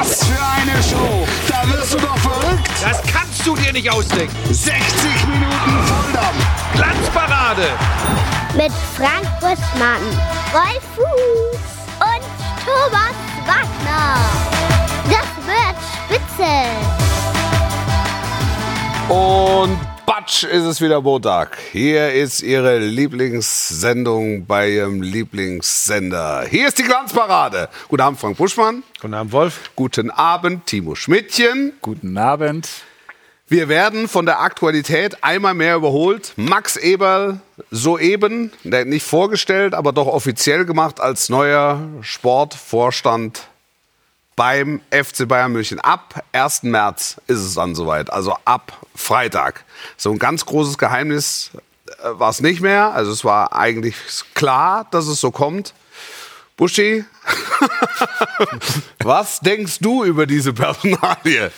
Was 0.00 0.24
für 0.24 0.32
eine 0.32 0.82
Show! 0.82 1.26
Da 1.46 1.68
wirst 1.70 1.92
du 1.92 1.98
doch 1.98 2.16
verrückt! 2.16 2.70
Das 2.82 3.02
kannst 3.12 3.46
du 3.46 3.54
dir 3.54 3.70
nicht 3.70 3.90
ausdenken. 3.90 4.34
60 4.46 4.72
Minuten 5.26 5.84
Volldampf! 5.84 6.46
Glanzparade! 6.74 7.68
Mit 8.56 8.72
Frank 8.96 9.28
Buschmann, 9.40 10.00
Wolf 10.52 10.82
Fuß 10.96 11.60
und 12.00 12.24
Thomas 12.64 13.14
Wagner. 13.44 14.16
Das 15.04 15.28
wird 15.44 15.76
spitze. 16.08 16.52
Und 19.12 19.89
Batsch 20.10 20.42
ist 20.42 20.64
es 20.64 20.80
wieder 20.80 21.00
Montag. 21.00 21.56
Hier 21.70 22.12
ist 22.12 22.42
Ihre 22.42 22.80
Lieblingssendung 22.80 24.44
bei 24.44 24.68
Ihrem 24.68 25.02
Lieblingssender. 25.02 26.46
Hier 26.50 26.66
ist 26.66 26.80
die 26.80 26.82
Glanzparade. 26.82 27.68
Guten 27.86 28.02
Abend, 28.02 28.18
Frank 28.18 28.36
Buschmann. 28.36 28.82
Guten 29.00 29.14
Abend, 29.14 29.30
Wolf. 29.30 29.70
Guten 29.76 30.10
Abend, 30.10 30.66
Timo 30.66 30.96
Schmidtchen. 30.96 31.74
Guten 31.80 32.18
Abend. 32.18 32.68
Wir 33.46 33.68
werden 33.68 34.08
von 34.08 34.26
der 34.26 34.40
Aktualität 34.40 35.22
einmal 35.22 35.54
mehr 35.54 35.76
überholt. 35.76 36.32
Max 36.34 36.76
Eberl 36.76 37.40
soeben, 37.70 38.50
nicht 38.64 39.06
vorgestellt, 39.06 39.74
aber 39.74 39.92
doch 39.92 40.08
offiziell 40.08 40.64
gemacht 40.64 40.98
als 40.98 41.28
neuer 41.28 41.86
Sportvorstand 42.00 43.46
beim 44.40 44.80
FC 44.90 45.28
Bayern 45.28 45.52
München. 45.52 45.80
Ab 45.80 46.24
1. 46.32 46.62
März 46.62 47.20
ist 47.26 47.40
es 47.40 47.54
dann 47.56 47.74
soweit, 47.74 48.10
also 48.10 48.34
ab 48.46 48.72
Freitag. 48.94 49.64
So 49.98 50.10
ein 50.12 50.18
ganz 50.18 50.46
großes 50.46 50.78
Geheimnis 50.78 51.50
äh, 52.02 52.08
war 52.12 52.30
es 52.30 52.40
nicht 52.40 52.62
mehr. 52.62 52.94
Also 52.94 53.12
es 53.12 53.22
war 53.22 53.54
eigentlich 53.54 53.94
klar, 54.32 54.86
dass 54.92 55.08
es 55.08 55.20
so 55.20 55.30
kommt. 55.30 55.74
Buschi, 56.56 57.04
was 59.00 59.40
denkst 59.40 59.78
du 59.80 60.04
über 60.04 60.24
diese 60.24 60.54
Personalie? 60.54 61.50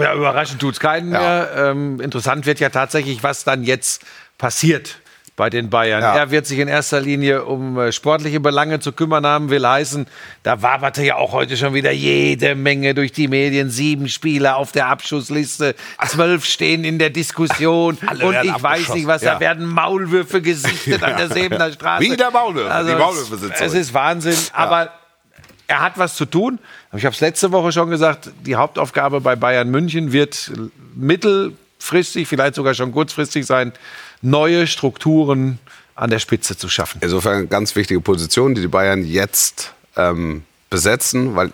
Ja, 0.00 0.14
überraschend 0.14 0.60
tut 0.60 0.74
es 0.74 0.80
keinen 0.80 1.12
Ja. 1.12 1.20
mehr. 1.20 1.50
Ähm, 1.56 2.00
interessant 2.00 2.44
wird 2.44 2.58
ja 2.58 2.70
tatsächlich, 2.70 3.22
was 3.22 3.44
dann 3.44 3.62
jetzt 3.62 4.02
passiert 4.36 4.96
bei 5.40 5.48
den 5.48 5.70
Bayern. 5.70 6.02
Ja. 6.02 6.14
Er 6.16 6.30
wird 6.30 6.44
sich 6.46 6.58
in 6.58 6.68
erster 6.68 7.00
Linie 7.00 7.44
um 7.46 7.78
äh, 7.78 7.92
sportliche 7.92 8.40
Belange 8.40 8.78
zu 8.80 8.92
kümmern 8.92 9.24
haben, 9.24 9.48
will 9.48 9.66
heißen, 9.66 10.06
da 10.42 10.60
waberte 10.60 11.02
ja 11.02 11.16
auch 11.16 11.32
heute 11.32 11.56
schon 11.56 11.72
wieder 11.72 11.90
jede 11.90 12.54
Menge 12.54 12.92
durch 12.94 13.10
die 13.12 13.26
Medien. 13.26 13.70
Sieben 13.70 14.10
Spieler 14.10 14.56
auf 14.56 14.70
der 14.72 14.88
Abschussliste, 14.88 15.74
zwölf 16.06 16.44
stehen 16.44 16.84
in 16.84 16.98
der 16.98 17.08
Diskussion 17.08 17.96
und 18.22 18.36
ich 18.44 18.62
weiß 18.62 18.92
nicht, 18.92 19.06
was, 19.06 19.22
Ja. 19.22 19.34
da 19.34 19.40
werden 19.40 19.64
Maulwürfe 19.66 20.42
gesichtet 20.42 21.02
an 21.02 21.16
der 21.16 21.28
Sebener 21.32 21.72
Straße. 21.72 22.04
Wieder 22.04 22.30
Maulwürfe, 22.30 22.70
Also 22.70 22.88
die 22.90 22.92
es- 22.94 23.00
Maulwürfe 23.00 23.36
sind 23.38 23.52
Es 23.52 23.58
zurück. 23.60 23.74
ist 23.74 23.94
Wahnsinn, 23.94 24.36
aber 24.52 24.90
er 25.68 25.80
hat 25.80 25.96
was 25.96 26.16
zu 26.16 26.26
tun. 26.26 26.58
Ich 26.94 27.06
habe 27.06 27.14
es 27.14 27.20
letzte 27.22 27.50
Woche 27.50 27.72
schon 27.72 27.88
gesagt, 27.88 28.28
die 28.44 28.56
Hauptaufgabe 28.56 29.22
bei 29.22 29.36
Bayern 29.36 29.70
München 29.70 30.12
wird 30.12 30.52
mittelfristig, 30.94 32.28
vielleicht 32.28 32.54
sogar 32.56 32.74
schon 32.74 32.92
kurzfristig 32.92 33.46
sein, 33.46 33.72
neue 34.22 34.66
Strukturen 34.66 35.58
an 35.94 36.10
der 36.10 36.18
Spitze 36.18 36.56
zu 36.56 36.68
schaffen. 36.68 36.98
Insofern 37.02 37.36
eine 37.36 37.46
ganz 37.46 37.76
wichtige 37.76 38.00
Position, 38.00 38.54
die 38.54 38.62
die 38.62 38.68
Bayern 38.68 39.04
jetzt 39.04 39.72
ähm, 39.96 40.44
besetzen, 40.70 41.36
weil 41.36 41.52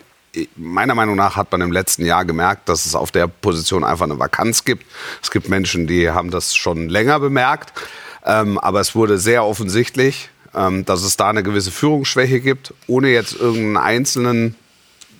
meiner 0.55 0.95
Meinung 0.95 1.15
nach 1.15 1.35
hat 1.35 1.51
man 1.51 1.61
im 1.61 1.71
letzten 1.71 2.05
Jahr 2.05 2.23
gemerkt, 2.25 2.69
dass 2.69 2.85
es 2.85 2.95
auf 2.95 3.11
der 3.11 3.27
Position 3.27 3.83
einfach 3.83 4.05
eine 4.05 4.19
Vakanz 4.19 4.65
gibt. 4.65 4.85
Es 5.21 5.31
gibt 5.31 5.49
Menschen, 5.49 5.87
die 5.87 6.11
haben 6.11 6.31
das 6.31 6.55
schon 6.55 6.89
länger 6.89 7.19
bemerkt, 7.19 7.73
ähm, 8.25 8.57
aber 8.59 8.79
es 8.79 8.93
wurde 8.93 9.17
sehr 9.17 9.43
offensichtlich, 9.43 10.29
ähm, 10.53 10.85
dass 10.85 11.03
es 11.03 11.17
da 11.17 11.29
eine 11.29 11.43
gewisse 11.43 11.71
Führungsschwäche 11.71 12.39
gibt, 12.39 12.73
ohne 12.87 13.09
jetzt 13.09 13.33
irgendeinen 13.33 13.77
einzelnen 13.77 14.55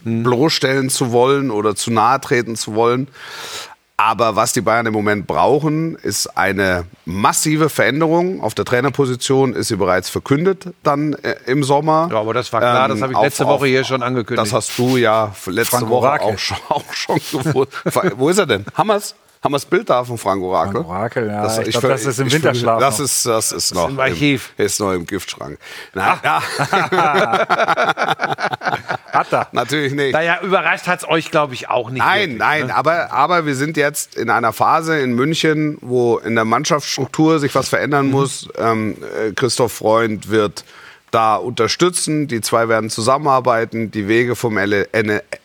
bloßstellen 0.03 0.89
zu 0.89 1.11
wollen 1.11 1.51
oder 1.51 1.75
zu 1.75 1.91
nahe 1.91 2.21
treten 2.21 2.55
zu 2.55 2.75
wollen. 2.75 3.07
Aber 3.99 4.35
was 4.35 4.53
die 4.53 4.61
Bayern 4.61 4.85
im 4.85 4.93
Moment 4.93 5.25
brauchen, 5.25 5.95
ist 5.95 6.37
eine 6.37 6.85
massive 7.05 7.67
Veränderung. 7.67 8.41
Auf 8.43 8.53
der 8.53 8.63
Trainerposition 8.63 9.53
ist 9.53 9.69
sie 9.69 9.75
bereits 9.75 10.07
verkündet 10.09 10.67
dann 10.83 11.13
äh, 11.13 11.35
im 11.47 11.63
Sommer. 11.63 12.07
Ja, 12.11 12.19
aber 12.19 12.35
das 12.35 12.53
war 12.53 12.59
klar, 12.59 12.87
das 12.89 13.01
habe 13.01 13.13
ich 13.13 13.19
letzte 13.19 13.45
auf- 13.45 13.59
Woche 13.59 13.65
hier 13.67 13.83
schon 13.83 14.03
angekündigt. 14.03 14.45
Das 14.45 14.53
hast 14.53 14.77
du 14.77 14.97
ja 14.97 15.33
letzte 15.47 15.77
Frank 15.77 15.89
Woche 15.89 16.21
auch 16.21 16.37
schon, 16.37 16.57
auch 16.69 16.93
schon 16.93 17.15
gewusst. 17.31 17.71
Wo 18.17 18.29
ist 18.29 18.37
er 18.37 18.45
denn? 18.45 18.65
Wir's? 18.83 19.15
Haben 19.43 19.51
wir 19.53 19.57
das 19.57 19.65
Bild 19.65 19.89
da 19.89 20.03
von 20.03 20.17
Frank 20.17 20.41
Orakel? 20.41 20.73
Frank 20.83 20.87
Orakel, 20.89 21.27
ja. 21.27 21.45
Ich 21.61 21.73
ver- 21.75 21.79
glaub, 21.81 21.91
das 21.93 22.05
ist 22.05 22.19
im 22.19 22.27
ich- 22.27 22.33
Winterschlaf 22.33 22.79
Das 22.79 22.99
ist, 22.99 23.25
das 23.25 23.51
ist 23.51 23.73
noch 23.75 23.87
im 23.89 23.99
Archiv. 23.99 24.51
ist 24.57 24.79
noch 24.79 24.91
im 24.93 25.05
Giftschrank. 25.05 25.57
Nein, 25.93 26.17
ja, 26.23 26.41
Hat 29.13 29.31
er. 29.33 29.47
natürlich 29.51 29.93
nicht. 29.93 30.13
Naja, 30.13 30.39
überrascht 30.41 30.87
hat 30.87 30.99
es 30.99 31.07
euch, 31.07 31.31
glaube 31.31 31.53
ich, 31.53 31.69
auch 31.69 31.89
nicht. 31.89 31.99
Nein, 32.03 32.19
wirklich, 32.21 32.37
nein, 32.39 32.67
ne? 32.67 32.75
aber, 32.75 33.11
aber 33.11 33.45
wir 33.45 33.55
sind 33.55 33.77
jetzt 33.77 34.15
in 34.15 34.29
einer 34.29 34.53
Phase 34.53 34.99
in 34.99 35.13
München, 35.13 35.77
wo 35.81 36.17
in 36.17 36.35
der 36.35 36.45
Mannschaftsstruktur 36.45 37.39
sich 37.39 37.53
was 37.55 37.67
Mhm. 37.67 37.69
verändern 37.69 38.11
muss. 38.11 38.47
Ähm, 38.57 38.97
äh, 39.01 39.31
Christoph 39.33 39.71
Freund 39.73 40.29
wird 40.29 40.63
da 41.11 41.35
unterstützen. 41.35 42.27
Die 42.27 42.41
zwei 42.41 42.67
werden 42.69 42.89
zusammenarbeiten. 42.89 43.91
Die 43.91 44.07
Wege 44.07 44.35
vom 44.35 44.57
L 44.57 44.87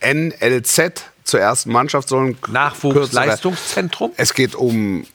NLZ 0.03 1.05
zur 1.25 1.41
ersten 1.41 1.73
Mannschaft 1.73 2.09
sollen 2.09 2.37
Nachwuchsleistungszentrum? 2.49 4.13
Es 4.17 4.35
geht 4.35 4.55
um 4.55 5.07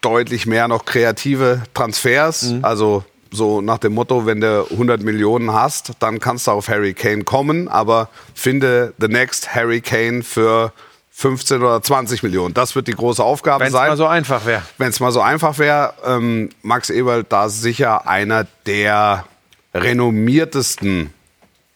deutlich 0.00 0.46
mehr 0.46 0.68
noch 0.68 0.84
kreative 0.84 1.62
Transfers. 1.74 2.42
Mhm. 2.42 2.64
Also 2.64 3.04
so 3.30 3.60
nach 3.60 3.78
dem 3.78 3.94
Motto, 3.94 4.26
wenn 4.26 4.40
du 4.40 4.66
100 4.70 5.02
Millionen 5.02 5.52
hast, 5.52 5.92
dann 6.00 6.20
kannst 6.20 6.46
du 6.46 6.50
auf 6.50 6.68
Harry 6.68 6.94
Kane 6.94 7.24
kommen, 7.24 7.68
aber 7.68 8.08
finde 8.34 8.94
the 8.98 9.08
next 9.08 9.54
Harry 9.54 9.80
Kane 9.80 10.22
für 10.22 10.72
15 11.12 11.62
oder 11.62 11.82
20 11.82 12.22
Millionen. 12.22 12.54
Das 12.54 12.74
wird 12.74 12.88
die 12.88 12.92
große 12.92 13.22
Aufgabe 13.22 13.60
Wenn 13.60 13.68
es 13.68 13.72
sein. 13.72 13.88
mal 13.88 13.96
so 13.96 14.06
einfach 14.06 14.44
wäre. 14.46 14.62
Wenn 14.78 14.88
es 14.88 15.00
mal 15.00 15.12
so 15.12 15.20
einfach 15.20 15.58
wäre, 15.58 15.94
ähm, 16.04 16.50
Max 16.62 16.90
Eberl 16.90 17.24
da 17.24 17.48
sicher 17.48 18.06
einer 18.06 18.46
der 18.66 19.24
renommiertesten 19.74 21.12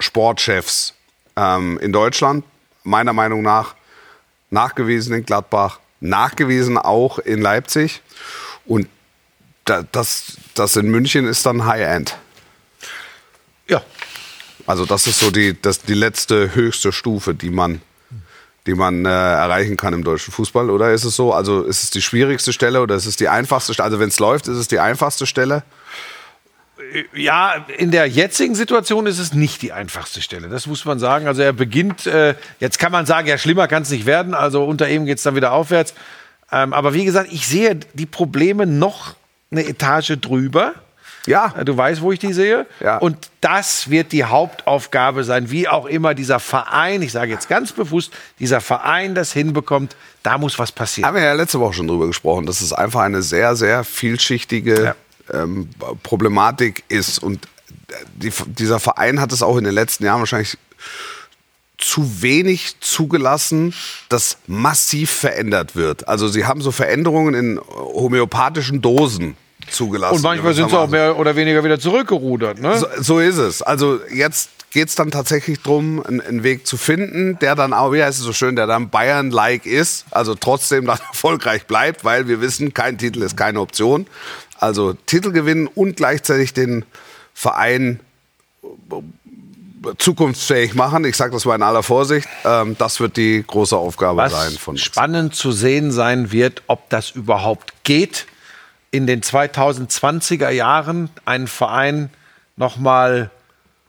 Sportchefs 0.01 0.95
ähm, 1.37 1.79
in 1.79 1.93
Deutschland. 1.93 2.45
Meiner 2.87 3.13
Meinung 3.13 3.43
nach 3.43 3.75
nachgewiesen 4.51 5.15
in 5.15 5.27
Gladbach, 5.27 5.81
nachgewiesen 6.01 6.79
auch 6.79 7.19
in 7.19 7.43
Leipzig. 7.43 8.01
Und 8.65 8.89
da, 9.65 9.85
das, 9.91 10.37
das 10.55 10.77
in 10.77 10.89
München 10.89 11.27
ist 11.27 11.45
dann 11.45 11.67
High-End. 11.67 12.17
Ja, 13.69 13.83
Also 14.67 14.85
das 14.85 15.07
ist 15.07 15.19
so 15.19 15.31
die, 15.31 15.61
das, 15.61 15.83
die 15.83 15.95
letzte 15.95 16.55
höchste 16.55 16.93
Stufe, 16.93 17.35
die 17.35 17.51
man, 17.51 17.81
die 18.67 18.75
man 18.75 19.05
äh, 19.05 19.09
erreichen 19.09 19.77
kann 19.77 19.93
im 19.93 20.05
deutschen 20.05 20.33
Fußball. 20.33 20.71
Oder 20.71 20.93
ist 20.93 21.05
es 21.05 21.17
so? 21.17 21.33
Also 21.33 21.63
ist 21.63 21.83
es 21.83 21.91
die 21.91 22.03
schwierigste 22.03 22.53
Stelle 22.53 22.81
oder 22.81 22.95
ist 22.95 23.07
es 23.07 23.17
die 23.17 23.29
einfachste 23.29 23.75
Stelle? 23.75 23.87
Also 23.87 24.01
wenn 24.01 24.09
es 24.09 24.19
läuft, 24.21 24.49
ist 24.49 24.57
es 24.57 24.69
die 24.69 24.79
einfachste 24.79 25.27
Stelle? 25.27 25.65
Ja, 27.15 27.67
in 27.79 27.91
der 27.91 28.07
jetzigen 28.07 28.55
Situation 28.55 29.07
ist 29.07 29.19
es 29.19 29.33
nicht 29.35 29.63
die 29.63 29.73
einfachste 29.73 30.23
Stelle. 30.23 30.49
Das 30.49 30.67
muss 30.67 30.85
man 30.85 30.99
sagen. 30.99 31.27
Also 31.27 31.43
er 31.43 31.53
beginnt, 31.53 32.07
äh, 32.07 32.35
jetzt 32.61 32.79
kann 32.79 32.93
man 32.93 33.07
sagen, 33.07 33.29
ja, 33.29 33.39
schlimmer 33.39 33.69
kann 33.69 33.83
es 33.83 33.91
nicht 33.91 34.07
werden. 34.07 34.35
Also 34.35 34.65
unter 34.65 34.89
ihm 34.89 35.07
geht 35.07 35.19
es 35.19 35.25
dann 35.25 35.35
wieder 35.35 35.53
aufwärts. 35.53 35.95
Ähm, 36.53 36.73
aber 36.73 36.95
wie 36.95 37.05
gesagt, 37.05 37.33
ich 37.33 37.47
sehe 37.47 37.79
die 37.95 38.07
Probleme 38.07 38.67
noch 38.67 39.15
eine 39.51 39.67
Etage 39.67 40.13
drüber. 40.21 40.75
Ja. 41.27 41.55
Äh, 41.59 41.65
Du 41.65 41.77
weißt, 41.77 42.01
wo 42.03 42.13
ich 42.13 42.19
die 42.19 42.33
sehe. 42.33 42.67
Ja. 42.81 42.99
Und 42.99 43.17
das 43.41 43.91
wird 43.91 44.13
die 44.13 44.25
Hauptaufgabe 44.25 45.25
sein, 45.25 45.51
wie 45.51 45.69
auch 45.69 45.87
immer 45.87 46.15
dieser 46.15 46.41
Verein, 46.41 47.03
ich 47.03 47.13
sage 47.13 47.33
jetzt 47.33 47.49
ganz 47.49 47.73
bewusst, 47.73 48.13
dieser 48.39 48.61
Verein 48.61 49.15
das 49.15 49.33
hinbekommt, 49.33 49.97
da 50.23 50.39
muss 50.39 50.59
was 50.59 50.73
passieren. 50.73 51.09
Haben 51.09 51.17
wir 51.17 51.23
ja 51.23 51.33
letzte 51.33 51.61
Woche 51.61 51.75
schon 51.75 51.89
drüber 51.89 52.07
gesprochen, 52.07 52.47
dass 52.47 52.61
es 52.61 52.73
einfach 52.73 53.01
eine 53.01 53.23
sehr, 53.23 53.57
sehr 53.57 53.85
vielschichtige 53.85 54.95
ähm, 55.33 55.71
Problematik 56.03 56.85
ist. 56.89 57.23
Und 57.23 57.49
die, 58.15 58.33
dieser 58.47 58.81
Verein 58.81 59.21
hat 59.21 59.33
es 59.33 59.43
auch 59.43 59.57
in 59.57 59.65
den 59.65 59.75
letzten 59.75 60.05
Jahren 60.05 60.21
wahrscheinlich 60.21 60.59
zu 61.79 62.23
wenig 62.23 62.81
zugelassen, 62.81 63.75
dass 64.09 64.39
massiv 64.47 65.11
verändert 65.11 65.77
wird. 65.77 66.09
Also 66.09 66.29
sie 66.29 66.47
haben 66.47 66.61
so 66.63 66.71
Veränderungen 66.73 67.35
in 67.35 67.61
homöopathischen 67.69 68.81
Dosen 68.81 69.37
zugelassen. 69.71 70.17
Und 70.17 70.23
manchmal 70.23 70.55
sind 70.55 70.71
sie 70.71 70.79
auch 70.79 70.89
mehr 70.89 71.19
oder 71.19 71.37
weniger 71.37 71.63
wieder 71.65 71.79
zurückgerudert. 71.79 72.61
Ne? 72.61 72.79
So, 72.79 72.87
so 72.99 73.21
ist 73.21 73.37
es. 73.37 73.63
Also 73.63 74.01
jetzt 74.13 74.51
geht 74.77 74.91
es 74.91 74.95
dann 74.95 75.11
tatsächlich 75.11 75.63
darum, 75.63 76.05
einen, 76.05 76.21
einen 76.21 76.43
Weg 76.43 76.67
zu 76.67 76.77
finden, 76.77 77.39
der 77.39 77.55
dann 77.55 77.73
auch, 77.73 77.95
wie 77.95 78.03
heißt 78.03 78.19
es 78.19 78.25
so 78.27 78.35
schön, 78.35 78.57
der 78.57 78.67
dann 78.67 78.91
Bayern-like 78.91 79.65
ist, 79.65 80.05
also 80.11 80.35
trotzdem 80.35 80.85
dann 80.85 80.99
erfolgreich 81.09 81.67
bleibt, 81.67 82.05
weil 82.05 82.29
wir 82.29 82.43
wissen, 82.43 82.75
kein 82.75 82.99
Titel 82.99 83.23
ist 83.23 83.39
keine 83.39 83.63
Option. 83.63 84.07
Also 84.59 84.93
Titel 84.93 85.33
gewinnen 85.33 85.67
und 85.67 85.97
gleichzeitig 85.97 86.53
den 86.53 86.85
Verein 87.33 88.01
zukunftsfähig 89.97 90.75
machen. 90.75 91.07
Ich 91.07 91.17
sage 91.17 91.33
das 91.33 91.47
mal 91.47 91.55
in 91.55 91.63
aller 91.63 91.83
Vorsicht. 91.83 92.29
Ähm, 92.45 92.77
das 92.79 93.01
wird 93.01 93.17
die 93.17 93.43
große 93.47 93.79
Aufgabe 93.79 94.29
sein 94.29 94.53
Was 94.53 94.59
von 94.59 94.77
spannend 94.77 95.35
zu 95.35 95.53
sehen 95.53 95.91
sein 95.91 96.33
wird, 96.33 96.63
ob 96.67 96.91
das 96.91 97.13
überhaupt 97.13 97.73
geht, 97.83 98.27
in 98.91 99.07
den 99.07 99.23
2020er 99.23 100.51
Jahren 100.51 101.09
einen 101.25 101.47
Verein 101.47 102.11
nochmal 102.57 103.31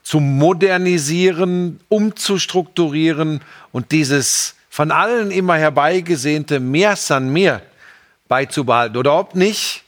zu 0.07 0.21
modernisieren, 0.21 1.81
umzustrukturieren 1.89 3.41
und 3.73 3.91
dieses 3.91 4.55
von 4.69 4.89
allen 4.89 5.31
immer 5.31 5.57
herbeigesehnte 5.57 6.61
Mehr 6.61 6.95
san 6.95 7.33
mehr 7.33 7.61
beizubehalten. 8.29 8.95
Oder 8.95 9.19
ob 9.19 9.35
nicht, 9.35 9.83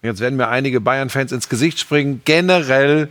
jetzt 0.00 0.20
werden 0.20 0.36
mir 0.36 0.46
einige 0.46 0.80
Bayern-Fans 0.80 1.32
ins 1.32 1.48
Gesicht 1.48 1.80
springen, 1.80 2.22
generell 2.24 3.08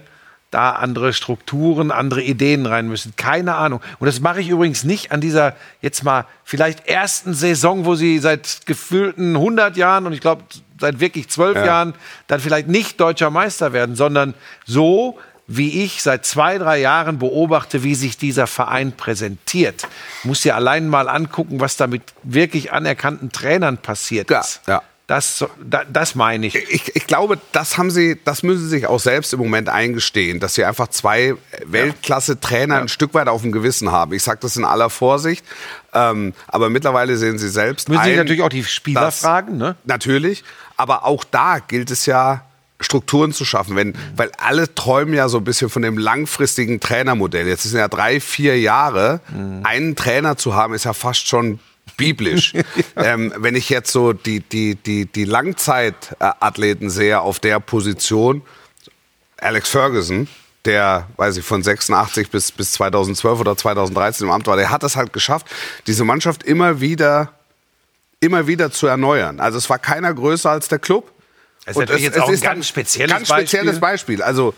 da 0.52 0.72
andere 0.72 1.12
Strukturen, 1.12 1.92
andere 1.92 2.22
Ideen 2.22 2.66
rein 2.66 2.88
müssen. 2.88 3.14
Keine 3.18 3.56
Ahnung. 3.56 3.82
Und 4.00 4.06
das 4.06 4.22
mache 4.22 4.40
ich 4.40 4.48
übrigens 4.48 4.86
nicht 4.86 5.12
an 5.12 5.20
dieser 5.20 5.58
jetzt 5.82 6.06
mal 6.06 6.28
vielleicht 6.46 6.88
ersten 6.88 7.34
Saison, 7.34 7.84
wo 7.84 7.96
sie 7.96 8.20
seit 8.20 8.66
gefühlten 8.66 9.36
100 9.36 9.76
Jahren 9.76 10.06
und 10.06 10.14
ich 10.14 10.22
glaube 10.22 10.44
seit 10.80 11.02
wirklich 11.02 11.28
zwölf 11.28 11.58
Ja. 11.58 11.66
Jahren 11.66 11.94
dann 12.28 12.40
vielleicht 12.40 12.70
nicht 12.70 13.02
deutscher 13.02 13.32
Meister 13.32 13.74
werden, 13.74 13.98
sondern 13.98 14.34
so, 14.66 15.20
wie 15.58 15.84
ich 15.84 16.02
seit 16.02 16.26
zwei, 16.26 16.58
drei 16.58 16.80
Jahren 16.80 17.20
beobachte, 17.20 17.84
wie 17.84 17.96
sich 17.96 18.18
dieser 18.18 18.48
Verein 18.48 18.92
präsentiert. 18.94 19.88
Muss 20.24 20.44
ja 20.44 20.56
allein 20.56 20.88
mal 20.88 21.10
angucken, 21.10 21.60
was 21.60 21.78
da 21.78 21.88
mit 21.88 22.02
wirklich 22.24 22.72
anerkannten 22.72 23.32
Trainern 23.32 23.78
passiert 23.78 24.30
Ja, 24.30 24.40
ist. 24.42 24.62
ja. 24.68 24.82
Das, 25.08 25.44
das 25.92 26.16
meine 26.16 26.46
ich. 26.48 26.56
Ich, 26.56 26.96
ich 26.96 27.06
glaube, 27.06 27.38
das 27.52 27.78
haben 27.78 27.92
sie, 27.92 28.18
das 28.24 28.44
müssen 28.44 28.62
sie 28.64 28.70
sich 28.70 28.88
auch 28.88 29.00
selbst 29.00 29.34
im 29.34 29.40
Moment 29.40 29.68
eingestehen, 29.68 30.40
dass 30.40 30.56
sie 30.56 30.64
einfach 30.64 30.88
zwei 30.88 31.34
Weltklasse-Trainer 31.66 32.78
ein 32.78 32.88
Stück 32.88 33.14
weit 33.14 33.28
auf 33.28 33.42
dem 33.42 33.52
Gewissen 33.52 33.92
haben. 33.92 34.14
Ich 34.14 34.24
sage 34.24 34.40
das 34.42 34.56
in 34.56 34.64
aller 34.64 34.90
Vorsicht, 34.90 35.46
ähm, 35.94 36.34
aber 36.48 36.70
mittlerweile 36.70 37.18
sehen 37.18 37.38
sie 37.40 37.50
selbst 37.50 37.90
Müssen 37.90 38.00
ein, 38.02 38.16
natürlich 38.16 38.42
auch 38.42 38.50
die 38.50 38.64
Spieler 38.64 39.02
dass- 39.02 39.20
fragen, 39.20 39.58
ne? 39.58 39.76
Natürlich, 39.84 40.46
aber 40.78 41.06
auch 41.06 41.26
da 41.26 41.60
gilt 41.60 41.92
es 41.92 42.06
ja, 42.06 42.46
Strukturen 42.82 43.32
zu 43.34 43.46
schaffen, 43.46 43.76
wenn, 43.76 43.94
weil 44.16 44.32
alle 44.38 44.74
träumen 44.74 45.14
ja 45.14 45.30
so 45.30 45.38
ein 45.38 45.44
bisschen 45.44 45.70
von 45.70 45.82
dem 45.82 45.98
langfristigen 45.98 46.80
Trainermodell. 46.80 47.48
Jetzt 47.48 47.64
sind 47.64 47.80
ja 47.80 47.88
drei, 47.88 48.20
vier 48.20 48.60
Jahre, 48.60 49.22
einen 49.64 49.96
Trainer 49.96 50.38
zu 50.38 50.56
haben, 50.56 50.74
ist 50.74 50.86
ja 50.86 50.94
fast 50.94 51.28
schon 51.28 51.60
biblisch. 51.98 52.54
ähm, 52.96 53.34
wenn 53.38 53.56
ich 53.56 53.70
jetzt 53.70 53.92
so 53.92 54.14
die, 54.14 54.40
die, 54.42 54.76
die, 54.76 55.06
die 55.06 55.26
Langzeitathleten 55.26 56.90
sehe 56.90 57.20
auf 57.22 57.40
der 57.40 57.60
Position, 57.60 58.42
Alex 59.38 59.70
Ferguson, 59.70 60.28
der, 60.66 61.08
weiß 61.18 61.38
ich, 61.38 61.46
von 61.46 61.64
86 61.64 62.30
bis, 62.30 62.52
bis 62.52 62.74
2012 62.74 63.40
oder 63.40 63.58
2013 63.58 64.28
im 64.28 64.32
Amt 64.32 64.48
war, 64.48 64.58
der 64.58 64.70
hat 64.70 64.84
es 64.84 64.96
halt 64.96 65.14
geschafft, 65.14 65.48
diese 65.88 66.04
Mannschaft 66.04 66.44
immer 66.44 66.82
wieder, 66.82 67.34
immer 68.20 68.48
wieder 68.48 68.72
zu 68.72 68.88
erneuern. 68.88 69.40
Also 69.40 69.58
es 69.58 69.70
war 69.70 69.80
keiner 69.80 70.14
größer 70.14 70.50
als 70.50 70.68
der 70.68 70.80
Club. 70.80 71.12
Das 71.66 71.76
ist 71.76 71.80
natürlich 71.80 72.04
jetzt 72.04 72.20
auch 72.20 72.30
ein 72.30 72.40
ganz 72.40 72.68
spezielles 72.68 73.12
ganz 73.12 73.28
spezielles 73.30 73.80
Beispiel. 73.80 74.22
Also 74.24 74.54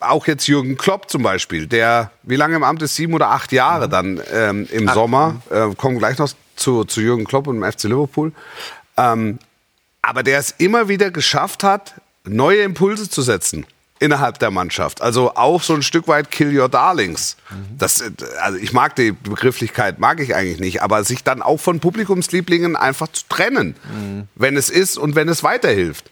auch 0.00 0.26
jetzt 0.26 0.46
Jürgen 0.46 0.76
Klopp 0.76 1.10
zum 1.10 1.22
Beispiel, 1.22 1.66
der 1.66 2.10
wie 2.22 2.36
lange 2.36 2.56
im 2.56 2.62
Amt 2.62 2.82
ist? 2.82 2.96
Sieben 2.96 3.14
oder 3.14 3.30
acht 3.30 3.52
Jahre 3.52 3.88
dann 3.88 4.20
ähm, 4.32 4.66
im 4.70 4.88
Sommer. 4.88 5.42
Äh, 5.50 5.74
kommen 5.74 5.98
gleich 5.98 6.18
noch 6.18 6.30
zu, 6.56 6.84
zu 6.84 7.00
Jürgen 7.00 7.24
Klopp 7.24 7.46
und 7.46 7.60
dem 7.60 7.70
FC 7.70 7.84
Liverpool. 7.84 8.32
Ähm, 8.96 9.38
aber 10.02 10.22
der 10.22 10.38
es 10.38 10.52
immer 10.58 10.88
wieder 10.88 11.10
geschafft 11.10 11.64
hat, 11.64 11.94
neue 12.24 12.62
Impulse 12.62 13.10
zu 13.10 13.22
setzen 13.22 13.66
innerhalb 13.98 14.38
der 14.38 14.50
Mannschaft. 14.50 15.00
Also 15.00 15.34
auch 15.36 15.62
so 15.62 15.74
ein 15.74 15.82
Stück 15.82 16.06
weit 16.08 16.30
Kill 16.30 16.58
Your 16.58 16.68
Darlings. 16.68 17.36
Das, 17.78 18.00
äh, 18.00 18.10
also 18.40 18.58
ich 18.58 18.72
mag 18.72 18.94
die 18.96 19.12
Begrifflichkeit, 19.12 19.98
mag 19.98 20.20
ich 20.20 20.34
eigentlich 20.34 20.60
nicht, 20.60 20.82
aber 20.82 21.02
sich 21.04 21.24
dann 21.24 21.42
auch 21.42 21.58
von 21.58 21.80
Publikumslieblingen 21.80 22.76
einfach 22.76 23.08
zu 23.08 23.24
trennen, 23.28 23.74
wenn 24.34 24.56
es 24.56 24.70
ist 24.70 24.98
und 24.98 25.14
wenn 25.14 25.28
es 25.28 25.42
weiterhilft. 25.42 26.10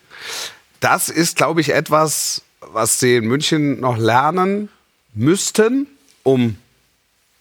Das 0.81 1.08
ist, 1.08 1.36
glaube 1.36 1.60
ich, 1.60 1.72
etwas, 1.75 2.42
was 2.60 3.00
sie 3.00 3.16
in 3.16 3.26
München 3.26 3.81
noch 3.81 3.96
lernen 3.96 4.69
müssten, 5.14 5.86
um 6.22 6.56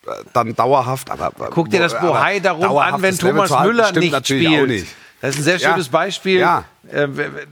äh, 0.06 0.10
dann 0.34 0.56
dauerhaft. 0.56 1.10
Aber, 1.10 1.32
Guck 1.52 1.70
dir 1.70 1.80
das 1.80 1.98
Bohai 2.00 2.40
darum 2.40 2.78
an, 2.78 3.02
wenn 3.02 3.18
Thomas 3.18 3.50
Müller 3.64 3.92
nicht 3.94 4.26
spielt. 4.28 4.68
Nicht. 4.68 4.88
Das 5.22 5.36
ist 5.36 5.42
ein 5.42 5.44
sehr 5.44 5.58
Ja. 5.58 5.70
schönes 5.72 5.88
Beispiel. 5.88 6.40
Ja. 6.40 6.66
Äh, 6.92 7.08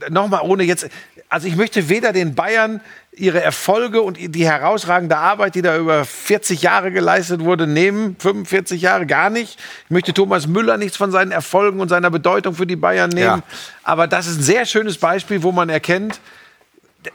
Nochmal 0.10 0.42
ohne 0.44 0.64
jetzt. 0.64 0.90
Also 1.32 1.48
ich 1.48 1.56
möchte 1.56 1.88
weder 1.88 2.12
den 2.12 2.36
Bayern 2.36 2.82
ihre 3.14 3.42
Erfolge 3.42 4.02
und 4.02 4.18
die 4.18 4.46
herausragende 4.46 5.16
Arbeit, 5.16 5.56
die 5.56 5.62
da 5.62 5.78
über 5.78 6.04
40 6.04 6.62
Jahre 6.62 6.92
geleistet 6.92 7.40
wurde, 7.40 7.68
nehmen. 7.68 8.18
45 8.20 8.82
Jahre 8.82 9.06
gar 9.06 9.30
nicht. 9.30 9.58
Ich 9.86 9.92
möchte 9.92 10.14
Thomas 10.14 10.46
Müller 10.48 10.76
nichts 10.76 10.98
von 10.98 11.10
seinen 11.10 11.32
Erfolgen 11.32 11.80
und 11.80 11.88
seiner 11.88 12.10
Bedeutung 12.10 12.54
für 12.54 12.68
die 12.68 12.76
Bayern 12.76 13.12
nehmen. 13.12 13.42
Ja. 13.42 13.44
Aber 13.84 14.08
das 14.08 14.28
ist 14.28 14.40
ein 14.40 14.44
sehr 14.44 14.66
schönes 14.66 14.98
Beispiel, 14.98 15.42
wo 15.42 15.54
man 15.54 15.70
erkennt, 15.70 16.20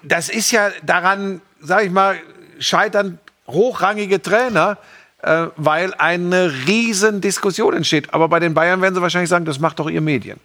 das 0.02 0.30
ist 0.30 0.50
ja 0.50 0.70
daran, 0.82 1.42
sag 1.60 1.84
ich 1.84 1.90
mal, 1.90 2.16
scheitern 2.58 3.18
hochrangige 3.46 4.22
Trainer, 4.22 4.78
äh, 5.20 5.48
weil 5.56 5.92
eine 5.92 6.50
riesen 6.66 7.20
Diskussion 7.20 7.74
entsteht. 7.74 8.14
Aber 8.14 8.28
bei 8.30 8.40
den 8.40 8.54
Bayern 8.54 8.80
werden 8.80 8.94
sie 8.94 9.02
wahrscheinlich 9.02 9.28
sagen, 9.28 9.44
das 9.44 9.58
macht 9.58 9.78
doch 9.78 9.90
ihr 9.90 10.00
Medien. 10.00 10.40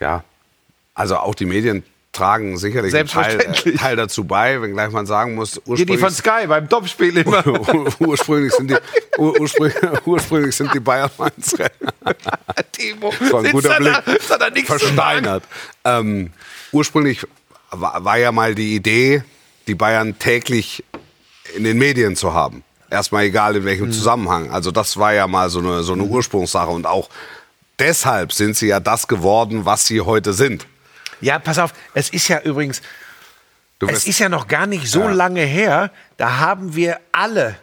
Ja, 0.00 0.24
also 0.94 1.18
auch 1.18 1.34
die 1.34 1.44
Medien 1.44 1.84
tragen 2.14 2.56
sicherlich 2.56 2.94
einen 2.94 3.06
Teil, 3.08 3.30
Selbstverständlich. 3.32 3.74
äh, 3.74 3.78
Teil 3.78 3.96
dazu 3.96 4.24
bei, 4.24 4.62
wenngleich 4.62 4.90
man 4.90 5.04
sagen 5.06 5.34
muss, 5.34 5.60
Hier 5.66 5.84
die 5.84 5.98
von 5.98 6.08
ursprünglich, 6.08 6.16
Sky 6.40 6.46
beim 6.46 6.68
Topspiel 6.68 7.16
immer. 7.18 7.44
ursprünglich, 8.00 8.52
sind 8.52 8.70
die, 8.70 8.76
ur, 9.18 9.38
ursprünglich, 9.40 9.76
ursprünglich 10.06 10.56
sind 10.56 10.72
die 10.72 10.80
Bayern 10.80 11.10
Mainz 11.18 11.54
Timo, 12.72 13.12
Das 13.18 13.32
war 13.32 13.44
ein 13.44 13.52
guter 13.52 13.76
Blick. 13.78 13.92
Da, 14.28 14.38
da, 14.38 14.60
versteinert. 14.64 15.44
Ähm, 15.84 16.30
ursprünglich 16.72 17.26
war, 17.70 18.04
war 18.04 18.16
ja 18.18 18.32
mal 18.32 18.54
die 18.54 18.74
Idee, 18.74 19.22
die 19.66 19.74
Bayern 19.74 20.18
täglich 20.18 20.84
in 21.56 21.64
den 21.64 21.78
Medien 21.78 22.16
zu 22.16 22.32
haben. 22.32 22.62
Erstmal 22.90 23.24
egal 23.24 23.56
in 23.56 23.62
Mhm. 23.62 23.66
welchem 23.66 23.92
Zusammenhang. 23.92 24.50
Also 24.50 24.70
das 24.70 24.96
war 24.96 25.12
ja 25.12 25.26
mal 25.26 25.50
so 25.50 25.58
eine, 25.58 25.82
so 25.82 25.92
eine 25.94 26.04
Ursprungssache. 26.04 26.70
Und 26.70 26.86
auch 26.86 27.08
deshalb 27.78 28.32
sind 28.32 28.56
sie 28.56 28.68
ja 28.68 28.78
das 28.80 29.08
geworden, 29.08 29.64
was 29.64 29.86
sie 29.86 30.00
heute 30.00 30.32
sind. 30.32 30.66
Ja, 31.24 31.38
pass 31.38 31.58
auf, 31.58 31.72
es 31.94 32.10
ist 32.10 32.28
ja 32.28 32.40
übrigens, 32.40 32.82
es 33.88 34.06
ist 34.06 34.18
ja 34.18 34.28
noch 34.28 34.46
gar 34.46 34.66
nicht 34.66 34.86
so 34.86 35.08
lange 35.08 35.40
her, 35.40 35.90
da 36.16 36.38
haben 36.38 36.76
wir 36.76 37.00
alle, 37.12 37.56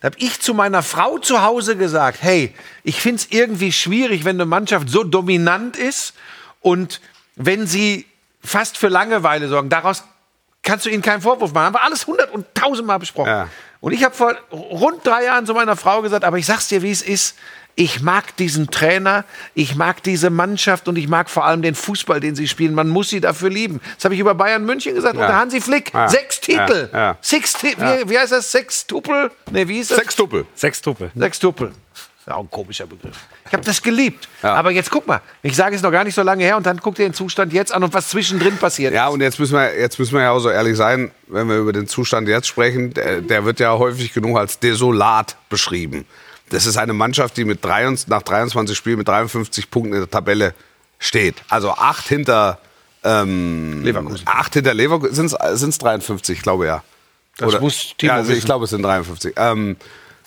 da 0.00 0.06
habe 0.06 0.16
ich 0.18 0.40
zu 0.40 0.54
meiner 0.54 0.82
Frau 0.82 1.18
zu 1.18 1.42
Hause 1.42 1.76
gesagt, 1.76 2.18
hey, 2.22 2.54
ich 2.82 3.00
finde 3.00 3.22
es 3.22 3.26
irgendwie 3.30 3.70
schwierig, 3.70 4.24
wenn 4.24 4.36
eine 4.36 4.46
Mannschaft 4.46 4.88
so 4.88 5.04
dominant 5.04 5.76
ist 5.76 6.14
und 6.60 7.00
wenn 7.36 7.66
sie 7.66 8.06
fast 8.42 8.78
für 8.78 8.88
Langeweile 8.88 9.48
sorgen, 9.48 9.68
daraus 9.68 10.04
kannst 10.62 10.86
du 10.86 10.90
ihnen 10.90 11.02
keinen 11.02 11.20
Vorwurf 11.20 11.52
machen. 11.52 11.66
Haben 11.66 11.74
wir 11.74 11.84
alles 11.84 12.06
hundert 12.06 12.30
und 12.30 12.46
tausendmal 12.54 12.98
besprochen. 12.98 13.28
Ja. 13.28 13.48
Und 13.80 13.92
ich 13.92 14.04
habe 14.04 14.14
vor 14.14 14.34
rund 14.52 15.04
drei 15.06 15.24
Jahren 15.24 15.44
zu 15.44 15.54
meiner 15.54 15.76
Frau 15.76 16.02
gesagt, 16.02 16.24
aber 16.24 16.38
ich 16.38 16.46
sag's 16.46 16.68
dir, 16.68 16.82
wie 16.82 16.90
es 16.92 17.02
ist. 17.02 17.36
Ich 17.74 18.02
mag 18.02 18.36
diesen 18.36 18.70
Trainer, 18.70 19.24
ich 19.54 19.76
mag 19.76 20.02
diese 20.02 20.28
Mannschaft 20.28 20.88
und 20.88 20.96
ich 20.96 21.08
mag 21.08 21.30
vor 21.30 21.46
allem 21.46 21.62
den 21.62 21.74
Fußball, 21.74 22.20
den 22.20 22.34
sie 22.34 22.46
spielen. 22.46 22.74
Man 22.74 22.88
muss 22.88 23.08
sie 23.08 23.20
dafür 23.20 23.48
lieben. 23.48 23.80
Das 23.94 24.04
habe 24.04 24.14
ich 24.14 24.20
über 24.20 24.34
Bayern 24.34 24.64
München 24.66 24.94
gesagt 24.94 25.16
unter 25.16 25.34
Hansi 25.34 25.60
Flick. 25.60 25.92
Ja. 25.94 26.08
Sechs 26.08 26.40
Titel. 26.40 26.90
Ja, 26.92 26.98
ja. 26.98 27.18
Six 27.22 27.54
Ti 27.54 27.74
wie, 27.78 28.10
wie 28.10 28.18
heißt 28.18 28.32
das? 28.32 28.52
Sechs 28.52 28.86
Tupel? 28.86 29.30
Nee, 29.50 29.66
wie 29.68 29.74
hieß 29.76 29.88
das? 29.88 29.98
Sechstuppel. 29.98 30.46
Sechstuppe. 30.54 31.10
Sechs 31.14 31.38
Tupel. 31.38 31.72
Ja, 32.26 32.36
auch 32.36 32.44
ein 32.44 32.50
komischer 32.50 32.86
Begriff. 32.86 33.16
Ich 33.46 33.52
habe 33.52 33.64
das 33.64 33.82
geliebt. 33.82 34.28
Ja. 34.42 34.54
Aber 34.54 34.70
jetzt 34.70 34.90
guck 34.90 35.06
mal, 35.06 35.20
ich 35.42 35.56
sage 35.56 35.74
es 35.74 35.82
noch 35.82 35.90
gar 35.90 36.04
nicht 36.04 36.14
so 36.14 36.22
lange 36.22 36.44
her 36.44 36.56
und 36.56 36.64
dann 36.64 36.78
guck 36.78 36.94
dir 36.94 37.02
den 37.02 37.14
Zustand 37.14 37.52
jetzt 37.52 37.72
an 37.72 37.82
und 37.82 37.92
was 37.94 38.10
zwischendrin 38.10 38.58
passiert. 38.58 38.94
Ja, 38.94 39.08
und 39.08 39.20
jetzt 39.20 39.40
müssen, 39.40 39.54
wir, 39.54 39.76
jetzt 39.76 39.98
müssen 39.98 40.14
wir 40.14 40.22
ja 40.22 40.30
auch 40.30 40.38
so 40.38 40.48
ehrlich 40.48 40.76
sein, 40.76 41.10
wenn 41.26 41.48
wir 41.48 41.56
über 41.56 41.72
den 41.72 41.88
Zustand 41.88 42.28
jetzt 42.28 42.46
sprechen, 42.46 42.94
der, 42.94 43.22
der 43.22 43.44
wird 43.44 43.58
ja 43.58 43.76
häufig 43.76 44.12
genug 44.12 44.38
als 44.38 44.60
desolat 44.60 45.36
beschrieben. 45.48 46.04
Das 46.52 46.66
ist 46.66 46.76
eine 46.76 46.92
Mannschaft, 46.92 47.36
die 47.36 47.44
mit 47.44 47.64
23, 47.64 48.08
nach 48.08 48.22
23 48.22 48.76
Spielen 48.76 48.98
mit 48.98 49.08
53 49.08 49.70
Punkten 49.70 49.94
in 49.94 50.00
der 50.00 50.10
Tabelle 50.10 50.54
steht. 50.98 51.36
Also 51.48 51.70
acht 51.72 52.06
hinter 52.06 52.58
ähm, 53.04 53.82
Leverkusen. 53.82 54.26
Acht 54.26 54.54
hinter 54.54 54.74
Leverkusen. 54.74 55.28
Sind 55.28 55.70
es 55.70 55.78
53, 55.78 56.38
ich 56.38 56.42
glaube 56.42 56.66
ja. 56.66 56.82
Das 57.38 57.58
muss 57.60 57.94
Timo 57.96 58.12
ja, 58.12 58.18
also 58.18 58.32
ich 58.32 58.44
glaube, 58.44 58.64
es 58.64 58.70
sind 58.70 58.82
53. 58.82 59.34
Ähm, 59.36 59.76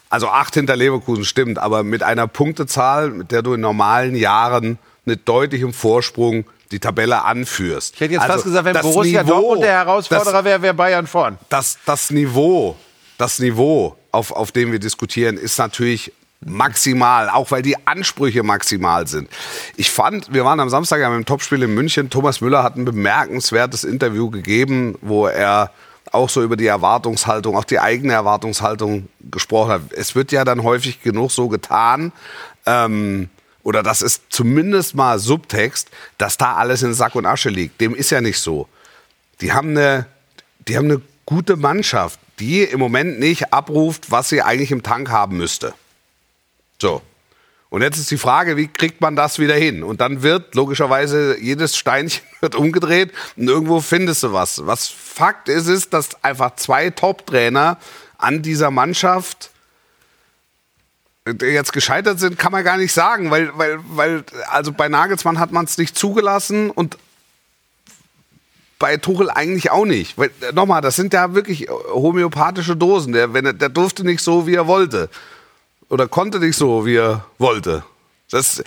also 0.09 0.27
acht 0.29 0.53
hinter 0.55 0.75
Leverkusen 0.75 1.25
stimmt, 1.25 1.59
aber 1.59 1.83
mit 1.83 2.03
einer 2.03 2.27
Punktezahl, 2.27 3.11
mit 3.11 3.31
der 3.31 3.41
du 3.41 3.53
in 3.53 3.61
normalen 3.61 4.15
Jahren 4.15 4.79
mit 5.05 5.27
deutlichem 5.27 5.73
Vorsprung 5.73 6.45
die 6.71 6.79
Tabelle 6.79 7.23
anführst. 7.23 7.95
Ich 7.95 8.01
hätte 8.01 8.13
jetzt 8.13 8.23
Also 8.23 8.33
fast 8.33 8.45
gesagt, 8.45 8.65
wenn 8.65 8.81
Borussia 8.81 9.23
Niveau, 9.23 9.33
Dortmund 9.33 9.63
der 9.63 9.73
Herausforderer 9.73 10.43
wäre, 10.43 10.61
wäre 10.63 10.73
Bayern 10.73 11.05
vorn. 11.05 11.37
das, 11.49 11.77
das 11.85 12.09
Niveau, 12.09 12.75
das 13.17 13.39
Niveau, 13.39 13.95
auf, 14.15 14.31
auf 14.31 14.51
dem 14.51 14.71
wir 14.71 14.79
diskutieren, 14.79 15.37
ist 15.37 15.59
natürlich 15.59 16.11
maximal, 16.41 17.29
auch 17.29 17.51
weil 17.51 17.61
die 17.61 17.87
Ansprüche 17.87 18.43
maximal 18.43 19.07
sind. 19.07 19.29
Ich 19.77 19.91
fand, 19.91 20.33
wir 20.33 20.45
waren 20.45 20.59
am 20.59 20.69
Samstag 20.69 20.99
ja 20.99 21.09
beim 21.09 21.25
Topspiel 21.25 21.63
in 21.63 21.73
München. 21.73 22.09
Thomas 22.09 22.41
Müller 22.41 22.63
hat 22.63 22.77
ein 22.77 22.85
bemerkenswertes 22.85 23.83
Interview 23.83 24.29
gegeben, 24.29 24.97
wo 25.01 25.27
er 25.27 25.71
auch 26.11 26.29
so 26.29 26.43
über 26.43 26.55
die 26.55 26.67
Erwartungshaltung, 26.67 27.57
auch 27.57 27.63
die 27.65 27.79
eigene 27.79 28.13
Erwartungshaltung 28.13 29.09
gesprochen 29.31 29.71
hat. 29.71 29.81
Es 29.91 30.15
wird 30.15 30.31
ja 30.31 30.45
dann 30.45 30.63
häufig 30.63 31.01
genug 31.01 31.31
so 31.31 31.49
getan, 31.49 32.11
ähm, 32.65 33.29
oder 33.63 33.81
das 33.81 34.03
ist 34.03 34.25
zumindest 34.29 34.93
mal 34.93 35.17
Subtext, 35.17 35.89
dass 36.19 36.37
da 36.37 36.53
alles 36.53 36.83
in 36.83 36.93
Sack 36.93 37.15
und 37.15 37.25
Asche 37.25 37.49
liegt. 37.49 37.81
Dem 37.81 37.95
ist 37.95 38.11
ja 38.11 38.21
nicht 38.21 38.39
so. 38.39 38.67
Die 39.41 39.51
haben 39.51 39.69
eine, 39.71 40.05
die 40.67 40.77
haben 40.77 40.85
eine 40.85 41.01
gute 41.25 41.55
Mannschaft. 41.55 42.19
Die 42.39 42.63
im 42.63 42.79
Moment 42.79 43.19
nicht 43.19 43.53
abruft, 43.53 44.11
was 44.11 44.29
sie 44.29 44.41
eigentlich 44.41 44.71
im 44.71 44.83
Tank 44.83 45.09
haben 45.09 45.37
müsste. 45.37 45.73
So. 46.81 47.01
Und 47.69 47.81
jetzt 47.81 47.97
ist 47.97 48.11
die 48.11 48.17
Frage, 48.17 48.57
wie 48.57 48.67
kriegt 48.67 49.01
man 49.01 49.15
das 49.15 49.39
wieder 49.39 49.55
hin? 49.55 49.83
Und 49.83 49.99
dann 49.99 50.21
wird 50.21 50.55
logischerweise 50.55 51.37
jedes 51.39 51.75
Steinchen 51.77 52.23
wird 52.41 52.55
umgedreht 52.55 53.11
und 53.35 53.47
irgendwo 53.47 53.81
findest 53.81 54.23
du 54.23 54.33
was. 54.33 54.65
Was 54.65 54.87
Fakt 54.87 55.49
ist, 55.49 55.67
ist, 55.67 55.93
dass 55.93 56.23
einfach 56.23 56.55
zwei 56.55 56.89
Top-Trainer 56.89 57.77
an 58.17 58.41
dieser 58.41 58.71
Mannschaft 58.71 59.49
jetzt 61.41 61.73
gescheitert 61.73 62.19
sind, 62.19 62.37
kann 62.37 62.51
man 62.51 62.63
gar 62.63 62.77
nicht 62.77 62.93
sagen, 62.93 63.31
weil, 63.31 63.57
weil, 63.57 63.79
weil 63.87 64.23
also 64.49 64.71
bei 64.71 64.89
Nagelsmann 64.89 65.39
hat 65.39 65.51
man 65.51 65.65
es 65.65 65.77
nicht 65.77 65.97
zugelassen 65.97 66.69
und 66.69 66.97
bei 68.85 68.97
Tuchel 68.97 69.31
eigentlich 69.31 69.71
auch 69.71 69.85
nicht. 69.85 70.15
Weil, 70.15 70.29
äh, 70.41 70.51
nochmal, 70.53 70.79
das 70.79 70.95
sind 70.95 71.11
ja 71.11 71.33
wirklich 71.33 71.67
homöopathische 71.91 72.75
Dosen. 72.75 73.13
Der, 73.13 73.33
wenn 73.33 73.47
er, 73.47 73.53
der 73.53 73.69
durfte 73.69 74.05
nicht 74.05 74.21
so, 74.21 74.45
wie 74.45 74.53
er 74.53 74.67
wollte. 74.67 75.09
Oder 75.89 76.07
konnte 76.07 76.39
nicht 76.39 76.55
so, 76.55 76.85
wie 76.85 76.97
er 76.97 77.25
wollte. 77.39 77.83
Das, 78.29 78.63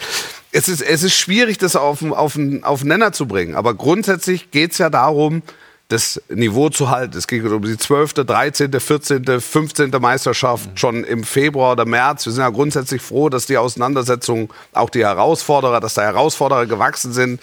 es, 0.51 0.69
ist, 0.69 0.83
es 0.83 1.05
ist 1.05 1.15
schwierig, 1.15 1.59
das 1.59 1.77
auf, 1.77 2.03
auf, 2.03 2.37
auf 2.63 2.83
Nenner 2.83 3.13
zu 3.13 3.29
bringen. 3.29 3.55
Aber 3.55 3.75
grundsätzlich 3.75 4.51
geht 4.51 4.73
es 4.73 4.79
ja 4.79 4.91
darum, 4.91 5.43
das 5.89 6.21
Niveau 6.29 6.69
zu 6.69 6.91
halten. 6.91 7.17
Es 7.17 7.27
geht 7.27 7.45
um 7.45 7.63
die 7.63 7.79
12., 7.79 8.13
13., 8.13 8.79
14., 8.79 9.41
15. 9.41 9.91
Meisterschaft 9.99 10.79
schon 10.79 11.03
im 11.03 11.25
Februar 11.25 11.73
oder 11.73 11.87
März. 11.87 12.27
Wir 12.27 12.33
sind 12.33 12.43
ja 12.43 12.51
grundsätzlich 12.51 13.01
froh, 13.01 13.31
dass 13.31 13.47
die 13.47 13.57
Auseinandersetzung, 13.57 14.53
auch 14.75 14.91
die 14.91 15.05
Herausforderer, 15.05 15.81
dass 15.81 15.95
da 15.95 16.03
Herausforderer 16.03 16.67
gewachsen 16.67 17.15
sind, 17.15 17.41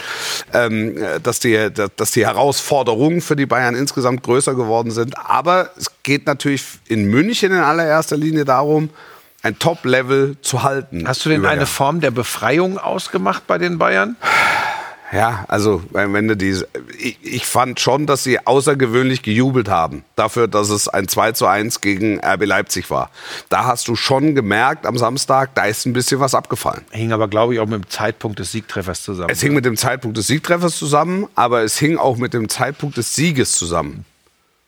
ähm, 0.53 0.95
dass, 1.23 1.39
die, 1.39 1.69
dass 1.95 2.11
die 2.11 2.23
Herausforderungen 2.23 3.21
für 3.21 3.35
die 3.35 3.47
Bayern 3.47 3.73
insgesamt 3.73 4.21
größer 4.21 4.53
geworden 4.53 4.91
sind. 4.91 5.17
Aber 5.17 5.71
es 5.75 5.87
geht 6.03 6.27
natürlich 6.27 6.63
in 6.87 7.05
München 7.05 7.51
in 7.51 7.57
allererster 7.57 8.15
Linie 8.15 8.45
darum, 8.45 8.91
ein 9.41 9.57
Top-Level 9.57 10.37
zu 10.41 10.61
halten. 10.61 11.07
Hast 11.07 11.25
du 11.25 11.29
denn 11.29 11.45
eine 11.45 11.65
Form 11.65 11.99
der 11.99 12.11
Befreiung 12.11 12.77
ausgemacht 12.77 13.47
bei 13.47 13.57
den 13.57 13.79
Bayern? 13.79 14.17
Ja, 15.11 15.45
also 15.47 15.83
wenn 15.91 16.27
du 16.27 16.35
die, 16.35 16.63
ich, 16.97 17.19
ich 17.21 17.45
fand 17.45 17.79
schon, 17.79 18.07
dass 18.07 18.23
sie 18.23 18.39
außergewöhnlich 18.45 19.21
gejubelt 19.21 19.69
haben 19.69 20.03
dafür, 20.15 20.47
dass 20.47 20.69
es 20.69 20.87
ein 20.87 21.07
2 21.07 21.33
zu 21.33 21.45
1 21.45 21.81
gegen 21.81 22.19
RB 22.19 22.45
Leipzig 22.45 22.89
war. 22.89 23.11
Da 23.49 23.65
hast 23.65 23.87
du 23.87 23.95
schon 23.95 24.33
gemerkt 24.33 24.85
am 24.85 24.97
Samstag, 24.97 25.53
da 25.53 25.65
ist 25.65 25.85
ein 25.85 25.93
bisschen 25.93 26.19
was 26.19 26.33
abgefallen. 26.33 26.81
Hing 26.89 27.11
aber, 27.11 27.27
glaube 27.27 27.53
ich, 27.53 27.59
auch 27.59 27.67
mit 27.67 27.83
dem 27.83 27.89
Zeitpunkt 27.89 28.39
des 28.39 28.51
Siegtreffers 28.51 29.03
zusammen. 29.03 29.29
Es 29.29 29.41
hing 29.41 29.53
mit 29.53 29.65
dem 29.65 29.77
Zeitpunkt 29.77 30.17
des 30.17 30.27
Siegtreffers 30.27 30.75
zusammen, 30.75 31.27
aber 31.35 31.61
es 31.61 31.77
hing 31.77 31.97
auch 31.97 32.17
mit 32.17 32.33
dem 32.33 32.49
Zeitpunkt 32.49 32.97
des 32.97 33.13
Sieges 33.13 33.51
zusammen. 33.51 34.05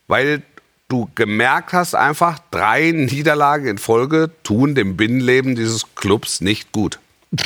Weil 0.07 0.43
du 0.87 1.09
gemerkt 1.15 1.73
hast 1.73 1.95
einfach, 1.95 2.39
drei 2.51 2.91
Niederlagen 2.91 3.67
in 3.67 3.77
Folge 3.79 4.29
tun 4.43 4.75
dem 4.75 4.97
Binnenleben 4.97 5.55
dieses 5.55 5.95
Clubs 5.95 6.41
nicht 6.41 6.71
gut. 6.71 6.99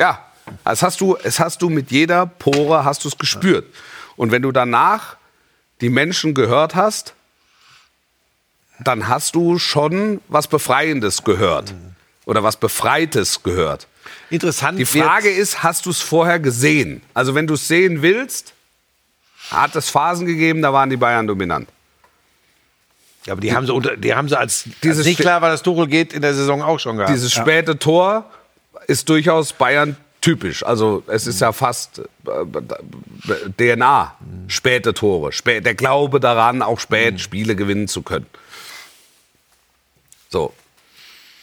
Ja, 0.00 0.24
das 0.64 0.82
hast 0.82 1.00
du, 1.00 1.16
es 1.22 1.40
hast 1.40 1.62
du 1.62 1.70
mit 1.70 1.90
jeder 1.90 2.26
Pore 2.26 2.84
hast 2.84 3.04
du 3.04 3.08
es 3.08 3.18
gespürt. 3.18 3.66
Und 4.16 4.30
wenn 4.30 4.42
du 4.42 4.52
danach 4.52 5.16
die 5.80 5.88
Menschen 5.88 6.34
gehört 6.34 6.74
hast, 6.74 7.14
dann 8.80 9.08
hast 9.08 9.34
du 9.34 9.58
schon 9.58 10.20
was 10.28 10.48
Befreiendes 10.48 11.24
gehört 11.24 11.74
oder 12.24 12.42
was 12.42 12.56
Befreites 12.56 13.42
gehört. 13.42 13.86
Interessant. 14.30 14.78
Die 14.78 14.86
Frage 14.86 15.30
ist, 15.30 15.62
hast 15.62 15.86
du 15.86 15.90
es 15.90 16.00
vorher 16.00 16.38
gesehen? 16.38 17.02
Also 17.14 17.34
wenn 17.34 17.46
du 17.46 17.54
es 17.54 17.68
sehen 17.68 18.02
willst, 18.02 18.52
hat 19.50 19.76
es 19.76 19.90
Phasen 19.90 20.26
gegeben, 20.26 20.62
da 20.62 20.72
waren 20.72 20.90
die 20.90 20.96
Bayern 20.96 21.26
dominant. 21.26 21.68
Ja, 23.26 23.32
aber 23.32 23.40
die 23.40 23.54
haben 23.54 23.66
sie, 23.66 23.72
unter, 23.72 23.96
die 23.96 24.14
haben 24.14 24.28
sie 24.28 24.38
als, 24.38 24.64
Dieses 24.82 24.98
als 24.98 25.06
nicht 25.06 25.20
klar 25.20 25.40
war, 25.40 25.50
dass 25.50 25.62
Tuchel 25.62 25.86
geht, 25.86 26.12
in 26.12 26.20
der 26.20 26.34
Saison 26.34 26.62
auch 26.62 26.78
schon 26.78 26.96
gehabt. 26.96 27.14
Dieses 27.14 27.32
späte 27.32 27.78
Tor 27.78 28.30
ist 28.86 29.08
durchaus 29.08 29.52
Bayern 29.52 29.96
typisch. 30.24 30.64
Also 30.64 31.02
es 31.06 31.26
ist 31.26 31.42
ja 31.42 31.52
fast 31.52 32.00
äh, 32.26 33.46
DNA. 33.58 34.14
Späte 34.48 34.94
Tore. 34.94 35.32
Spä 35.32 35.60
der 35.60 35.74
Glaube 35.74 36.18
daran, 36.18 36.62
auch 36.62 36.80
spät 36.80 37.20
Spiele 37.20 37.54
gewinnen 37.54 37.88
zu 37.88 38.00
können. 38.00 38.26
So. 40.30 40.54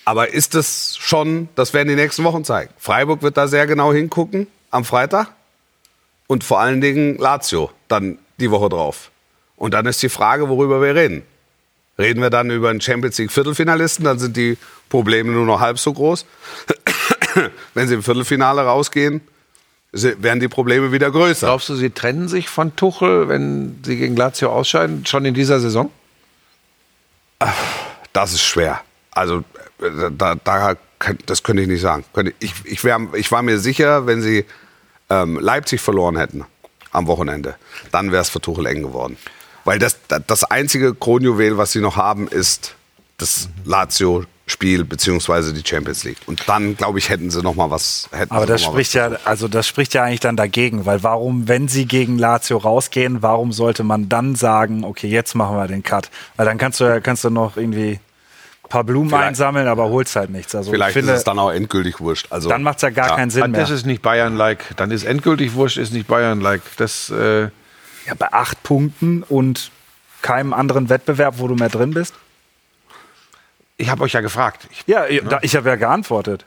Aber 0.04 0.34
ist 0.34 0.56
es 0.56 0.98
schon, 0.98 1.48
das 1.54 1.76
werden 1.76 1.90
die 1.90 1.96
nächsten 1.96 2.24
Wochen 2.24 2.44
zeigen. 2.44 2.74
Freiburg 2.80 3.22
wird 3.22 3.38
da 3.38 3.48
sehr 3.48 3.68
genau 3.68 3.94
hingucken 3.94 4.48
am 4.72 4.84
Freitag. 4.84 5.28
Und 6.26 6.44
vor 6.44 6.60
allen 6.60 6.82
Dingen 6.82 7.18
Lazio 7.18 7.70
dann 7.88 8.18
die 8.40 8.50
Woche 8.50 8.70
drauf. 8.70 9.12
Und 9.58 9.76
dann 9.76 9.86
ist 9.86 10.02
die 10.02 10.10
Frage, 10.10 10.50
worüber 10.50 10.82
wir 10.82 10.96
reden. 10.96 11.22
Reden 12.00 12.22
wir 12.22 12.32
dann 12.32 12.50
über 12.50 12.72
einen 12.72 12.82
Champions 12.82 13.20
League 13.20 13.32
Viertelfinalisten, 13.32 14.06
dann 14.06 14.18
sind 14.18 14.36
die 14.36 14.58
Probleme 14.90 15.32
nur 15.32 15.46
noch 15.46 15.60
halb 15.60 15.78
so 15.78 15.94
groß. 15.94 16.26
Wenn 17.74 17.88
sie 17.88 17.96
im 17.96 18.04
Viertelfinale 18.04 18.62
rausgehen, 18.62 19.22
werden 19.92 20.40
die 20.40 20.48
Probleme 20.48 20.92
wieder 20.92 21.12
größer. 21.12 21.48
Glaubst 21.48 21.70
du, 21.70 21.76
sie 21.76 21.90
trennen 21.90 22.30
sich 22.30 22.48
von 22.48 22.76
Tuchel, 22.76 23.28
wenn 23.28 23.80
sie 23.84 23.98
gegen 23.98 24.16
Lazio 24.16 24.50
ausscheiden, 24.50 25.06
schon 25.06 25.26
in 25.26 25.34
dieser 25.34 25.60
Saison? 25.60 25.92
Das 28.14 28.34
ist 28.34 28.44
schwer. 28.44 28.82
Also 29.12 29.44
äh, 29.82 30.12
da, 30.18 30.36
da, 30.36 30.76
das 31.26 31.44
könnte 31.44 31.62
ich 31.62 31.68
nicht 31.68 31.82
sagen. 31.82 32.06
Ich, 32.40 32.54
ich, 32.64 32.84
wär, 32.84 33.00
ich 33.16 33.32
war 33.32 33.42
mir 33.42 33.60
sicher, 33.60 34.06
wenn 34.06 34.22
sie 34.22 34.46
ähm, 35.10 35.38
Leipzig 35.40 35.82
verloren 35.82 36.18
hätten 36.18 36.46
am 36.92 37.08
Wochenende, 37.08 37.56
dann 37.92 38.12
wäre 38.12 38.22
es 38.22 38.30
für 38.30 38.42
Tuchel 38.42 38.66
eng 38.68 38.84
geworden. 38.84 39.18
Weil 39.64 39.80
das, 39.80 39.98
das 40.28 40.44
einzige 40.44 40.96
Kronjuwel, 40.96 41.58
was 41.58 41.72
sie 41.72 41.82
noch 41.82 41.96
haben, 41.96 42.28
ist 42.28 42.76
das 43.18 43.50
Lazio-Spiel 44.52 44.84
beziehungsweise 44.86 45.54
die 45.54 45.68
Champions 45.68 46.04
League. 46.04 46.18
Und 46.26 46.48
dann, 46.48 46.76
glaube 46.78 47.00
ich, 47.00 47.10
hätten 47.10 47.30
sie 47.32 47.42
noch 47.42 47.56
mal 47.56 47.70
was. 47.72 48.10
Hätten 48.12 48.34
Aber 48.34 48.46
das 48.46 48.64
spricht 48.64 48.94
ja, 48.94 49.12
also 49.26 49.48
das 49.48 49.68
spricht 49.68 49.94
ja 49.94 50.04
eigentlich 50.04 50.20
dann 50.20 50.36
dagegen, 50.36 50.86
weil 50.86 51.04
warum, 51.04 51.48
wenn 51.48 51.68
sie 51.68 51.86
gegen 51.86 52.18
Lazio 52.18 52.58
rausgehen, 52.58 53.22
warum 53.22 53.52
sollte 53.52 53.84
man 53.84 54.10
dann 54.10 54.36
sagen, 54.36 54.84
okay, 54.84 55.08
jetzt 55.08 55.36
machen 55.36 55.56
wir 55.58 55.68
den 55.68 55.84
Cut? 55.84 56.10
Weil 56.36 56.46
dann 56.46 56.58
kannst 56.58 56.80
du 56.80 56.86
ja, 56.86 57.00
kannst 57.00 57.24
du 57.24 57.30
noch 57.30 57.58
irgendwie 57.58 58.00
ein 58.64 58.70
paar 58.70 58.84
Blumen 58.84 59.10
Vielleicht- 59.10 59.28
einsammeln, 59.30 59.68
aber 59.68 59.90
holst 59.90 60.16
halt 60.16 60.30
nichts. 60.30 60.54
Also 60.56 60.72
Vielleicht 60.72 60.90
ich 60.90 60.94
finde, 60.94 61.14
ist 61.14 61.20
es 61.20 61.24
dann 61.24 61.40
auch 61.40 61.52
endgültig 61.52 62.00
wurscht. 62.00 62.28
Also, 62.30 62.50
dann 62.50 62.64
macht 62.64 62.78
es 62.78 62.82
ja 62.84 62.90
gar 62.90 63.10
Ja. 63.10 63.16
keinen 63.16 63.30
Sinn 63.30 63.52
mehr. 63.52 63.62
Das 63.62 63.70
ist 63.70 63.86
nicht 63.86 64.02
Bayern-like. 64.02 64.76
Dann 64.78 64.92
ist 64.92 65.04
endgültig 65.04 65.54
wurscht, 65.56 65.78
ist 65.78 65.94
nicht 65.94 66.08
Bayern-like. 66.08 66.62
Das, 66.78 67.10
äh, 67.10 67.44
ja, 67.44 68.14
bei 68.18 68.32
acht 68.32 68.62
Punkten 68.64 69.24
und 69.24 69.72
keinem 70.22 70.54
anderen 70.54 70.90
Wettbewerb, 70.90 71.36
wo 71.38 71.48
du 71.48 71.56
mehr 71.56 71.70
drin 71.70 71.94
bist. 71.94 72.14
Ich 73.82 73.90
habe 73.90 74.04
euch 74.04 74.14
ja 74.14 74.22
gefragt. 74.22 74.68
Ich, 74.72 74.84
Ja, 74.88 75.06
da, 75.24 75.40
ich 75.42 75.56
habe 75.56 75.70
ja 75.70 75.76
geantwortet. 75.76 76.46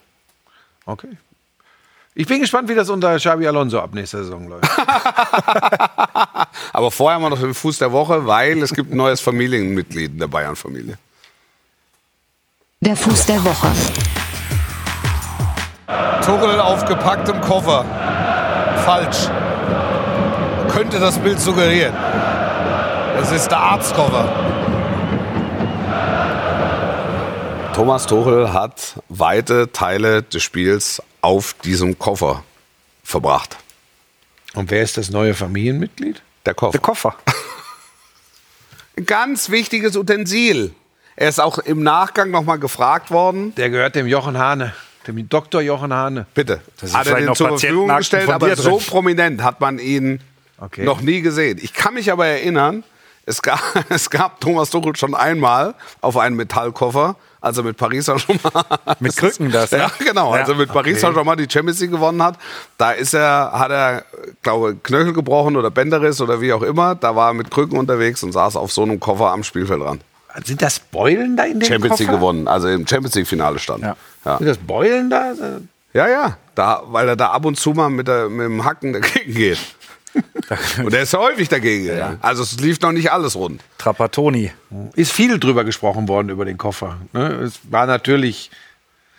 okay. 0.87 1.09
Ich 2.17 2.29
bin 2.29 2.41
gespannt, 2.41 2.69
wie 2.69 2.77
das 2.77 2.89
unter 2.91 3.17
Xabi 3.17 3.45
Alonso 3.49 3.81
ab 3.81 3.93
nächster 3.93 4.19
Saison 4.23 4.47
läuft. 4.47 4.71
Aber 6.73 6.93
vorher 6.93 7.17
haben 7.17 7.23
wir 7.23 7.31
noch 7.31 7.41
den 7.41 7.55
Fuß 7.55 7.79
der 7.79 7.91
Woche, 7.91 8.25
weil 8.25 8.63
es 8.63 8.73
gibt 8.73 8.93
ein 8.93 8.97
neues 8.97 9.21
Familienmitglied 9.21 10.13
in 10.13 10.19
der 10.21 10.29
Bayern-Familie. 10.29 10.97
Der 12.81 12.95
Fuß 12.95 13.27
der 13.27 13.45
Woche. 13.45 13.67
Tuchel 16.25 16.61
auf 16.61 16.85
gepacktem 16.85 17.41
Koffer. 17.41 17.85
Falsch. 18.85 19.29
Könnte 20.73 21.01
das 21.01 21.19
Bild 21.19 21.41
suggerieren. 21.41 21.95
Es 23.21 23.33
ist 23.33 23.49
der 23.49 23.59
Arztkoffer. 23.59 24.29
Thomas 27.75 28.07
Tuchel 28.07 28.53
hat 28.53 29.01
weite 29.09 29.73
Teile 29.73 30.23
des 30.23 30.43
Spiels 30.43 31.03
auf 31.21 31.55
diesem 31.65 31.99
Koffer 31.99 32.45
verbracht. 33.03 33.57
Und 34.55 34.71
wer 34.71 34.83
ist 34.83 34.97
das 34.97 35.11
neue 35.11 35.35
Familienmitglied? 35.35 36.23
Der 36.47 36.55
Koffer. 36.55 36.73
Der 36.73 36.81
Koffer. 36.81 37.17
Ein 38.97 39.07
ganz 39.07 39.51
wichtiges 39.51 39.97
Utensil. 39.97 40.73
Er 41.17 41.29
ist 41.29 41.41
auch 41.41 41.59
im 41.59 41.83
Nachgang 41.83 42.31
nochmal 42.31 42.59
gefragt 42.59 43.11
worden. 43.11 43.55
Der 43.57 43.71
gehört 43.71 43.97
dem 43.97 44.07
Jochen 44.07 44.39
Hane, 44.39 44.73
dem 45.07 45.29
Dr. 45.29 45.61
Jochen 45.61 45.93
Hane. 45.93 46.27
Bitte. 46.35 46.61
Da 46.81 46.87
sind 46.87 46.97
Hat 46.97 47.07
er 47.09 47.17
den 47.17 47.25
noch 47.27 47.37
zur 47.37 47.49
Verfügung 47.59 47.89
gestellt, 47.97 48.29
aber 48.29 48.49
dir 48.49 48.57
so 48.57 48.79
drin. 48.79 48.87
prominent 48.87 49.43
hat 49.43 49.61
man 49.61 49.79
ihn 49.79 50.21
Okay. 50.59 50.85
noch 50.85 51.01
nie 51.01 51.21
gesehen. 51.21 51.59
Ich 51.61 51.73
kann 51.75 51.95
mich 51.95 52.13
aber 52.13 52.27
erinnern, 52.27 52.85
es 53.27 53.43
gab, 53.43 53.61
es 53.89 54.11
gab 54.11 54.41
Thomas 54.41 54.71
Tuchel 54.71 54.97
schon 54.97 55.15
einmal 55.15 55.75
auf 56.01 56.17
einen 56.17 56.37
Metallkoffer, 56.37 57.17
als 57.41 57.59
er 57.59 57.65
mit 57.65 57.77
Paris 57.77 58.07
Saint-Germain 58.07 58.41
Mit 59.01 59.17
Krücken 59.17 59.51
das, 59.53 59.71
ne? 59.73 59.79
Ja, 59.79 59.91
genau. 59.99 60.33
Als 60.33 60.49
er 60.49 60.55
Ja. 60.55 60.61
mit 60.61 60.73
Paris 60.73 61.01
Saint-Germain 61.01 61.37
die 61.39 61.47
Champions 61.51 61.81
League 61.81 61.91
gewonnen 61.91 62.23
hat, 62.23 62.39
da 62.79 62.93
ist 62.93 63.13
er, 63.15 63.53
hat 63.53 63.71
er, 63.71 64.05
glaube 64.43 64.77
Knöchel 64.83 65.13
gebrochen 65.13 65.57
oder 65.57 65.71
Bänderriss 65.71 66.21
oder 66.21 66.41
wie 66.41 66.53
auch 66.53 66.63
immer. 66.63 66.95
Da 66.95 67.15
war 67.17 67.31
er 67.31 67.35
mit 67.35 67.51
Krücken 67.51 67.79
unterwegs 67.79 68.23
und 68.23 68.33
saß 68.33 68.57
auf 68.57 68.73
so 68.73 68.83
einem 68.83 68.99
Koffer 69.01 69.31
am 69.33 69.45
Spielfeldrand. 69.45 70.03
Sind 70.45 70.63
das 70.63 70.81
Beulen 70.81 71.37
da 71.37 71.45
in 71.45 71.61
dem 71.61 71.69
Champions 71.69 71.99
League 72.01 72.09
Koffer? 72.09 72.19
gewonnen, 72.21 72.49
also 72.49 72.69
im 72.69 72.87
Champions 72.87 73.15
League 73.15 73.29
Finale 73.29 73.59
stand. 73.59 73.83
Ja. 73.85 73.97
Ja. 74.25 74.39
Sind 74.39 74.47
das 74.49 74.59
Beulen 74.59 75.09
da? 75.11 75.33
Ja, 75.93 76.09
ja, 76.09 76.37
da, 76.57 76.83
weil 76.87 77.09
er 77.09 77.15
da 77.15 77.29
ab 77.29 77.45
und 77.45 77.57
zu 77.57 77.71
mal 77.71 77.89
mit, 77.89 78.09
der, 78.09 78.29
mit 78.29 78.47
dem 78.47 78.65
Hacken 78.65 78.93
dagegen 78.95 79.33
geht. 79.35 79.59
Und 80.85 80.93
er 80.95 81.03
ist 81.03 81.13
ja 81.13 81.19
häufig 81.19 81.49
dagegen. 81.49 81.85
gegangen. 81.87 82.19
Also 82.23 82.43
es 82.43 82.59
lief 82.61 82.81
noch 82.81 82.93
nicht 82.93 83.11
alles 83.13 83.35
rund. 83.37 83.61
Trapattoni. 83.79 84.53
Ist 84.95 85.13
viel 85.13 85.39
drüber 85.39 85.65
gesprochen 85.65 86.07
worden 86.09 86.29
über 86.29 86.45
den 86.45 86.59
Koffer. 86.59 86.99
Ne? 87.13 87.27
Es 87.45 87.61
war 87.65 87.87
natürlich, 87.87 88.51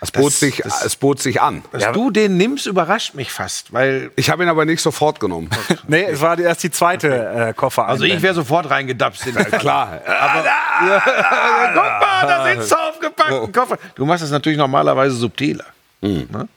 Es 0.02 0.12
bot, 0.12 0.26
Das- 0.28 0.40
sich, 0.40 0.58
das- 0.58 0.86
es 0.86 0.96
bot 0.98 1.20
sich 1.22 1.42
an. 1.42 1.64
dass 1.72 1.92
du 1.94 2.12
den 2.12 2.38
nimmst, 2.38 2.66
überrascht 2.68 3.16
mich 3.16 3.32
fast, 3.32 3.74
weil 3.74 4.12
Ich 4.16 4.30
habe 4.30 4.44
ihn 4.44 4.50
aber 4.50 4.66
nicht 4.66 4.82
sofort 4.82 5.20
genommen. 5.20 5.50
Nee, 5.88 6.04
es 6.04 6.22
war 6.22 6.38
erst 6.38 6.64
die 6.64 6.72
zweite 6.72 7.08
äh, 7.50 7.54
Koffer. 7.54 7.88
also 7.88 8.04
ich 8.04 8.22
wäre 8.22 8.34
sofort 8.34 8.70
reingedapst. 8.70 9.26
In 9.28 9.36
Klar. 9.60 10.02
Guck 10.06 11.76
mal, 11.76 12.28
da 12.28 12.46
sind 12.54 12.64
so 12.64 12.76
aufgepackten 12.76 13.52
Koffer. 13.52 13.78
Du 13.96 14.06
machst 14.06 14.24
das 14.24 14.32
natürlich 14.32 14.58
normalerweise 14.58 15.16
subtiler. 15.16 15.66
Ne? 16.02 16.48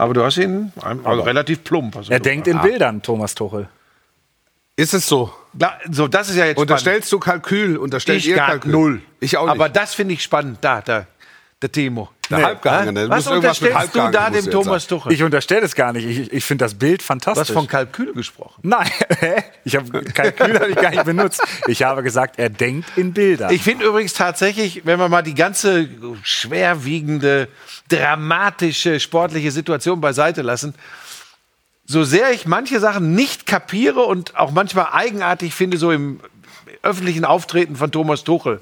Aber 0.00 0.14
du 0.14 0.24
hast 0.24 0.38
ihn 0.38 0.72
also 0.82 1.20
relativ 1.22 1.62
plump. 1.62 1.94
Also 1.96 2.10
er 2.10 2.18
du- 2.20 2.22
denkt 2.24 2.46
in 2.46 2.58
Bildern, 2.60 3.02
Thomas 3.02 3.34
Tuchel. 3.34 3.68
Ist 4.76 4.94
es 4.94 5.06
so? 5.06 5.30
Klar, 5.58 5.78
so, 5.90 6.08
das 6.08 6.30
ist 6.30 6.36
ja 6.36 6.46
jetzt 6.46 6.56
Unterstellst 6.58 7.12
du 7.12 7.18
Kalkül? 7.18 7.76
Unterstellt 7.76 8.22
spannend. 8.22 8.26
ihr 8.28 8.34
Ich 8.34 8.38
gar 8.38 8.48
Kalkül? 8.48 8.72
null. 8.72 9.02
Ich 9.20 9.36
auch 9.36 9.44
nicht. 9.44 9.50
Aber 9.50 9.68
das 9.68 9.92
finde 9.94 10.14
ich 10.14 10.22
spannend. 10.22 10.58
Da, 10.62 10.80
da, 10.80 11.06
der 11.60 11.70
Timo. 11.70 12.08
der 12.30 12.42
Halbgehangene. 12.42 13.10
Was 13.10 13.26
unterstellst 13.26 13.94
du 13.94 14.10
da 14.10 14.30
dem 14.30 14.50
Thomas 14.50 14.86
Tuchel? 14.86 15.12
Ich 15.12 15.22
unterstelle 15.22 15.66
es 15.66 15.74
gar 15.74 15.92
nicht. 15.92 16.06
Ich, 16.06 16.32
ich 16.32 16.44
finde 16.46 16.64
das 16.64 16.72
Bild 16.74 17.02
Du 17.02 17.04
fantastisch. 17.04 17.48
hast 17.48 17.52
von 17.54 17.66
Kalkül 17.66 18.14
gesprochen. 18.14 18.60
Nein, 18.62 18.88
ich 19.64 19.76
habe 19.76 20.02
Kalkül 20.04 20.54
habe 20.58 20.70
ich 20.70 20.76
gar 20.76 20.90
nicht 20.92 21.04
benutzt. 21.04 21.42
Ich 21.66 21.82
habe 21.82 22.02
gesagt, 22.02 22.38
er 22.38 22.48
denkt 22.48 22.88
in 22.96 23.12
Bildern. 23.12 23.52
Ich 23.52 23.60
finde 23.62 23.84
übrigens 23.84 24.14
tatsächlich, 24.14 24.86
wenn 24.86 24.98
wir 24.98 25.10
mal 25.10 25.20
die 25.22 25.34
ganze 25.34 25.86
schwerwiegende, 26.22 27.48
dramatische 27.90 29.00
sportliche 29.00 29.50
Situation 29.50 30.00
beiseite 30.00 30.42
lassen, 30.42 30.74
so 31.86 32.04
sehr 32.04 32.30
ich 32.32 32.46
manche 32.46 32.78
Sachen 32.78 33.14
nicht 33.14 33.46
kapiere 33.46 34.00
und 34.00 34.36
auch 34.36 34.52
manchmal 34.52 34.88
eigenartig 34.92 35.54
finde, 35.54 35.76
so 35.76 35.90
im 35.90 36.20
öffentlichen 36.82 37.24
Auftreten 37.24 37.76
von 37.76 37.90
Thomas 37.90 38.24
Tuchel, 38.24 38.60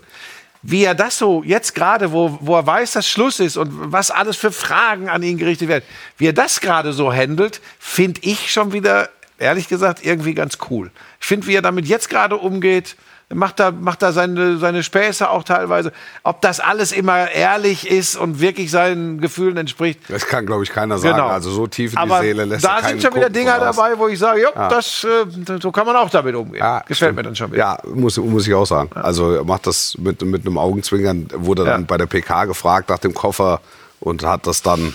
wie 0.63 0.85
er 0.85 0.95
das 0.95 1.19
so 1.19 1.43
jetzt 1.45 1.75
gerade, 1.75 2.13
wo, 2.13 2.39
wo 2.41 2.57
er 2.57 2.67
weiß, 2.67 2.93
dass 2.93 3.09
Schluss 3.09 3.39
ist 3.39 3.57
und 3.57 3.93
was 3.93 4.11
alles 4.11 4.37
für 4.37 4.51
Fragen 4.51 5.09
an 5.09 5.23
ihn 5.23 5.39
gerichtet 5.39 5.69
werden, 5.69 5.85
wie 6.17 6.27
er 6.27 6.33
das 6.33 6.61
gerade 6.61 6.93
so 6.93 7.13
handelt, 7.13 7.61
finde 7.79 8.21
ich 8.25 8.51
schon 8.51 8.73
wieder, 8.73 9.11
ehrlich 9.39 9.69
gesagt, 9.69 10.05
irgendwie 10.05 10.35
ganz 10.35 10.59
cool. 10.71 10.91
Ich 11.21 11.27
finde, 11.27 11.47
wie 11.47 11.55
er 11.55 11.63
damit 11.63 11.87
jetzt 11.87 12.09
gerade 12.09 12.37
umgeht, 12.37 12.97
macht 13.35 13.61
da, 13.61 13.71
macht 13.71 14.03
da 14.03 14.13
seine, 14.13 14.59
seine 14.59 14.83
Späße 14.83 15.29
auch 15.29 15.43
teilweise. 15.43 15.93
Ob 16.23 16.41
das 16.41 16.61
alles 16.61 16.93
immer 16.93 17.31
ehrlich 17.31 17.91
ist 17.91 18.17
und 18.17 18.41
wirklich 18.41 18.71
seinen 18.71 19.21
Gefühlen 19.21 19.57
entspricht, 19.57 20.01
Das 20.09 20.27
kann, 20.27 20.47
glaube 20.47 20.65
ich, 20.65 20.71
keiner 20.71 20.99
sagen. 20.99 21.17
Genau. 21.17 21.29
Also 21.29 21.51
so 21.51 21.67
tief 21.67 21.93
in 21.93 21.97
die 21.97 22.03
aber 22.03 22.21
Seele 22.21 22.45
lässt 22.45 22.65
da 22.65 22.83
sind 22.83 23.03
schon 23.03 23.15
wieder 23.15 23.29
Dinger 23.31 23.59
dabei, 23.59 23.99
wo 23.99 24.09
ich 24.09 24.19
sage, 24.19 24.43
ja, 24.43 24.69
das, 24.69 25.05
äh, 25.05 25.59
so 25.61 25.71
kann 25.71 25.87
man 25.87 25.97
auch 25.97 26.11
damit 26.11 26.35
umgehen. 26.35 26.61
Ja, 26.61 26.79
Gefällt 26.81 26.97
stimmt. 26.97 27.17
mir 27.17 27.23
dann 27.25 27.37
schon 27.37 27.53
wieder. 27.53 27.59
Ja, 27.59 27.79
muss, 27.93 28.17
muss 28.17 28.47
ich 28.47 28.55
auch 28.55 28.67
sagen. 28.67 28.91
Also 28.95 29.33
er 29.33 29.45
macht 29.45 29.67
das 29.67 29.97
mit, 29.99 30.23
mit 30.23 30.47
einem 30.47 30.57
Augenzwinkern, 30.57 31.29
wurde 31.35 31.65
dann 31.65 31.87
bei 31.87 31.99
der 31.99 32.07
PK 32.07 32.47
gefragt 32.47 32.89
nach 32.89 32.99
dem 32.99 33.13
Koffer 33.15 33.61
und 34.01 34.25
hat 34.25 34.47
das 34.47 34.63
dann 34.63 34.95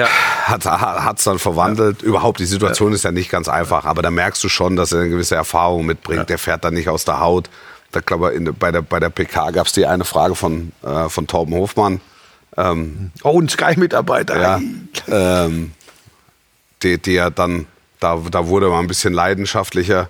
Ja. 0.00 0.08
hat 0.48 1.18
es 1.18 1.24
dann 1.24 1.38
verwandelt. 1.38 2.02
Überhaupt, 2.02 2.40
die 2.40 2.46
Situation 2.46 2.92
ist 2.92 3.04
ja 3.04 3.12
nicht 3.12 3.30
ganz 3.30 3.48
einfach, 3.48 3.84
aber 3.84 4.02
da 4.02 4.10
merkst 4.10 4.42
du 4.42 4.48
schon, 4.48 4.76
dass 4.76 4.92
er 4.92 5.00
eine 5.00 5.10
gewisse 5.10 5.34
Erfahrung 5.34 5.86
mitbringt. 5.86 6.28
Der 6.28 6.38
fährt 6.38 6.64
dann 6.64 6.74
nicht 6.74 6.88
aus 6.88 7.04
der 7.04 7.20
Haut. 7.20 7.50
Da 7.92 8.00
glaube 8.00 8.32
ich, 8.34 8.50
bei, 8.52 8.70
der, 8.70 8.82
bei 8.82 9.00
der 9.00 9.10
PK 9.10 9.50
gab 9.50 9.66
es 9.66 9.72
die 9.72 9.86
eine 9.86 10.04
Frage 10.04 10.34
von, 10.34 10.72
äh, 10.82 11.08
von 11.08 11.26
Torben 11.26 11.54
Hofmann. 11.54 12.00
Oh, 13.22 13.40
ein 13.40 13.48
Sky-Mitarbeiter. 13.48 14.40
Ja, 14.40 14.60
ähm, 15.08 15.72
die, 16.82 16.98
die 16.98 17.12
ja 17.12 17.30
dann, 17.30 17.66
da, 18.00 18.20
da 18.30 18.46
wurde 18.46 18.68
man 18.68 18.80
ein 18.80 18.86
bisschen 18.86 19.12
leidenschaftlicher. 19.12 20.08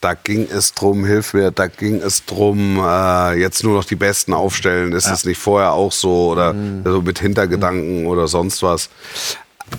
Da 0.00 0.14
ging 0.14 0.46
es 0.50 0.74
drum, 0.74 1.04
hilf 1.04 1.32
mir, 1.32 1.50
da 1.50 1.68
ging 1.68 2.02
es 2.02 2.24
drum, 2.24 2.78
äh, 2.78 3.40
jetzt 3.40 3.64
nur 3.64 3.76
noch 3.76 3.84
die 3.84 3.96
Besten 3.96 4.34
aufstellen. 4.34 4.92
Ist 4.92 5.08
es 5.08 5.24
nicht 5.24 5.38
vorher 5.38 5.72
auch 5.72 5.92
so 5.92 6.28
oder 6.32 6.54
so 6.84 7.00
mit 7.00 7.18
Hintergedanken 7.18 8.06
oder 8.06 8.28
sonst 8.28 8.62
was? 8.62 8.90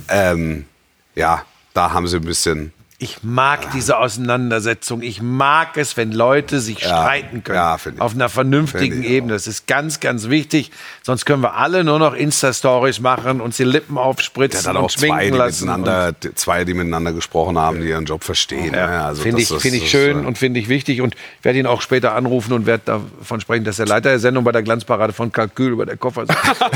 Ähm, 0.09 0.65
ja, 1.15 1.43
da 1.73 1.91
haben 1.91 2.07
sie 2.07 2.17
ein 2.17 2.25
bisschen. 2.25 2.73
Ich 2.99 3.19
mag 3.21 3.69
diese 3.75 3.99
Auseinandersetzung. 3.99 5.03
Ich 5.03 5.21
mag 5.21 5.77
es, 5.77 5.97
wenn 5.97 6.11
Leute 6.11 6.59
sich 6.59 6.79
Ja. 6.79 6.87
streiten 7.03 7.43
können. 7.43 7.55
Ja, 7.55 7.77
finde 7.77 7.97
ich. 7.97 8.01
auf 8.01 8.15
einer 8.15 8.27
vernünftigen 8.27 9.03
ich 9.03 9.09
Ebene. 9.11 9.33
Das 9.33 9.45
ist 9.45 9.67
ganz, 9.67 9.99
ganz 9.99 10.29
wichtig. 10.29 10.71
Sonst 11.03 11.25
können 11.25 11.43
wir 11.43 11.53
alle 11.53 11.83
nur 11.83 11.99
noch 11.99 12.15
Insta-Stories 12.15 12.99
machen, 12.99 13.39
uns 13.39 13.57
die 13.57 13.65
Lippen 13.65 13.99
aufspritzen 13.99 14.61
hat 14.61 14.65
dann 14.69 14.77
auch 14.77 14.83
und 14.83 14.91
zwei, 14.93 15.07
schminken 15.09 15.31
die 15.33 15.37
lassen. 15.37 15.65
miteinander, 15.67 16.13
zwei, 16.33 16.65
die 16.65 16.73
miteinander 16.73 17.13
gesprochen 17.13 17.59
haben, 17.59 17.81
die 17.81 17.89
ihren 17.89 18.05
Job 18.05 18.23
verstehen. 18.23 18.73
Ja, 18.73 18.87
ne? 18.87 19.03
Also 19.03 19.21
finde 19.21 19.41
das 19.43 19.51
ich, 19.51 19.55
ist- 19.57 19.61
finde 19.61 19.77
ich 19.77 19.83
das, 19.83 19.91
schön 19.91 20.23
äh, 20.23 20.27
und 20.27 20.37
finde 20.39 20.59
ich 20.59 20.67
wichtig 20.67 21.01
und 21.01 21.15
werde 21.43 21.59
ihn 21.59 21.67
auch 21.67 21.81
später 21.83 22.15
anrufen 22.15 22.51
und 22.53 22.65
werde 22.65 22.81
davon 23.19 23.39
sprechen, 23.41 23.63
dass 23.63 23.75
der 23.77 23.85
Leiter 23.85 24.09
der 24.09 24.19
Sendung 24.19 24.43
bei 24.43 24.51
der 24.51 24.63
Glanzparade 24.63 25.13
von 25.13 25.31
Kalkül 25.31 25.73
über 25.73 25.85
der 25.85 25.97
Koffer 25.97 26.25
sitzt. 26.25 26.39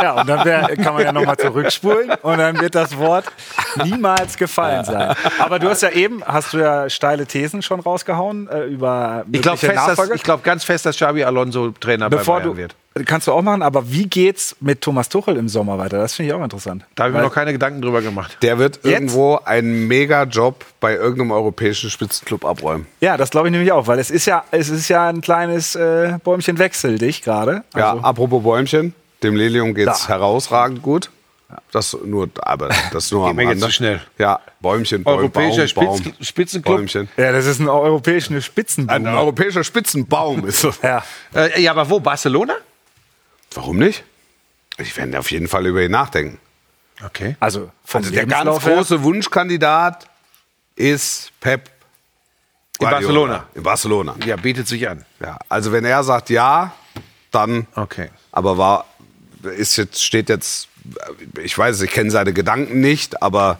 Ja, 0.00 0.20
und 0.20 0.28
dann 0.28 0.44
wär, 0.44 0.76
kann 0.76 0.94
man 0.94 1.02
ja 1.02 1.12
nochmal 1.12 1.36
zurückspulen 1.36 2.10
und 2.22 2.38
dann 2.38 2.60
wird 2.60 2.74
das 2.76 2.96
Wort 2.98 3.24
niemals 3.82 4.36
gefallen 4.36 4.84
sein. 4.84 5.14
Aber 5.38 5.58
du 5.58 5.68
hast 5.68 5.82
ja 5.82 5.90
eben, 5.90 6.22
hast 6.24 6.52
du 6.52 6.58
ja 6.58 6.88
steile 6.90 7.26
Thesen 7.26 7.62
schon 7.62 7.80
rausgehauen 7.80 8.48
äh, 8.48 8.64
über 8.64 9.24
Ich 9.30 9.42
glaube 9.42 9.58
glaub 10.22 10.44
ganz 10.44 10.64
fest, 10.64 10.86
dass 10.86 10.96
Xabi 10.96 11.24
Alonso 11.24 11.70
Trainer 11.72 12.10
Bevor 12.10 12.36
bei 12.36 12.40
Bayern 12.44 12.56
du, 12.56 12.56
wird. 12.56 13.06
kannst 13.06 13.26
du 13.26 13.32
auch 13.32 13.42
machen, 13.42 13.62
aber 13.62 13.90
wie 13.90 14.06
geht's 14.06 14.56
mit 14.60 14.80
Thomas 14.80 15.08
Tuchel 15.08 15.36
im 15.36 15.48
Sommer 15.48 15.78
weiter? 15.78 15.98
Das 15.98 16.14
finde 16.14 16.30
ich 16.32 16.34
auch 16.38 16.42
interessant. 16.42 16.84
Da 16.94 17.04
habe 17.04 17.12
ich 17.12 17.16
mir 17.16 17.22
noch 17.22 17.34
keine 17.34 17.52
Gedanken 17.52 17.80
drüber 17.82 18.02
gemacht. 18.02 18.38
Der 18.42 18.58
wird 18.58 18.80
irgendwo 18.84 19.38
einen 19.44 19.86
Mega-Job 19.88 20.64
bei 20.80 20.94
irgendeinem 20.94 21.32
europäischen 21.32 21.90
Spitzenclub 21.90 22.44
abräumen. 22.44 22.86
Ja, 23.00 23.16
das 23.16 23.30
glaube 23.30 23.48
ich 23.48 23.52
nämlich 23.52 23.72
auch, 23.72 23.86
weil 23.86 23.98
es 23.98 24.10
ist 24.10 24.26
ja, 24.26 24.44
es 24.50 24.68
ist 24.68 24.88
ja 24.88 25.08
ein 25.08 25.20
kleines 25.20 25.74
äh, 25.74 26.18
Bäumchen 26.24 26.58
wechsel 26.58 26.98
dich 26.98 27.22
gerade. 27.22 27.62
Ja, 27.76 27.92
Also, 27.92 28.04
apropos 28.04 28.42
Bäumchen, 28.42 28.94
dem 29.22 29.34
Lilium 29.36 29.74
geht's 29.74 30.02
Da. 30.06 30.08
herausragend 30.14 30.82
gut. 30.82 31.10
Das 31.72 31.96
nur, 32.04 32.28
aber 32.40 32.68
das 32.92 33.10
nur 33.10 33.26
am 33.28 33.38
Rande. 33.38 33.58
zu 33.58 33.70
schnell. 33.70 34.00
Ja, 34.18 34.40
Bäumchen, 34.60 35.02
Baum, 35.02 35.18
Europäischer 35.18 35.66
Baum, 35.74 35.96
Spitz- 35.98 36.04
Baum. 36.12 36.14
Spitzenclub. 36.24 36.76
Bäumchen. 36.76 37.08
ja, 37.16 37.32
das 37.32 37.46
ist 37.46 37.58
ein 37.58 37.68
europäischer 37.68 38.40
Spitzenboom. 38.40 38.94
Ein 38.94 39.06
europäischer 39.06 39.64
Spitzenbaum 39.64 40.46
ist 40.46 40.62
das. 40.64 40.78
ja. 40.82 41.02
Äh, 41.34 41.60
ja, 41.62 41.70
aber 41.70 41.88
wo? 41.88 42.00
Barcelona? 42.00 42.54
Warum 43.54 43.78
nicht? 43.78 44.04
Ich 44.76 44.94
werde 44.96 45.18
auf 45.18 45.30
jeden 45.30 45.48
Fall 45.48 45.66
über 45.66 45.82
ihn 45.82 45.90
nachdenken. 45.90 46.38
Okay. 47.04 47.36
Also, 47.40 47.70
vom 47.84 48.00
Also 48.00 48.10
der 48.12 48.26
ganz 48.26 48.44
Lebenslauf 48.44 48.64
große 48.76 49.02
Wunschkandidat 49.02 50.06
ist 50.76 51.32
Pep. 51.40 51.70
In. 52.80 52.88
Barcelona. 52.90 53.46
In 53.54 53.62
Barcelona. 53.62 54.14
Ja, 54.24 54.36
bietet 54.36 54.68
sich 54.68 54.88
an. 54.88 55.04
Ja, 55.20 55.38
also 55.48 55.72
wenn 55.72 55.84
er 55.84 56.04
sagt 56.04 56.30
ja, 56.30 56.72
dann. 57.30 57.66
Okay. 57.74 58.10
Aber 58.32 58.56
war 58.58 58.84
ist 59.56 59.76
jetzt 59.76 60.04
steht 60.04 60.28
jetzt. 60.28 60.67
Ich 61.42 61.56
weiß, 61.56 61.80
ich 61.82 61.90
kenne 61.90 62.10
seine 62.10 62.32
Gedanken 62.32 62.80
nicht, 62.80 63.22
aber 63.22 63.58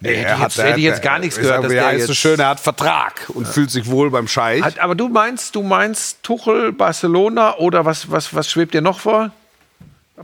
Nee, 0.00 0.16
hätte 0.16 0.34
ich 0.34 0.40
jetzt- 0.40 0.58
hätte 0.62 0.78
ich 0.78 0.84
jetzt 0.84 1.02
gar 1.02 1.18
nichts 1.20 1.36
ich 1.36 1.42
gehört, 1.42 1.62
Sag, 1.62 1.70
dass 1.70 1.72
der 1.72 1.86
heißt 1.86 2.06
so 2.08 2.14
schön, 2.14 2.40
er 2.40 2.48
hat 2.48 2.60
Vertrag 2.60 3.28
und 3.28 3.46
fühlt 3.46 3.70
sich 3.70 3.88
wohl 3.88 4.10
beim 4.10 4.26
Scheich. 4.26 4.62
Hat, 4.62 4.80
aber 4.80 4.96
du 4.96 5.08
meinst, 5.08 5.54
du 5.54 5.62
meinst 5.62 6.22
Tuchel, 6.24 6.72
Barcelona 6.72 7.56
oder 7.58 7.84
was, 7.84 8.10
was, 8.10 8.34
was 8.34 8.50
schwebt 8.50 8.74
dir 8.74 8.80
noch 8.82 8.98
vor? 8.98 9.30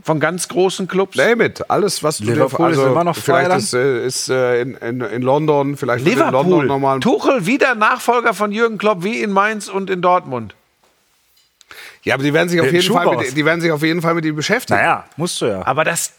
Von 0.03 0.19
ganz 0.19 0.47
großen 0.47 0.87
Clubs? 0.87 1.15
Name 1.17 1.45
it. 1.45 1.69
Alles, 1.69 2.03
was 2.03 2.17
du 2.19 2.25
Liverpool 2.25 2.71
dir, 2.73 2.79
ist 2.81 2.87
immer 2.87 3.03
noch 3.03 3.15
frei 3.17 3.45
vielleicht 3.45 3.57
ist, 3.57 3.73
äh, 3.73 4.05
ist 4.05 4.29
äh, 4.29 4.61
in, 4.61 4.73
in, 4.75 5.01
in 5.01 5.21
London, 5.21 5.77
vielleicht 5.77 6.05
wird 6.05 6.15
in 6.15 6.19
London 6.21 6.45
Liverpool. 6.45 6.65
nochmal 6.67 6.99
Tuchel 6.99 7.45
wieder 7.45 7.73
Nachfolger 7.75 8.33
von 8.33 8.51
Jürgen 8.51 8.77
Klopp 8.77 9.03
wie 9.03 9.21
in 9.21 9.31
Mainz 9.31 9.67
und 9.67 9.89
in 9.89 10.01
Dortmund. 10.01 10.55
Ja, 12.03 12.13
aber 12.13 12.23
die 12.23 12.33
werden 12.33 12.49
sich 12.49 12.61
auf 12.61 12.71
jeden 12.71 12.93
Fall 12.93 13.15
mit, 13.17 13.35
die 13.35 13.45
werden 13.45 13.61
sich 13.61 13.71
auf 13.71 13.83
jeden 13.83 14.01
Fall 14.01 14.13
mit 14.13 14.25
ihm 14.25 14.35
beschäftigen. 14.35 14.79
Naja, 14.79 15.05
musst 15.17 15.41
du 15.41 15.47
ja. 15.47 15.65
Aber 15.65 15.83
das, 15.83 16.13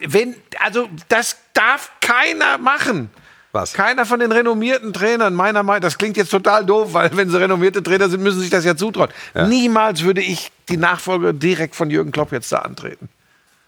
wenn, 0.00 0.34
also 0.62 0.88
das 1.08 1.36
darf 1.54 1.90
keiner 2.00 2.58
machen. 2.58 3.10
Was? 3.52 3.72
Keiner 3.72 4.04
von 4.04 4.18
den 4.18 4.32
renommierten 4.32 4.92
Trainern, 4.92 5.32
meiner 5.32 5.62
Meinung 5.62 5.82
das 5.82 5.96
klingt 5.96 6.16
jetzt 6.16 6.30
total 6.30 6.66
doof, 6.66 6.92
weil 6.92 7.16
wenn 7.16 7.30
sie 7.30 7.40
renommierte 7.40 7.84
Trainer 7.84 8.08
sind, 8.08 8.20
müssen 8.20 8.38
sie 8.38 8.42
sich 8.42 8.50
das 8.50 8.64
ja 8.64 8.76
zutrauen. 8.76 9.10
Niemals 9.46 10.02
würde 10.02 10.20
ich 10.22 10.50
die 10.68 10.76
Nachfolge 10.76 11.32
direkt 11.32 11.76
von 11.76 11.88
Jürgen 11.88 12.10
Klopp 12.10 12.32
jetzt 12.32 12.50
da 12.50 12.58
antreten. 12.58 13.08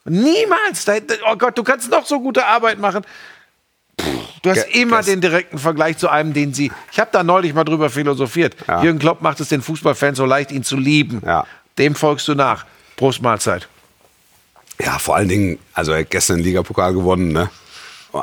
Niemals. 0.05 0.87
Oh 1.31 1.37
Gott, 1.37 1.57
du 1.57 1.63
kannst 1.63 1.91
noch 1.91 2.05
so 2.05 2.21
gute 2.21 2.47
Arbeit 2.47 2.79
machen. 2.79 3.05
Du 4.43 4.51
hast 4.51 4.67
Ge- 4.71 4.83
immer 4.83 5.03
den 5.03 5.21
direkten 5.21 5.59
Vergleich 5.59 5.99
zu 5.99 6.09
einem, 6.09 6.33
den 6.33 6.53
sie. 6.55 6.71
Ich 6.93 7.01
habe 7.01 7.11
da 7.13 7.25
neulich 7.25 7.55
mal 7.55 7.65
drüber 7.65 7.91
philosophiert. 7.91 8.55
Ja. 8.69 8.83
Jürgen 8.83 8.99
Klopp 8.99 9.23
macht 9.23 9.41
es 9.41 9.49
den 9.49 9.63
Fußballfans 9.63 10.19
so 10.19 10.25
leicht, 10.27 10.53
ihn 10.53 10.63
zu 10.63 10.77
lieben. 10.77 11.23
Ja. 11.25 11.47
Dem 11.79 11.95
folgst 11.95 12.29
du 12.29 12.35
nach. 12.35 12.67
Prost 12.97 13.23
Mahlzeit. 13.23 13.69
Ja, 14.81 14.99
vor 14.99 15.17
allen 15.17 15.29
Dingen, 15.29 15.59
also 15.75 15.93
er 15.93 16.01
hat 16.01 16.11
gestern 16.11 16.37
den 16.39 16.45
Ligapokal 16.45 16.93
gewonnen, 16.93 17.33
ne? 17.33 17.51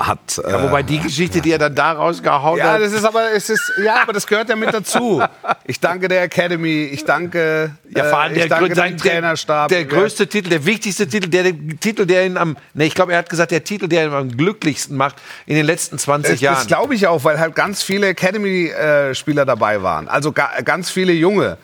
Hat. 0.01 0.37
Äh, 0.37 0.63
Wobei 0.63 0.83
die 0.83 0.99
Geschichte, 0.99 1.41
die 1.41 1.51
er 1.51 1.57
dann 1.57 1.75
da 1.75 1.91
rausgehauen 1.93 2.57
ja, 2.59 2.73
hat. 2.73 2.81
das 2.81 2.91
ist 2.93 3.03
aber, 3.03 3.31
es 3.31 3.49
ist, 3.49 3.73
ja, 3.83 4.01
aber 4.01 4.13
das 4.13 4.25
gehört 4.27 4.49
ja 4.49 4.55
mit 4.55 4.73
dazu. 4.73 5.23
Ich 5.65 5.79
danke 5.79 6.07
der 6.07 6.23
Academy, 6.23 6.83
ich 6.91 7.05
danke, 7.05 7.71
Ja, 7.89 8.05
vor 8.05 8.19
allem 8.19 8.31
äh, 8.33 8.35
der, 8.35 8.43
ich 8.45 8.49
danke 8.49 8.73
grö- 8.73 8.87
dem 8.89 8.97
Trainerstab. 8.97 9.69
Der, 9.69 9.83
der 9.83 9.87
größte 9.87 10.27
Titel, 10.27 10.49
der 10.49 10.65
wichtigste 10.65 11.07
Titel, 11.07 11.29
der, 11.29 11.43
der 11.43 11.53
Titel, 11.79 12.05
der 12.05 12.25
ihn 12.25 12.37
am, 12.37 12.57
ne, 12.73 12.85
ich 12.85 12.95
glaube, 12.95 13.11
er 13.13 13.19
hat 13.19 13.29
gesagt, 13.29 13.51
der 13.51 13.63
Titel, 13.63 13.87
der 13.87 14.05
ihn 14.07 14.13
am 14.13 14.29
glücklichsten 14.35 14.97
macht 14.97 15.15
in 15.45 15.55
den 15.55 15.65
letzten 15.65 15.97
20 15.97 16.31
Das, 16.33 16.41
Jahren. 16.41 16.55
das 16.55 16.67
glaube 16.67 16.95
ich 16.95 17.07
auch, 17.07 17.23
weil 17.23 17.39
halt 17.39 17.55
ganz 17.55 17.83
viele 17.83 18.07
Academy-Spieler 18.07 19.45
dabei 19.45 19.81
waren. 19.83 20.07
Also 20.07 20.31
ga, 20.31 20.49
ganz 20.63 20.89
viele 20.89 21.13
Junge. 21.13 21.57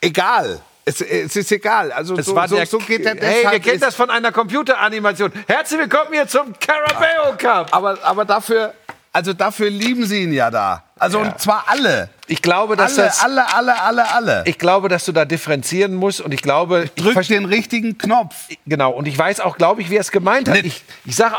Egal. 0.00 0.60
Es, 0.88 1.00
es 1.00 1.34
ist 1.34 1.50
egal. 1.50 1.90
Also 1.90 2.16
Es 2.16 2.26
so, 2.26 2.36
war 2.36 2.46
so, 2.46 2.54
der, 2.54 2.64
so 2.64 2.78
geht 2.78 3.04
der 3.04 3.16
hey, 3.16 3.44
wir 3.50 3.58
kennen 3.58 3.80
das 3.80 3.96
von 3.96 4.08
einer 4.08 4.30
Computeranimation. 4.30 5.32
Herzlich 5.48 5.80
willkommen 5.80 6.12
hier 6.12 6.28
zum 6.28 6.54
Carabao 6.60 7.36
Cup. 7.36 7.74
Aber, 7.74 7.98
aber 8.04 8.24
dafür, 8.24 8.72
also 9.12 9.32
dafür 9.32 9.68
lieben 9.68 10.06
sie 10.06 10.22
ihn 10.22 10.32
ja 10.32 10.48
da. 10.48 10.84
Also 10.96 11.18
und 11.18 11.40
zwar 11.40 11.64
alle. 11.66 12.08
Ich 12.28 12.40
glaube, 12.40 12.76
dass 12.76 12.96
Alle, 12.96 13.08
das, 13.08 13.20
alle, 13.20 13.52
alle, 13.52 13.82
alle, 13.82 14.14
alle. 14.14 14.44
ich 14.46 14.60
glaube, 14.60 14.88
dass 14.88 15.04
du 15.04 15.10
da 15.10 15.24
differenzieren 15.24 15.92
musst 15.92 16.20
und 16.20 16.32
ich 16.32 16.40
glaube, 16.40 16.84
ich 16.94 17.02
Drück 17.02 17.20
den 17.26 17.46
richtigen 17.46 17.98
Knopf. 17.98 18.36
Genau, 18.64 18.92
und 18.92 19.08
ich 19.08 19.18
weiß 19.18 19.40
auch, 19.40 19.56
glaube 19.56 19.82
ich, 19.82 19.90
wie 19.90 19.96
er 19.96 20.02
es 20.02 20.12
gemeint 20.12 20.48
hat. 20.48 20.58
Ich, 20.58 20.84
ich 21.04 21.16
sage. 21.16 21.34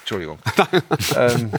Entschuldigung. 0.00 0.40
ähm, 1.16 1.52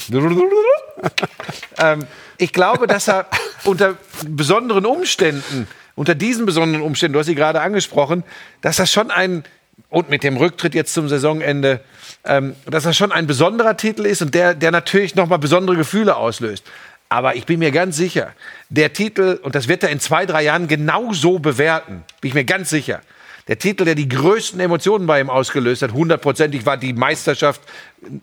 ähm, 1.78 2.08
ich 2.38 2.52
glaube, 2.52 2.86
dass 2.86 3.08
er 3.08 3.28
unter 3.64 3.96
besonderen 4.28 4.86
Umständen, 4.86 5.68
unter 6.00 6.16
diesen 6.16 6.46
besonderen 6.46 6.82
Umständen, 6.82 7.12
du 7.12 7.20
hast 7.20 7.26
sie 7.26 7.36
gerade 7.36 7.60
angesprochen, 7.60 8.24
dass 8.62 8.78
das 8.78 8.90
schon 8.90 9.12
ein, 9.12 9.44
und 9.90 10.10
mit 10.10 10.24
dem 10.24 10.38
Rücktritt 10.38 10.74
jetzt 10.74 10.94
zum 10.94 11.10
Saisonende, 11.10 11.82
ähm, 12.24 12.56
dass 12.66 12.86
das 12.86 12.96
schon 12.96 13.12
ein 13.12 13.28
besonderer 13.28 13.76
Titel 13.76 14.06
ist 14.06 14.22
und 14.22 14.34
der, 14.34 14.54
der 14.54 14.72
natürlich 14.72 15.16
nochmal 15.16 15.40
besondere 15.40 15.76
Gefühle 15.76 16.16
auslöst. 16.16 16.64
Aber 17.10 17.36
ich 17.36 17.46
bin 17.46 17.60
mir 17.60 17.72
ganz 17.72 17.98
sicher, 17.98 18.32
der 18.70 18.94
Titel, 18.94 19.42
und 19.44 19.56
das 19.56 19.68
wird 19.68 19.84
er 19.84 19.90
in 19.90 20.00
zwei, 20.00 20.26
drei 20.26 20.44
Jahren 20.44 20.70
genauso 20.70 21.40
bewerten, 21.40 22.06
bin 22.22 22.30
ich 22.30 22.34
mir 22.34 22.46
ganz 22.46 22.70
sicher. 22.70 23.02
Der 23.50 23.60
Titel, 23.60 23.84
der 23.84 23.96
die 23.96 24.08
größten 24.08 24.62
Emotionen 24.62 25.06
bei 25.06 25.20
ihm 25.20 25.30
ausgelöst 25.30 25.82
hat, 25.82 25.92
hundertprozentig 25.92 26.66
war 26.66 26.78
die 26.78 26.94
Meisterschaft 26.94 27.60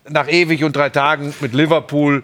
nach 0.09 0.29
ewig 0.29 0.65
und 0.65 0.75
drei 0.75 0.89
Tagen 0.89 1.35
mit 1.41 1.53
Liverpool 1.53 2.23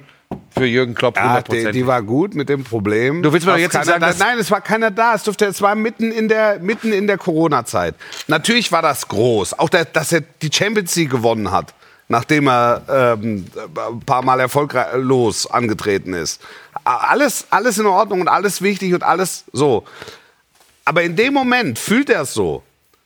für 0.51 0.67
Jürgen 0.67 0.95
Klopp. 0.95 1.17
Ja, 1.17 1.23
die, 1.23 1.29
hundertprozentig. 1.29 1.73
die 1.73 1.87
war 1.87 2.03
gut 2.03 2.35
mit 2.35 2.49
dem 2.49 2.65
Problem. 2.65 3.23
Du 3.23 3.33
willst 3.33 3.47
mir 3.47 3.59
jetzt 3.59 3.73
sagen, 3.73 4.01
da, 4.01 4.13
Nein, 4.19 4.39
es 4.39 4.51
war 4.51 4.61
keiner 4.61 4.91
da. 4.91 5.15
Es, 5.15 5.25
durfte, 5.25 5.47
es 5.47 5.61
war 5.63 5.75
mitten 5.75 6.13
in 6.13 6.29
der, 6.29 6.59
mitten 6.59 6.93
in 6.93 7.07
der 7.07 7.19
Corona-Zeit. 7.19 7.95
Natürlich 8.29 8.73
war 8.73 8.83
das 8.83 9.09
groß. 9.09 9.59
Auch, 9.59 9.69
der, 9.69 9.85
dass 9.85 10.13
er 10.13 10.21
die 10.21 10.51
Champions 10.53 10.95
League 10.97 11.11
gewonnen 11.11 11.51
hat, 11.51 11.75
nachdem 12.09 12.49
er 12.49 12.83
ähm, 12.89 13.47
ein 13.77 14.01
paar 14.01 14.23
Mal 14.23 14.41
erfolglos 14.41 15.47
angetreten 15.47 16.15
ist. 16.15 16.41
Alles, 16.85 17.47
alles 17.51 17.79
in 17.79 17.87
Ordnung 17.87 18.21
und 18.21 18.29
alles 18.29 18.63
wichtig 18.63 18.95
und 18.95 19.03
alles 19.03 19.45
so. 19.53 19.85
Aber 20.85 21.03
in 21.03 21.17
dem 21.17 21.33
Moment 21.33 21.79
fühlt 21.79 22.11
er 22.11 22.23
es 22.23 22.35
so. 22.35 22.63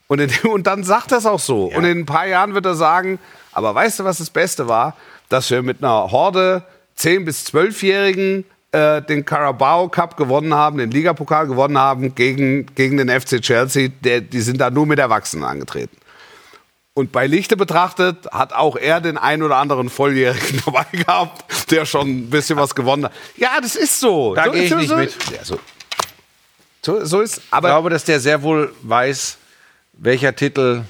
Und, 0.08 0.18
dem, 0.18 0.50
und 0.50 0.66
dann 0.66 0.84
sagt 0.84 1.12
er 1.12 1.18
es 1.18 1.26
auch 1.26 1.40
so. 1.40 1.66
Und 1.66 1.84
in 1.84 2.00
ein 2.00 2.06
paar 2.06 2.26
Jahren 2.26 2.54
wird 2.54 2.66
er 2.66 2.74
sagen, 2.74 3.18
aber 3.52 3.74
weißt 3.74 4.00
du, 4.00 4.04
was 4.04 4.18
das 4.18 4.30
Beste 4.30 4.68
war? 4.68 4.96
Dass 5.28 5.50
wir 5.50 5.62
mit 5.62 5.82
einer 5.82 6.12
Horde 6.12 6.62
10- 6.98 7.24
bis 7.24 7.46
12-Jährigen 7.46 8.44
äh, 8.72 9.02
den 9.02 9.24
Carabao 9.24 9.88
Cup 9.88 10.16
gewonnen 10.16 10.54
haben, 10.54 10.78
den 10.78 10.90
Ligapokal 10.90 11.46
gewonnen 11.46 11.78
haben 11.78 12.14
gegen, 12.14 12.66
gegen 12.74 12.96
den 12.96 13.08
FC 13.08 13.40
Chelsea. 13.40 13.88
Der, 14.02 14.20
die 14.20 14.40
sind 14.40 14.60
da 14.60 14.70
nur 14.70 14.86
mit 14.86 14.98
Erwachsenen 14.98 15.44
angetreten. 15.44 15.96
Und 16.94 17.12
bei 17.12 17.26
Lichte 17.26 17.58
betrachtet 17.58 18.26
hat 18.32 18.54
auch 18.54 18.74
er 18.76 19.02
den 19.02 19.18
ein 19.18 19.42
oder 19.42 19.56
anderen 19.56 19.90
Volljährigen 19.90 20.62
dabei 20.64 20.86
gehabt, 20.92 21.70
der 21.70 21.84
schon 21.84 22.08
ein 22.08 22.30
bisschen 22.30 22.56
was 22.56 22.74
gewonnen 22.74 23.04
hat. 23.04 23.12
Ja, 23.36 23.60
das 23.60 23.76
ist 23.76 24.00
so. 24.00 24.34
Da 24.34 24.46
so, 24.46 24.52
gehe 24.52 24.62
ich 24.62 24.70
so, 24.70 24.76
nicht 24.76 24.88
so, 24.88 24.96
mit. 24.96 25.14
Ja, 25.30 25.44
so. 25.44 25.58
So, 26.82 27.04
so 27.04 27.20
ist. 27.20 27.38
Ich 27.38 27.42
Aber 27.50 27.68
glaube, 27.68 27.90
dass 27.90 28.04
der 28.04 28.18
sehr 28.18 28.42
wohl 28.42 28.72
weiß, 28.82 29.36
welcher 29.94 30.34
Titel 30.34 30.84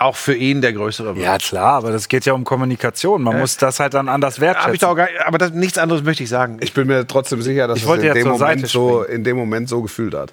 auch 0.00 0.16
für 0.16 0.34
ihn 0.34 0.60
der 0.60 0.72
größere 0.72 1.14
wird. 1.14 1.24
Ja, 1.24 1.38
klar, 1.38 1.74
aber 1.74 1.92
das 1.92 2.08
geht 2.08 2.24
ja 2.24 2.32
um 2.32 2.44
Kommunikation. 2.44 3.22
Man 3.22 3.38
muss 3.38 3.56
das 3.56 3.80
halt 3.80 3.94
dann 3.94 4.08
anders 4.08 4.40
wertschätzen. 4.40 4.78
doch 4.80 4.94
gar, 4.94 5.08
aber 5.26 5.38
das, 5.38 5.52
nichts 5.52 5.78
anderes 5.78 6.02
möchte 6.02 6.22
ich 6.22 6.28
sagen. 6.28 6.58
Ich 6.60 6.72
bin 6.72 6.86
mir 6.86 7.06
trotzdem 7.06 7.42
sicher, 7.42 7.68
dass 7.68 7.78
Ich 7.78 7.84
es 7.84 7.96
in 7.98 8.04
ja 8.04 8.14
dem, 8.14 8.28
Moment 8.28 8.66
so, 8.66 9.02
in 9.02 9.24
dem 9.24 9.36
Moment 9.36 9.68
so 9.68 9.82
gefühlt 9.82 10.14
hat. 10.14 10.32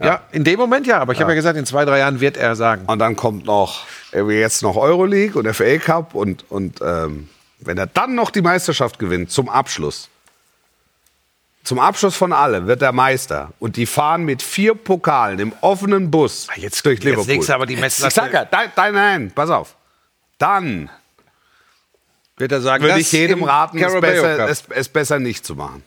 ja. 0.00 0.22
in 0.32 0.44
dem 0.44 0.58
Moment 0.58 0.86
ja, 0.86 1.00
aber 1.00 1.12
ich 1.12 1.20
habe 1.20 1.32
ja 1.32 1.34
gesagt, 1.34 1.58
in 1.58 1.66
zwei, 1.66 1.84
drei 1.84 1.98
Jahren 1.98 2.20
wird 2.20 2.36
er 2.36 2.54
sagen. 2.54 2.84
Und 2.86 2.98
dann 3.00 3.16
kommt 3.16 3.44
noch 3.44 3.86
jetzt 4.12 4.62
noch 4.62 4.76
Euroleague 4.76 5.36
und 5.36 5.52
FA 5.52 5.78
Cup 5.78 6.14
und, 6.14 6.44
und 6.50 6.80
ähm, 6.80 7.28
wenn 7.58 7.78
er 7.78 7.86
dann 7.86 8.14
noch 8.14 8.30
die 8.30 8.42
Meisterschaft 8.42 8.98
gewinnt 8.98 9.30
zum 9.30 9.48
Abschluss, 9.48 10.08
zum 11.64 11.78
Abschluss 11.78 12.14
von 12.14 12.32
allem 12.32 12.66
wird 12.66 12.82
er 12.82 12.92
Meister 12.92 13.52
und 13.58 13.76
die 13.76 13.86
fahren 13.86 14.24
mit 14.24 14.42
vier 14.42 14.74
Pokalen 14.74 15.38
im 15.38 15.52
offenen 15.62 16.10
Bus 16.10 16.46
jetzt- 16.56 16.84
durch 16.86 16.96
jetzt 16.98 17.04
Liverpool. 17.04 17.26
legst 17.26 17.48
du 17.48 17.54
aber 17.54 17.66
die 17.66 17.76
Messlatte- 17.76 18.08
Ich 18.08 18.14
sag 18.14 18.32
ja, 18.32 18.46
nein, 18.50 18.70
nein, 18.76 18.94
nein, 18.94 19.32
pass 19.34 19.50
auf. 19.50 19.74
Dann 20.38 20.90
Wird 22.36 22.52
er 22.52 22.60
sagen, 22.60 22.82
würde 22.84 22.98
ich 23.00 23.10
jedem 23.12 23.44
raten, 23.44 23.78
es 23.78 24.00
besser, 24.00 24.48
es, 24.48 24.64
es 24.68 24.88
besser 24.88 25.18
nicht 25.20 25.46
zu 25.46 25.54
machen. 25.54 25.82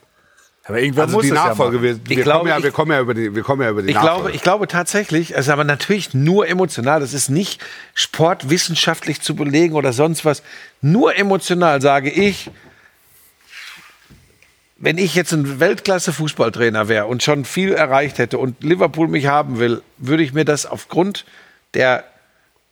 aber 0.66 0.80
irgendwer 0.80 1.04
Also 1.04 1.16
muss 1.18 1.24
die 1.24 1.30
es 1.30 1.36
Nachfolge, 1.36 1.78
ja 1.78 1.84
wir, 1.84 1.92
machen. 1.94 2.02
wir, 2.10 2.18
Ich 2.18 2.24
glaube, 2.24 2.38
kommen 2.40 2.50
ja, 2.50 2.58
ich- 2.58 2.64
wir 2.64 2.72
kommen 2.72 2.92
ja 2.94 3.00
über 3.02 3.14
die, 3.14 3.36
wir 3.36 3.44
kommen 3.44 3.62
ja 3.62 3.70
über 3.70 3.82
die 3.84 3.90
Ich 3.90 3.96
Nachfolge. 3.96 4.16
glaube, 4.22 4.32
ich 4.36 4.42
glaube 4.42 4.68
tatsächlich, 4.68 5.32
es 5.34 5.42
ist 5.42 5.50
aber 5.50 5.64
natürlich 5.66 6.14
nur 6.14 6.48
emotional, 6.48 7.00
das 7.02 7.14
ist 7.14 7.30
nicht 7.30 7.62
sportwissenschaftlich 7.94 9.22
zu 9.22 9.36
belegen 9.36 9.76
oder 9.76 9.94
sonst 9.94 10.26
was. 10.26 10.42
Nur 10.82 11.16
emotional 11.18 11.82
sage 11.82 12.10
ich, 12.10 12.50
wenn 14.80 14.98
ich 14.98 15.16
jetzt 15.16 15.34
ein 15.34 15.60
Weltklasse-Fußballtrainer 15.60 16.88
wäre 16.88 17.08
und 17.08 17.24
schon 17.24 17.46
viel 17.46 17.74
erreicht 17.74 18.20
hätte 18.20 18.38
und 18.38 18.64
Liverpool 18.64 19.08
mich 19.08 19.28
haben 19.28 19.60
will, 19.60 19.82
würde 19.98 20.24
ich 20.24 20.34
mir 20.34 20.46
das 20.46 20.66
aufgrund 20.66 21.26
der 21.74 22.04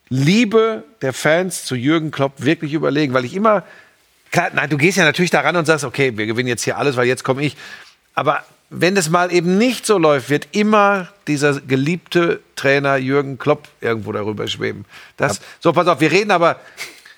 Liebe 0.10 0.84
der 1.02 1.14
Fans 1.14 1.66
zu 1.66 1.76
Jürgen 1.76 2.12
Klopp 2.12 2.34
wirklich 2.38 2.74
überlegen, 2.74 3.14
weil 3.14 3.26
ich 3.26 3.36
immer, 3.36 3.64
klar, 4.32 4.52
nein, 4.54 4.70
du 4.70 4.78
gehst 4.78 4.98
ja 4.98 5.04
natürlich 5.04 5.32
daran 5.32 5.56
und 5.56 5.66
sagst, 5.66 5.84
okay, 5.84 6.16
wir 6.16 6.28
gewinnen 6.28 6.48
jetzt 6.48 6.64
hier 6.64 6.78
alles, 6.78 6.96
weil 6.96 7.08
jetzt 7.08 7.24
komme 7.24 7.44
ich. 7.44 7.58
Aber 8.14 8.44
wenn 8.70 8.96
es 8.98 9.10
mal 9.10 9.34
eben 9.34 9.58
nicht 9.58 9.86
so 9.86 9.98
läuft, 9.98 10.30
wird 10.30 10.50
immer 10.52 11.10
dieser 11.28 11.60
geliebte 11.60 12.40
Trainer 12.56 12.98
Jürgen 12.98 13.40
Klopp 13.40 13.68
irgendwo 13.82 14.12
darüber 14.12 14.48
schweben. 14.48 14.86
Das, 15.18 15.42
so, 15.60 15.74
pass 15.74 15.88
auf, 15.88 16.00
wir 16.02 16.12
reden 16.12 16.32
aber, 16.32 16.60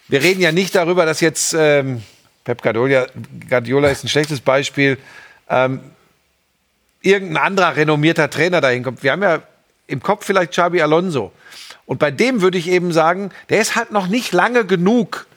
wir 0.07 0.23
reden 0.23 0.41
ja 0.41 0.53
nicht 0.53 0.75
darüber, 0.75 1.05
dass 1.05 1.19
jetzt 1.19 1.53
ähm, 1.57 2.03
Pep 2.47 2.61
Guardiola, 2.61 3.07
Guardiola 3.49 3.89
ist 3.89 4.05
ein 4.05 4.07
schlechtes 4.07 4.39
Beispiel, 4.39 4.97
ähm, 5.49 5.81
irgendein 7.01 7.43
anderer 7.43 7.75
renommierter 7.75 8.29
Trainer 8.29 8.61
dahin 8.61 8.83
kommt. 8.83 9.03
Wir 9.03 9.11
haben 9.11 9.21
ja 9.21 9.41
im 9.87 10.01
Kopf 10.01 10.25
vielleicht 10.25 10.53
Xabi 10.53 10.81
Alonso. 10.81 11.33
Und 11.85 11.99
bei 11.99 12.09
dem 12.09 12.41
würde 12.41 12.57
ich 12.57 12.69
eben 12.69 12.93
sagen, 12.93 13.31
der 13.49 13.59
ist 13.59 13.75
halt 13.75 13.91
noch 13.91 14.07
nicht 14.07 14.31
lange 14.31 14.63
genug 14.63 15.27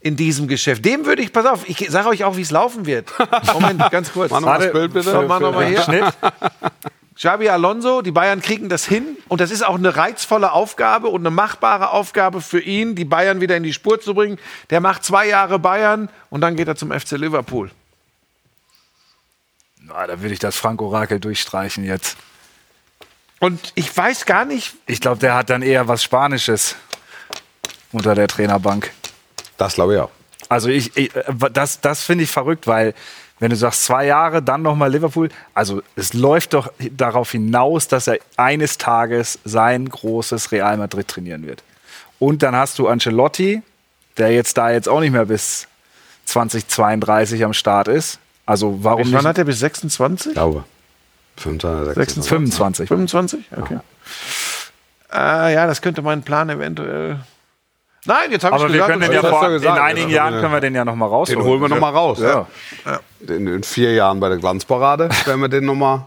in 0.00 0.16
diesem 0.16 0.48
Geschäft. 0.48 0.86
Dem 0.86 1.04
würde 1.04 1.20
ich, 1.20 1.34
pass 1.34 1.44
auf, 1.44 1.68
ich 1.68 1.86
sage 1.90 2.08
euch 2.08 2.24
auch, 2.24 2.38
wie 2.38 2.42
es 2.42 2.50
laufen 2.50 2.86
wird. 2.86 3.12
Moment, 3.52 3.82
ganz 3.90 4.10
kurz. 4.14 4.30
Mach 4.30 4.40
noch 4.40 4.46
mal 4.46 4.58
das 4.58 4.72
Bild 4.72 4.94
bitte. 4.94 5.22
Mach 5.28 5.40
noch 5.40 5.52
mal 5.52 5.66
hier. 5.66 5.82
Schnitt. 5.82 6.04
Xabi 7.16 7.48
Alonso, 7.48 8.02
die 8.02 8.10
Bayern 8.10 8.42
kriegen 8.42 8.68
das 8.68 8.84
hin 8.84 9.16
und 9.28 9.40
das 9.40 9.52
ist 9.52 9.64
auch 9.64 9.76
eine 9.76 9.96
reizvolle 9.96 10.50
Aufgabe 10.52 11.08
und 11.08 11.22
eine 11.22 11.30
machbare 11.30 11.90
Aufgabe 11.90 12.40
für 12.40 12.60
ihn, 12.60 12.96
die 12.96 13.04
Bayern 13.04 13.40
wieder 13.40 13.56
in 13.56 13.62
die 13.62 13.72
Spur 13.72 14.00
zu 14.00 14.14
bringen. 14.14 14.38
Der 14.70 14.80
macht 14.80 15.04
zwei 15.04 15.28
Jahre 15.28 15.60
Bayern 15.60 16.08
und 16.30 16.40
dann 16.40 16.56
geht 16.56 16.66
er 16.66 16.74
zum 16.74 16.90
FC 16.90 17.12
Liverpool. 17.12 17.70
Na, 19.80 20.06
da 20.06 20.20
würde 20.20 20.32
ich 20.32 20.40
das 20.40 20.56
Frank-Orakel 20.56 21.20
durchstreichen 21.20 21.84
jetzt. 21.84 22.16
Und 23.38 23.72
ich 23.74 23.94
weiß 23.96 24.26
gar 24.26 24.44
nicht, 24.44 24.74
Ich 24.86 25.00
glaube, 25.00 25.18
der 25.18 25.34
hat 25.34 25.50
dann 25.50 25.62
eher 25.62 25.86
was 25.86 26.02
Spanisches 26.02 26.76
unter 27.92 28.14
der 28.14 28.26
Trainerbank. 28.26 28.90
das 29.56 29.74
glaube 29.74 29.94
ich 29.94 30.00
auch. 30.00 30.10
Also 30.48 30.68
ich, 30.68 30.96
ich 30.96 31.14
äh, 31.14 31.22
das, 31.52 31.80
das 31.80 32.02
finde 32.02 32.24
ich 32.24 32.30
verrückt, 32.30 32.66
weil 32.66 32.94
wenn 33.44 33.50
du 33.50 33.56
sagst 33.56 33.84
zwei 33.84 34.06
Jahre, 34.06 34.40
dann 34.40 34.62
nochmal 34.62 34.90
Liverpool, 34.90 35.28
also 35.52 35.82
es 35.96 36.14
läuft 36.14 36.54
doch 36.54 36.72
darauf 36.92 37.32
hinaus, 37.32 37.88
dass 37.88 38.06
er 38.06 38.16
eines 38.38 38.78
Tages 38.78 39.38
sein 39.44 39.86
großes 39.86 40.50
Real 40.50 40.78
Madrid 40.78 41.06
trainieren 41.08 41.46
wird. 41.46 41.62
Und 42.18 42.42
dann 42.42 42.56
hast 42.56 42.78
du 42.78 42.88
Ancelotti, 42.88 43.60
der 44.16 44.32
jetzt 44.32 44.56
da 44.56 44.70
jetzt 44.70 44.88
auch 44.88 45.00
nicht 45.00 45.10
mehr 45.10 45.26
bis 45.26 45.68
2032 46.24 47.44
am 47.44 47.52
Start 47.52 47.88
ist. 47.88 48.18
Also 48.46 48.82
warum 48.82 49.02
bis 49.02 49.12
wann 49.12 49.26
hat 49.26 49.36
er 49.36 49.44
bis 49.44 49.58
26? 49.58 50.28
Ich 50.28 50.32
glaube. 50.32 50.64
25, 51.36 51.94
26. 51.96 52.88
25? 52.88 52.88
25? 52.88 53.44
Okay. 53.58 53.78
Äh, 55.12 55.52
ja, 55.52 55.66
das 55.66 55.82
könnte 55.82 56.00
mein 56.00 56.22
Plan 56.22 56.48
eventuell. 56.48 57.18
Nein, 58.06 58.32
jetzt 58.32 58.44
habe 58.44 58.56
ich 58.56 58.62
Aber 58.62 58.72
wir 58.72 58.74
gesagt, 58.74 58.90
können 58.92 59.00
den 59.02 59.12
ja 59.12 59.22
vor, 59.22 59.40
du 59.40 59.46
in 59.46 59.52
gesagt, 59.60 59.80
einigen 59.80 60.10
ja. 60.10 60.16
Jahren 60.16 60.40
können 60.40 60.52
wir 60.52 60.60
den 60.60 60.74
ja 60.74 60.84
noch 60.84 60.94
mal 60.94 61.06
rausholen. 61.06 61.40
Den 61.40 61.48
holen 61.48 61.60
wir 61.60 61.68
noch 61.68 61.80
mal 61.80 61.90
raus. 61.90 62.20
Ja. 62.20 62.46
In, 63.20 63.46
in 63.46 63.62
vier 63.62 63.94
Jahren 63.94 64.20
bei 64.20 64.28
der 64.28 64.38
Glanzparade 64.38 65.08
werden 65.24 65.40
wir 65.40 65.48
den 65.48 65.64
noch 65.64 65.74
mal 65.74 66.06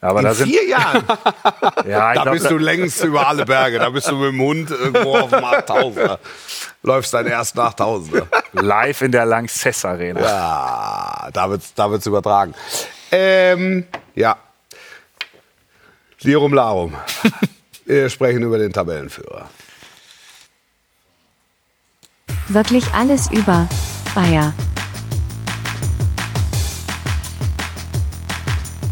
Aber 0.00 0.20
In 0.20 0.24
da 0.24 0.34
sind, 0.34 0.48
vier 0.48 0.66
Jahren. 0.66 1.04
ja, 1.86 2.12
ich 2.12 2.16
Da 2.16 2.22
glaub, 2.22 2.32
bist 2.32 2.50
du 2.50 2.58
längst 2.58 3.04
über 3.04 3.28
alle 3.28 3.44
Berge. 3.44 3.78
Da 3.78 3.90
bist 3.90 4.08
du 4.10 4.16
mit 4.16 4.32
dem 4.32 4.40
Hund 4.40 4.70
irgendwo 4.70 5.18
auf 5.18 5.30
dem 5.30 5.44
8000er. 5.44 6.18
Läufst 6.82 7.14
deinen 7.14 7.28
ersten 7.28 7.60
8000er. 7.60 8.26
live 8.52 9.02
in 9.02 9.12
der 9.12 9.26
Lanxess 9.26 9.84
Arena. 9.84 10.20
Ja, 10.20 11.28
da 11.32 11.50
wird's, 11.50 11.74
da 11.74 11.90
wird's 11.90 12.06
übertragen. 12.06 12.54
Ähm, 13.12 13.84
ja. 14.14 14.36
Lirum 16.22 16.52
Larum. 16.54 16.94
Wir 17.84 18.08
sprechen 18.08 18.42
über 18.42 18.58
den 18.58 18.72
Tabellenführer. 18.72 19.48
Wirklich 22.52 22.84
alles 22.92 23.30
über 23.30 23.68
Bayer. 24.12 24.52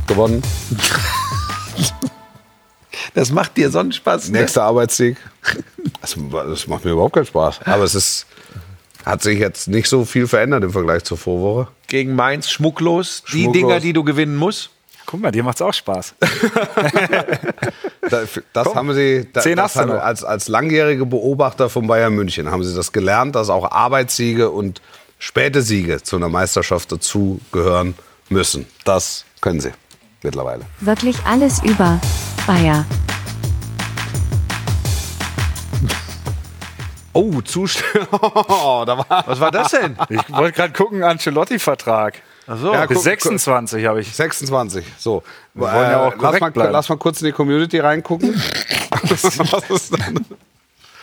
Gewonnen. 0.07 0.42
Das 3.14 3.33
macht 3.33 3.57
dir 3.57 3.68
so 3.68 3.81
einen 3.81 3.90
Spaß. 3.90 4.29
Ne? 4.29 4.42
Nächster 4.42 4.62
Arbeitssieg. 4.62 5.16
Das, 6.01 6.14
das 6.31 6.68
macht 6.68 6.85
mir 6.85 6.92
überhaupt 6.92 7.14
keinen 7.14 7.27
Spaß. 7.27 7.62
Aber 7.64 7.83
es 7.83 7.97
ist, 7.97 8.27
hat 9.05 9.23
sich 9.23 9.40
jetzt 9.40 9.66
nicht 9.66 9.88
so 9.88 10.05
viel 10.05 10.29
verändert 10.29 10.62
im 10.62 10.71
Vergleich 10.71 11.03
zur 11.03 11.18
Vorwoche. 11.18 11.66
Gegen 11.88 12.14
Mainz 12.14 12.49
schmucklos. 12.49 13.25
Die 13.25 13.42
Schmucklos. 13.42 13.53
Dinger, 13.55 13.81
die 13.81 13.92
du 13.92 14.05
gewinnen 14.05 14.37
musst. 14.37 14.71
Guck 15.11 15.21
mal, 15.23 15.31
dir 15.33 15.42
macht's 15.42 15.62
auch 15.62 15.73
Spaß. 15.73 16.14
Da- 18.11 18.25
Das 18.53 18.75
haben 18.75 18.92
Sie 18.92 19.27
das 19.33 19.44
du 19.44 19.57
haben, 19.81 19.90
als, 19.92 20.23
als 20.23 20.49
langjährige 20.49 21.07
Beobachter 21.07 21.68
von 21.71 21.87
Bayern 21.87 22.14
München 22.14 22.51
haben 22.51 22.62
Sie 22.62 22.75
das 22.75 22.92
gelernt, 22.92 23.35
dass 23.35 23.49
auch 23.51 23.71
Arbeitssiege 23.71 24.51
und 24.51 24.83
späte 25.18 25.62
Siege 25.62 26.03
zu 26.03 26.16
einer 26.16 26.29
Meisterschaft 26.29 26.92
dazugehören 26.92 27.94
müssen. 28.29 28.66
Das 28.85 29.25
können 29.40 29.61
Sie 29.61 29.71
mittlerweile. 30.23 30.62
Wirklich 30.81 31.16
alles 31.25 31.62
über 31.62 31.99
Bayer. 32.47 32.85
Oh, 37.14 37.40
Zustand. 37.40 38.09
Oh, 38.23 38.85
da 38.87 38.99
war 38.99 39.25
Was 39.27 39.40
war 39.40 39.51
das 39.51 39.71
denn? 39.73 39.97
Ich 40.11 40.21
wollte 40.31 40.53
gerade 40.53 40.73
gucken, 40.75 41.03
Ancelotti-Vertrag. 41.03 42.14
So. 42.57 42.73
Ja, 42.73 42.87
Bis 42.87 42.97
guck- 42.97 43.05
26 43.05 43.85
habe 43.87 44.01
ich. 44.01 44.15
26. 44.15 44.85
So. 44.99 45.23
Wir 45.55 45.63
wollen 45.63 45.91
ja 45.91 46.01
auch 46.07 46.13
lass, 46.13 46.19
korrekt 46.21 46.41
mal, 46.41 46.51
bleiben. 46.51 46.73
lass 46.73 46.89
mal 46.89 46.97
kurz 46.97 47.21
in 47.21 47.27
die 47.27 47.33
Community 47.33 47.79
reingucken. 47.79 48.35
Was 49.03 49.25
ist 49.71 49.93
denn? 49.93 50.25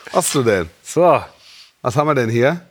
Was 0.05 0.13
hast 0.13 0.35
du 0.35 0.43
denn? 0.43 0.69
So, 0.83 1.23
Was 1.81 1.95
haben 1.95 2.07
wir 2.07 2.15
denn 2.15 2.29
hier? 2.29 2.61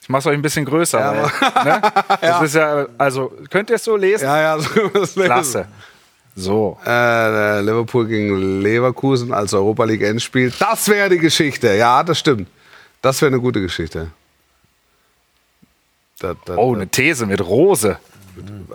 ich 0.00 0.08
mache 0.08 0.20
es 0.20 0.26
euch 0.26 0.34
ein 0.34 0.42
bisschen 0.42 0.64
größer. 0.64 0.98
Ja, 0.98 1.30
weil, 1.54 1.64
ne? 1.64 1.80
Das 2.20 2.42
ist 2.42 2.54
ja, 2.56 2.86
also, 2.98 3.32
könnt 3.50 3.70
ihr 3.70 3.76
es 3.76 3.84
so 3.84 3.96
lesen? 3.96 4.24
Ja, 4.24 4.40
ja, 4.40 4.58
so 4.58 4.88
das 4.88 5.14
lesen. 5.14 5.24
Klasse. 5.26 5.66
So. 6.34 6.78
Äh, 6.86 7.60
Liverpool 7.60 8.06
gegen 8.06 8.60
Leverkusen 8.62 9.32
als 9.32 9.54
Europa 9.54 9.84
League 9.84 10.02
Endspiel. 10.02 10.52
Das 10.58 10.88
wäre 10.88 11.08
die 11.10 11.18
Geschichte. 11.18 11.74
Ja, 11.76 12.02
das 12.02 12.18
stimmt. 12.18 12.48
Das 13.00 13.20
wäre 13.20 13.30
eine 13.30 13.40
gute 13.40 13.60
Geschichte. 13.60 14.08
Da, 16.22 16.34
da, 16.44 16.56
Oh, 16.56 16.74
eine 16.74 16.86
These 16.86 17.26
mit 17.26 17.40
Rose. 17.44 17.98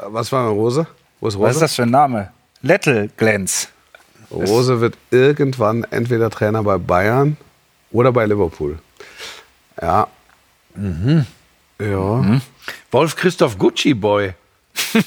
Was 0.10 0.32
war 0.34 0.50
mit 0.50 0.58
Rose? 0.58 0.86
Wo 1.22 1.28
ist 1.30 1.36
Rose? 1.38 1.48
Was 1.48 1.56
ist 1.56 1.62
das 1.62 1.76
für 1.76 1.84
ein 1.84 1.92
Name? 1.92 2.32
Lettel 2.62 3.10
Glänz. 3.16 3.70
Rose 4.30 4.82
wird 4.82 4.98
irgendwann 5.12 5.86
entweder 5.86 6.30
Trainer 6.30 6.62
bei 6.64 6.78
Bayern 6.78 7.38
oder 7.92 8.12
bei 8.12 8.26
Liverpool. 8.26 8.80
Ja. 9.82 10.08
Mhm. 10.76 11.26
Ja. 11.80 12.42
Wolf 12.92 13.16
Christoph 13.16 13.58
Gucci 13.58 13.94
Boy. 13.94 14.34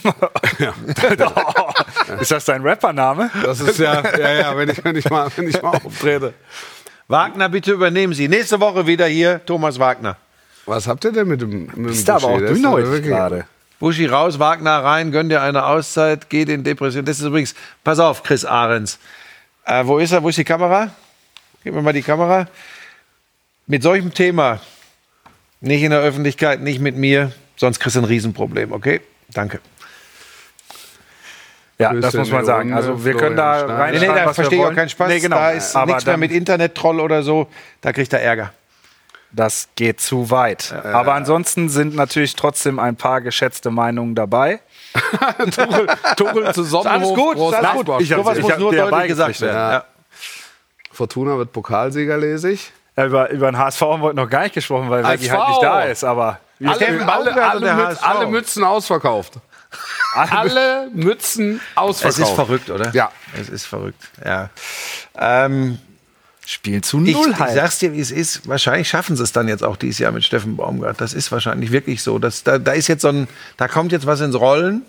Ist 2.20 2.30
das 2.30 2.46
dein 2.46 2.62
Rappername? 2.62 3.30
Das 3.42 3.60
ist 3.60 3.78
ja, 3.78 4.02
ja, 4.18 4.32
ja, 4.32 4.56
wenn 4.56 4.68
ich, 4.68 4.84
wenn 4.84 4.96
ich, 4.96 5.08
mal, 5.08 5.30
wenn 5.36 5.48
ich 5.48 5.62
mal 5.62 5.76
auftrete. 5.84 6.34
Wagner, 7.06 7.48
bitte 7.48 7.72
übernehmen 7.72 8.12
Sie. 8.12 8.26
Nächste 8.28 8.58
Woche 8.60 8.86
wieder 8.86 9.06
hier 9.06 9.44
Thomas 9.44 9.78
Wagner. 9.78 10.16
Was 10.70 10.86
habt 10.86 11.04
ihr 11.04 11.10
denn 11.10 11.26
mit 11.26 11.40
dem, 11.40 11.66
mit 11.66 11.74
dem 11.74 11.88
Ist 11.88 12.08
da 12.08 12.14
aber 12.14 12.26
auch 12.26 12.38
Buschi? 12.38 12.46
Das 12.46 12.54
dünn 12.54 12.70
heute 12.70 13.02
gerade. 13.02 13.44
Buschi 13.80 14.06
raus, 14.06 14.38
Wagner 14.38 14.84
rein, 14.84 15.10
gönn 15.10 15.28
dir 15.28 15.42
eine 15.42 15.66
Auszeit, 15.66 16.30
geht 16.30 16.48
in 16.48 16.62
Depression. 16.62 17.04
Das 17.04 17.18
ist 17.18 17.24
übrigens, 17.24 17.56
pass 17.82 17.98
auf, 17.98 18.22
Chris 18.22 18.44
Ahrens. 18.44 19.00
Äh, 19.64 19.84
wo 19.86 19.98
ist 19.98 20.12
er? 20.12 20.22
Wo 20.22 20.28
ist 20.28 20.38
die 20.38 20.44
Kamera? 20.44 20.90
Gib 21.64 21.74
mir 21.74 21.82
mal 21.82 21.92
die 21.92 22.02
Kamera. 22.02 22.46
Mit 23.66 23.82
solchem 23.82 24.14
Thema, 24.14 24.60
nicht 25.60 25.82
in 25.82 25.90
der 25.90 26.02
Öffentlichkeit, 26.02 26.60
nicht 26.60 26.78
mit 26.78 26.96
mir, 26.96 27.32
sonst 27.56 27.80
kriegst 27.80 27.96
du 27.96 28.02
ein 28.02 28.04
Riesenproblem, 28.04 28.70
okay? 28.70 29.00
Danke. 29.34 29.58
Ja, 31.78 31.90
Grüße 31.90 32.00
das 32.00 32.14
muss 32.14 32.30
man 32.30 32.44
sagen. 32.44 32.74
Also 32.74 33.04
wir 33.04 33.16
können 33.16 33.34
da 33.34 33.66
rein. 33.66 33.94
Nee, 33.94 34.00
nee, 34.00 34.06
da 34.06 34.32
verstehe 34.32 34.60
ich 34.60 34.64
auch 34.64 34.74
keinen 34.74 34.88
Spaß. 34.88 35.08
Nee, 35.08 35.18
genau. 35.18 35.34
Da 35.34 35.50
ist 35.50 35.74
Aber 35.74 35.86
nichts 35.86 36.06
mehr 36.06 36.16
mit 36.16 36.30
Internet-Troll 36.30 37.00
oder 37.00 37.24
so. 37.24 37.48
Da 37.80 37.92
kriegt 37.92 38.12
er 38.12 38.22
Ärger. 38.22 38.52
Das 39.32 39.68
geht 39.76 40.00
zu 40.00 40.30
weit. 40.30 40.72
Aber 40.72 41.14
ansonsten 41.14 41.68
sind 41.68 41.94
natürlich 41.94 42.34
trotzdem 42.34 42.78
ein 42.80 42.96
paar 42.96 43.20
geschätzte 43.20 43.70
Meinungen 43.70 44.14
dabei. 44.16 44.60
Tuchel 46.16 46.52
zu 46.54 46.64
Sonnenhof. 46.64 46.92
Alles 46.92 47.14
gut, 47.36 47.54
alles 47.54 47.84
gut. 47.86 48.00
Ich 48.00 48.12
hab- 48.12 48.18
Sowas 48.18 48.36
ich 48.38 48.42
muss 48.42 48.52
hab 48.52 48.58
nur 48.58 48.70
dir 48.72 48.86
deutlich 48.86 49.08
gesagt 49.08 49.40
werden. 49.40 49.56
Ja. 49.56 49.72
Ja. 49.72 49.84
Fortuna 50.92 51.36
wird 51.38 51.52
Pokalsieger, 51.52 52.18
lese 52.18 52.50
ich. 52.50 52.72
Ja, 52.96 53.06
über, 53.06 53.30
über 53.30 53.50
den 53.52 53.58
HSV 53.58 53.80
haben 53.82 54.00
wir 54.02 54.06
heute 54.08 54.16
noch 54.16 54.28
gar 54.28 54.42
nicht 54.42 54.54
gesprochen, 54.54 54.90
weil 54.90 55.04
Veggie 55.06 55.30
halt 55.30 55.48
nicht 55.48 55.62
da 55.62 55.82
ist. 55.84 56.04
Aber 56.04 56.40
Alle- 56.64 57.06
Alle, 57.06 57.42
alle, 57.50 57.74
Mütz, 57.74 58.02
alle 58.02 58.26
Mützen 58.26 58.64
ausverkauft. 58.64 59.34
Alle 60.14 60.88
Mützen 60.92 61.60
ausverkauft. 61.76 62.18
Es 62.20 62.28
ist 62.28 62.34
verrückt, 62.34 62.70
oder? 62.70 62.90
Ja. 62.92 63.10
Es 63.40 63.48
ist 63.48 63.64
verrückt, 63.66 64.02
ja. 64.24 64.50
Ähm, 65.16 65.78
Spiel 66.50 66.82
zu 66.82 67.04
ich, 67.04 67.14
null 67.14 67.30
ich 67.30 67.38
halt. 67.38 67.54
sag's 67.54 67.78
dir, 67.78 67.92
wie 67.92 68.00
es 68.00 68.10
ist. 68.10 68.48
Wahrscheinlich 68.48 68.88
schaffen 68.88 69.14
sie 69.16 69.22
es 69.22 69.30
dann 69.30 69.46
jetzt 69.46 69.62
auch 69.62 69.76
dieses 69.76 70.00
Jahr 70.00 70.10
mit 70.10 70.24
Steffen 70.24 70.56
Baumgart. 70.56 71.00
Das 71.00 71.14
ist 71.14 71.30
wahrscheinlich 71.30 71.70
wirklich 71.70 72.02
so. 72.02 72.18
Das, 72.18 72.42
da, 72.42 72.58
da 72.58 72.72
ist 72.72 72.88
jetzt 72.88 73.02
so 73.02 73.08
ein, 73.08 73.28
da 73.56 73.68
kommt 73.68 73.92
jetzt 73.92 74.04
was 74.04 74.20
ins 74.20 74.34
Rollen. 74.34 74.82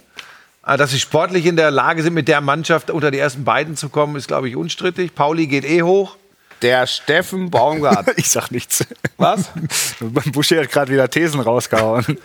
Ah, 0.64 0.76
Dass 0.76 0.90
sie 0.90 1.00
sportlich 1.00 1.46
in 1.46 1.58
der 1.58 1.70
Lage 1.70 2.02
sind, 2.02 2.16
mit 2.16 2.28
der 2.28 2.42
Mannschaft 2.42 2.90
unter 2.90 3.12
die 3.12 3.20
ersten 3.20 3.44
beiden 3.44 3.76
zu 3.76 3.90
kommen, 3.90 4.16
ist, 4.16 4.28
glaube 4.28 4.50
ich, 4.50 4.56
unstrittig. 4.56 5.14
Pauli 5.14 5.46
geht 5.46 5.64
eh 5.64 5.84
hoch. 5.84 6.18
Der 6.64 6.88
Steffen 6.88 7.52
Baumgart. 7.52 8.08
Ich 8.18 8.30
sag 8.30 8.50
nichts. 8.50 8.84
Was? 9.18 9.52
Buschi 10.32 10.56
hat 10.56 10.72
gerade 10.72 10.92
wieder 10.92 11.12
Thesen 11.12 11.42
rausgehauen. 11.42 12.18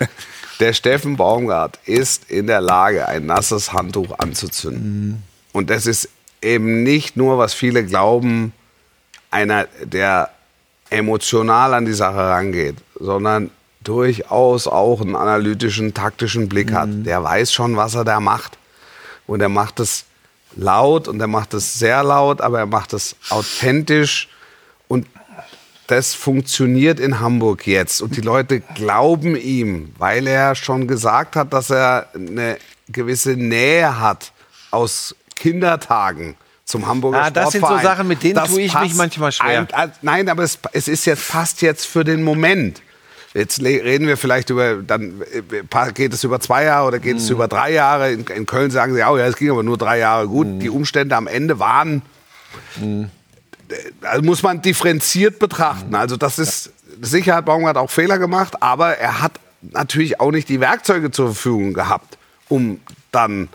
Der 0.61 0.73
Steffen 0.73 1.19
Baumgart 1.19 1.79
ist 1.85 2.31
in 2.31 2.47
der 2.47 2.63
Lage, 2.63 3.07
ein 3.07 3.27
nasses 3.27 3.75
Handtuch 3.75 4.19
anzuzünden. 4.19 5.23
Und 5.53 5.69
das 5.69 5.87
ist 5.87 6.09
eben 6.41 6.83
nicht 6.83 7.19
nur, 7.19 7.37
was 7.37 7.53
viele 7.53 7.85
glauben, 7.85 8.53
einer, 9.37 9.67
der 9.83 10.31
emotional 10.89 11.75
an 11.75 11.85
die 11.85 11.93
Sache 11.93 12.17
rangeht, 12.17 12.77
sondern 12.99 13.51
durchaus 13.83 14.67
auch 14.67 15.01
einen 15.03 15.15
analytischen, 15.15 15.93
taktischen 15.93 16.49
Blick 16.49 16.73
hat. 16.73 16.89
Der 16.91 17.23
weiß 17.23 17.53
schon, 17.53 17.77
was 17.77 17.95
er 17.95 18.05
da 18.05 18.19
macht. 18.19 18.57
Und 19.27 19.41
er 19.43 19.51
macht 19.51 19.79
es 19.81 20.05
laut 20.57 21.07
und 21.07 21.21
er 21.21 21.27
macht 21.27 21.53
es 21.53 21.79
sehr 21.79 22.03
laut, 22.03 22.41
aber 22.41 22.61
er 22.61 22.67
macht 22.67 22.95
es 22.95 23.17
authentisch 23.29 24.29
und 24.89 25.07
das 25.87 26.15
funktioniert 26.15 26.99
in 26.99 27.21
Hamburg 27.21 27.67
jetzt 27.67 28.01
und 28.01 28.17
die 28.17 28.23
Leute 28.23 28.61
glauben 28.61 29.37
ihm, 29.37 29.93
weil 29.99 30.27
er 30.27 30.55
schon 30.55 30.89
gesagt 30.89 31.37
hat, 31.37 31.53
dass 31.53 31.71
er 31.71 32.09
eine 32.15 32.59
gewisse 32.89 33.35
Nähe 33.35 34.01
hat 34.01 34.33
aus 34.71 35.15
Kindertagen 35.35 36.37
zum 36.67 36.87
Hamburger 36.87 37.23
Ah, 37.23 37.31
das 37.31 37.53
sind 37.53 37.65
so. 37.67 37.79
Sachen, 37.79 38.09
mit 38.09 38.23
denen 38.23 38.45
tue 38.45 38.61
ich 38.61 38.79
mich 38.79 38.95
manchmal 38.95 39.33
schwer. 39.33 39.61
Ein, 39.61 39.73
ein, 39.73 39.93
nein, 40.03 40.29
aber 40.29 40.43
es, 40.43 40.59
es 40.73 40.89
ist 40.89 41.07
jetzt 41.07 41.29
passt 41.29 41.63
jetzt 41.63 41.87
für 41.87 42.05
den 42.05 42.23
Moment. 42.23 42.83
Jetzt 43.33 43.63
reden 43.63 44.07
wir 44.07 44.17
vielleicht 44.17 44.51
über, 44.51 44.77
dann 44.77 45.23
äh, 45.51 45.93
geht 45.93 46.13
es 46.13 46.25
über 46.25 46.41
zwei 46.41 46.65
Jahre 46.65 46.89
oder 46.89 46.99
geht 46.99 47.19
es 47.19 47.31
über 47.31 47.49
drei 47.49 47.73
Jahre. 47.73 48.11
In, 48.11 48.25
in 48.27 48.47
Köln 48.47 48.71
sagen 48.71 48.95
sie, 48.95 49.03
oh 49.05 49.17
ja, 49.17 49.27
es 49.27 49.37
ging 49.37 49.51
aber 49.51 49.63
nur 49.63 49.79
drei 49.79 49.99
Jahre 49.99 50.27
gut. 50.27 50.47
Die 50.61 50.71
Umstände 50.71 51.15
am 51.17 51.27
Ende 51.27 51.59
waren 51.59 52.03
also 54.03 54.23
muss 54.23 54.43
man 54.43 54.63
differenziert 54.63 55.39
betrachten. 55.39 55.95
Also 55.95 56.17
das 56.17 56.39
ist, 56.39 56.73
sicher 57.01 57.35
hat 57.35 57.47
Baumgart 57.47 57.77
auch 57.77 57.91
Fehler 57.91 58.19
gemacht, 58.19 58.63
aber 58.63 58.97
er 58.97 59.21
hat 59.23 59.33
natürlich 59.61 60.21
auch 60.21 60.31
nicht 60.31 60.49
die 60.49 60.61
Werkzeuge 60.61 61.11
zur 61.11 61.27
Verfügung 61.27 61.75
gehabt, 61.75 62.19
um 62.49 62.81
dann 63.13 63.49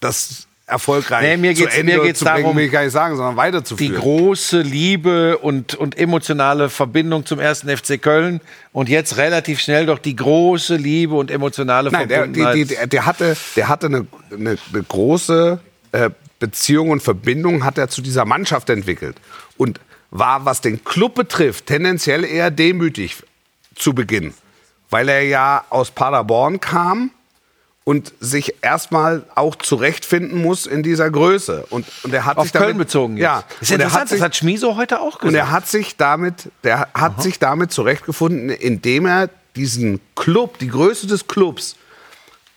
das 0.00 0.46
erfolgreich 0.70 1.22
Nee, 1.22 1.36
mir 1.36 1.54
zu 1.54 1.62
geht's- 1.64 1.76
Ende 1.76 1.96
mir 1.98 2.02
geht's 2.04 2.18
zu 2.20 2.24
bringen, 2.24 2.42
darum, 2.42 2.56
will 2.56 2.64
ich 2.64 2.72
gar 2.72 2.82
nicht 2.84 2.92
sagen, 2.92 3.16
sondern 3.16 3.34
Die 3.34 3.38
weiterzuführen. 3.38 3.94
große 3.96 4.60
Liebe 4.62 5.38
und, 5.38 5.74
und 5.74 5.98
emotionale 5.98 6.70
Verbindung 6.70 7.26
zum 7.26 7.38
ersten 7.40 7.68
FC 7.76 8.00
Köln 8.00 8.40
und 8.72 8.88
jetzt 8.88 9.16
relativ 9.16 9.60
schnell 9.60 9.86
doch 9.86 9.98
die 9.98 10.16
große 10.16 10.76
Liebe 10.76 11.14
und 11.14 11.30
emotionale 11.30 11.90
Nein, 11.90 12.08
der, 12.08 12.26
die, 12.26 12.40
Verbundenheit. 12.40 12.56
die, 12.70 12.74
der, 12.76 12.86
der 12.86 13.06
hatte, 13.06 13.36
der 13.56 13.68
hatte 13.68 13.86
eine, 13.86 14.06
eine, 14.32 14.56
eine 14.72 14.82
große 14.82 15.60
äh, 15.92 16.10
Beziehung 16.38 16.90
und 16.90 17.02
Verbindung 17.02 17.64
hat 17.64 17.76
er 17.76 17.88
zu 17.88 18.00
dieser 18.00 18.24
Mannschaft 18.24 18.70
entwickelt 18.70 19.16
und 19.58 19.80
war, 20.10 20.44
was 20.44 20.60
den 20.60 20.82
Club 20.84 21.14
betrifft, 21.14 21.66
tendenziell 21.66 22.24
eher 22.24 22.50
demütig 22.50 23.16
zu 23.76 23.92
Beginn, 23.94 24.34
weil 24.88 25.08
er 25.08 25.22
ja 25.22 25.64
aus 25.70 25.90
Paderborn 25.90 26.58
kam 26.60 27.10
und 27.84 28.12
sich 28.20 28.56
erstmal 28.62 29.24
auch 29.34 29.56
zurechtfinden 29.56 30.42
muss 30.42 30.66
in 30.66 30.82
dieser 30.82 31.10
Größe. 31.10 31.66
Und, 31.70 31.86
und 32.02 32.12
er 32.12 32.24
hat 32.24 32.36
Auf 32.36 32.44
sich 32.44 32.52
damit, 32.52 32.66
Köln 32.66 32.78
bezogen 32.78 33.16
jetzt. 33.16 33.24
Ja, 33.24 33.44
ist 33.60 33.70
er 33.70 33.76
interessant, 33.76 34.00
hat 34.02 34.08
sich, 34.08 34.18
das 34.18 34.24
hat 34.24 34.36
Schmieso 34.36 34.76
heute 34.76 35.00
auch 35.00 35.18
gesagt. 35.18 35.24
und 35.24 35.34
er 35.34 35.50
hat 35.50 35.66
sich 35.66 35.96
damit, 35.96 36.50
der 36.62 36.88
hat 36.94 37.22
sich 37.22 37.38
damit 37.38 37.72
zurechtgefunden, 37.72 38.50
indem 38.50 39.06
er 39.06 39.30
diesen 39.56 40.00
Club, 40.14 40.58
die 40.58 40.68
Größe 40.68 41.06
des 41.06 41.26
Clubs, 41.26 41.76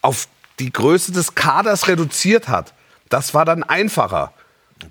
auf 0.01 0.27
die 0.59 0.71
Größe 0.71 1.12
des 1.12 1.36
Kaders 1.36 1.88
reduziert 1.88 2.47
hat. 2.47 2.73
Das 3.09 3.33
war 3.33 3.45
dann 3.45 3.63
einfacher. 3.63 4.33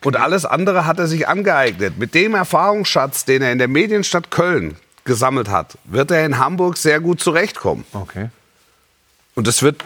Und 0.03 0.17
alles 0.17 0.45
andere 0.45 0.87
hat 0.87 0.99
er 0.99 1.07
sich 1.07 1.29
angeeignet. 1.29 1.99
Mit 1.99 2.15
dem 2.15 2.35
Erfahrungsschatz, 2.35 3.25
den 3.25 3.43
er 3.43 3.53
in 3.53 3.59
der 3.59 3.69
Medienstadt 3.69 4.31
Köln 4.31 4.77
gesammelt 5.05 5.51
hat, 5.51 5.77
wird 5.85 6.11
er 6.11 6.25
in 6.25 6.39
Hamburg 6.39 6.77
sehr 6.77 7.01
gut 7.01 7.21
zurechtkommen. 7.21 7.85
okay. 7.93 8.31
Und 9.35 9.47
das 9.47 9.63
wird, 9.63 9.83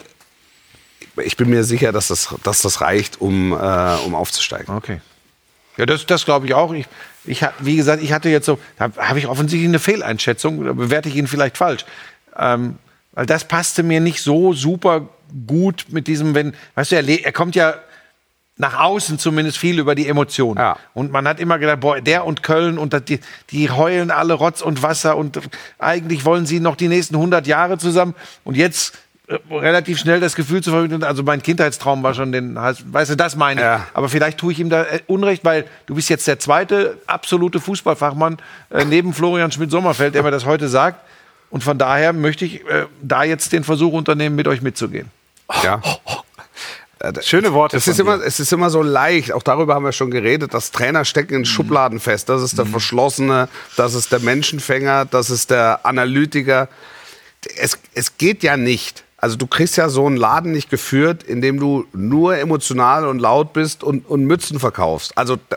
ich 1.25 1.37
bin 1.37 1.51
mir 1.51 1.65
sicher, 1.65 1.93
dass 1.93 2.09
das, 2.09 2.35
dass 2.43 2.63
das 2.63 2.81
reicht, 2.81 3.21
um, 3.21 3.53
äh, 3.53 3.97
um 4.05 4.15
aufzusteigen. 4.15 4.75
Okay. 4.75 5.01
Ja, 5.77 5.87
das, 5.87 6.07
das 6.07 6.25
glaube 6.25 6.47
ich 6.47 6.55
auch. 6.55 6.73
Ich, 6.73 6.87
ich, 7.25 7.45
wie 7.59 7.77
gesagt, 7.77 8.03
ich 8.03 8.13
hatte 8.13 8.29
jetzt 8.29 8.47
so, 8.47 8.59
da 8.79 8.91
habe 8.97 9.19
ich 9.19 9.27
offensichtlich 9.27 9.69
eine 9.69 9.79
Fehleinschätzung, 9.79 10.65
da 10.65 10.73
bewerte 10.73 11.09
ich 11.09 11.17
ihn 11.17 11.27
vielleicht 11.27 11.57
falsch. 11.57 11.85
Ähm, 12.37 12.79
weil 13.13 13.27
das 13.27 13.45
passte 13.45 13.83
mir 13.83 14.01
nicht 14.01 14.23
so 14.23 14.53
super 14.53 15.09
gut 15.47 15.87
mit 15.91 16.07
diesem, 16.07 16.35
wenn, 16.35 16.55
weißt 16.75 16.93
du, 16.93 16.97
er, 16.97 17.25
er 17.25 17.33
kommt 17.33 17.57
ja 17.57 17.75
nach 18.59 18.79
außen 18.79 19.19
zumindest 19.19 19.59
viel 19.59 19.79
über 19.79 19.95
die 19.95 20.09
Emotionen. 20.09 20.59
Ja. 20.59 20.79
Und 20.95 21.13
man 21.13 21.29
hat 21.29 21.41
immer 21.41 21.59
gedacht, 21.59 21.81
boah, 21.81 22.01
der 22.01 22.25
und 22.25 22.43
Köln 22.43 22.79
und 22.79 23.09
die, 23.09 23.21
die 23.51 23.71
heulen 23.71 24.11
alle 24.11 24.33
Rotz 24.33 24.63
und 24.63 24.83
Wasser 24.83 25.17
und 25.17 25.39
eigentlich 25.79 26.25
wollen 26.25 26.47
sie 26.47 26.61
noch 26.61 26.77
die 26.77 26.89
nächsten 26.89 27.17
100 27.17 27.47
Jahre 27.47 27.77
zusammen. 27.77 28.15
Und 28.45 28.57
jetzt 28.57 28.95
relativ 29.51 29.99
schnell 29.99 30.21
das 30.21 30.37
Gefühl 30.37 30.63
zu 30.63 30.71
vermitteln, 30.71 31.03
also 31.03 31.23
mein 31.23 31.43
Kindheitstraum 31.43 32.03
war 32.03 32.15
schon 32.15 32.31
den, 32.31 32.55
weißt 32.55 33.11
du, 33.11 33.17
das 33.17 33.35
meine 33.35 33.61
ich. 33.61 33.65
Ja. 33.65 33.87
Aber 33.93 34.09
vielleicht 34.09 34.39
tue 34.39 34.53
ich 34.53 34.61
ihm 34.61 34.71
da 34.71 34.85
äh, 34.85 35.01
Unrecht, 35.07 35.45
weil 35.45 35.65
du 35.87 35.97
bist 35.97 36.09
jetzt 36.09 36.29
der 36.29 36.39
zweite 36.39 36.99
absolute 37.07 37.61
Fußballfachmann 37.61 38.39
äh, 38.71 38.85
neben 38.85 39.13
Florian 39.15 39.51
Schmidt-Sommerfeld, 39.51 40.15
der 40.15 40.23
mir 40.23 40.31
das 40.31 40.47
heute 40.47 40.69
sagt. 40.69 41.01
Und 41.51 41.65
von 41.65 41.79
daher 41.79 42.13
möchte 42.13 42.45
ich 42.45 42.65
äh, 42.67 42.87
da 43.03 43.25
jetzt 43.25 43.53
den 43.53 43.65
Versuch 43.65 43.93
unternehmen, 43.93 44.37
mit 44.37 44.47
euch 44.47 44.63
mitzugehen. 44.63 45.11
Ja. 45.63 45.81
Schöne 47.21 47.53
Worte. 47.53 47.77
Es 47.77 47.87
ist, 47.87 48.01
immer, 48.01 48.21
es 48.25 48.41
ist 48.41 48.53
immer 48.53 48.71
so 48.71 48.83
leicht, 48.83 49.33
auch 49.33 49.43
darüber 49.43 49.75
haben 49.75 49.85
wir 49.85 49.93
schon 49.93 50.11
geredet, 50.11 50.55
dass 50.55 50.73
Trainer 50.73 51.05
stecken 51.05 51.35
in 51.35 51.45
Schubladen 51.45 52.01
fest. 52.01 52.29
Das 52.29 52.43
ist 52.43 52.59
der 52.59 52.67
Verschlossene, 52.67 53.49
das 53.77 53.95
ist 53.95 54.13
der 54.13 54.21
Menschenfänger, 54.21 55.05
das 55.05 55.31
ist 55.31 55.51
der 55.51 55.85
Analytiker. 55.85 56.69
Es, 57.57 57.79
es 57.95 58.17
geht 58.17 58.43
ja 58.43 58.57
nicht. 58.57 59.05
Also 59.19 59.37
du 59.37 59.47
kriegst 59.47 59.77
ja 59.77 59.89
so 59.89 60.07
einen 60.07 60.17
Laden 60.17 60.53
nicht 60.53 60.69
geführt, 60.71 61.23
in 61.23 61.41
dem 61.41 61.59
du 61.59 61.87
nur 61.93 62.37
emotional 62.37 63.07
und 63.07 63.19
laut 63.19 63.53
bist 63.53 63.83
und, 63.83 64.07
und 64.09 64.25
Mützen 64.25 64.59
verkaufst. 64.61 65.17
Also 65.17 65.37
da- 65.49 65.57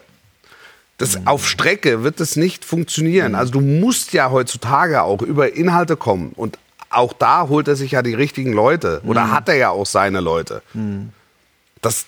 das 0.98 1.26
auf 1.26 1.48
Strecke 1.48 2.04
wird 2.04 2.20
das 2.20 2.36
nicht 2.36 2.66
funktionieren. 2.66 3.34
Also 3.36 3.54
du 3.54 3.62
musst 3.62 4.12
ja 4.12 4.32
heutzutage 4.32 5.02
auch 5.04 5.22
über 5.22 5.54
Inhalte 5.54 5.96
kommen. 5.96 6.34
Und 6.36 6.58
auch 6.90 7.14
da 7.14 7.48
holt 7.48 7.70
er 7.70 7.78
sich 7.78 7.92
ja 7.92 8.02
die 8.02 8.14
richtigen 8.16 8.52
Leute. 8.52 9.02
Oder 9.06 9.32
hat 9.32 9.48
er 9.48 9.56
ja 9.56 9.70
auch 9.70 9.86
seine 9.86 10.20
Leute 10.20 10.62
das, 11.82 12.06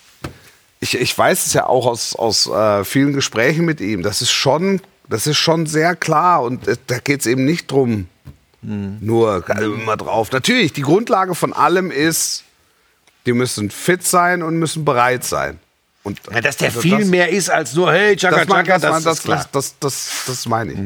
ich, 0.82 1.00
ich 1.00 1.18
weiß 1.18 1.46
es 1.48 1.54
ja 1.54 1.68
auch 1.68 1.86
aus, 1.86 2.16
aus 2.18 2.48
äh, 2.48 2.84
vielen 2.84 3.14
Gesprächen 3.14 3.64
mit 3.64 3.80
ihm, 3.80 4.04
das 4.04 4.22
ist 4.22 4.32
schon, 4.32 4.82
das 5.08 5.26
ist 5.28 5.38
schon 5.38 5.66
sehr 5.68 5.96
klar 5.96 6.42
und 6.44 6.68
äh, 6.68 6.76
da 6.88 6.98
geht 7.00 7.22
es 7.22 7.28
eben 7.28 7.46
nicht 7.46 7.72
drum, 7.72 8.08
nur 8.62 9.44
äh, 9.50 9.64
immer 9.64 9.98
drauf. 9.98 10.32
Natürlich, 10.32 10.74
die 10.74 10.82
Grundlage 10.84 11.34
von 11.36 11.54
allem 11.54 11.90
ist, 11.92 12.44
die 13.26 13.34
müssen 13.34 13.72
fit 13.72 14.06
sein 14.06 14.44
und 14.44 14.58
müssen 14.58 14.86
bereit 14.86 15.24
sein. 15.24 15.60
Und 16.04 16.20
Ja, 16.34 16.42
dass 16.42 16.58
der 16.58 16.70
also 16.70 16.82
viel 16.82 17.00
das- 17.00 17.08
mehr 17.08 17.30
ist 17.30 17.50
als 17.50 17.74
nur, 17.74 17.92
hey, 17.92 18.16
Chaka, 18.16 18.46
das, 18.46 18.48
Chaka, 18.48 18.80
das, 18.80 18.82
das, 18.82 19.04
das, 19.04 19.18
ist 19.20 19.24
klar. 19.24 19.38
das, 19.38 19.52
das, 19.52 19.76
das, 19.80 20.24
das 20.28 20.46
meine 20.48 20.74
ich. 20.74 20.80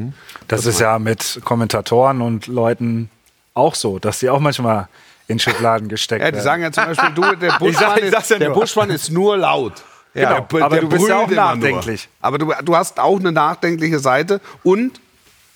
Das 0.48 0.66
ist 0.66 0.80
ja 0.80 1.00
mit 1.00 1.40
Kommentatoren 1.44 2.22
und 2.22 2.48
Leuten 2.48 3.10
auch 3.54 3.76
so, 3.76 4.00
dass 4.00 4.20
die 4.20 4.30
auch 4.30 4.40
manchmal 4.42 4.88
in 5.28 5.40
Schubladen 5.40 5.88
gesteckt 5.88 6.22
Ja, 6.22 6.30
die 6.32 6.36
werden. 6.36 6.44
sagen 6.44 6.64
ja 6.64 6.72
zum 6.72 6.86
Beispiel, 6.86 7.10
du, 7.16 7.22
der 7.40 7.54
Buschmann, 7.58 8.00
ich 8.04 8.12
sag's 8.12 8.30
ja 8.30 8.36
ist, 8.36 8.42
der 8.42 8.50
nur. 8.50 8.60
Buschmann 8.60 8.90
ist 8.90 9.10
nur 9.10 9.38
laut. 9.38 9.74
Genau, 10.14 10.42
Der- 10.42 10.64
aber 10.66 10.76
der 10.76 10.82
du 10.82 10.90
bist 10.90 11.08
ja 11.08 11.18
auch 11.20 11.30
nachdenklich. 11.30 12.08
Nur. 12.22 12.28
Aber 12.28 12.38
du, 12.38 12.54
du 12.64 12.76
hast 12.76 13.00
auch 13.00 13.20
eine 13.20 13.32
nachdenkliche 13.32 14.00
Seite 14.00 14.40
und, 14.64 15.00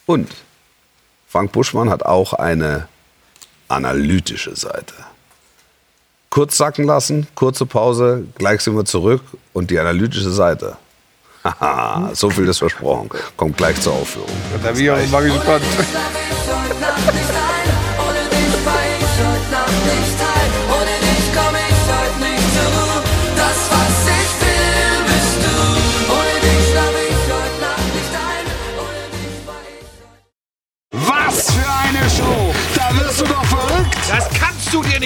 und 0.06 0.30
Frank 1.30 1.52
Buschmann 1.52 1.92
hat 1.92 2.04
auch 2.04 2.34
eine 2.34 2.88
analytische 3.68 4.56
Seite. 4.56 4.96
Kurz 6.32 6.58
sacken 6.58 6.86
lassen, 6.86 7.28
kurze 7.36 7.68
Pause, 7.68 8.24
gleich 8.39 8.62
sind 8.62 8.76
wir 8.76 8.86
zurück 8.86 9.22
und 9.54 9.70
die 9.70 9.78
analytische 9.78 10.32
Seite. 10.32 10.78
Haha, 11.44 12.10
so 12.15 12.32
viel 12.32 12.48
ist 12.48 12.58
versprochen. 12.58 13.10
Kommt 13.38 13.58
gleich 13.58 13.80
zur 13.80 13.94
Aufführung. 13.94 14.30
Da 14.63 14.72
bin 14.72 14.82
ich 14.82 14.89
auch 14.89 15.08
mal 15.12 15.24
gespannt. 15.24 15.63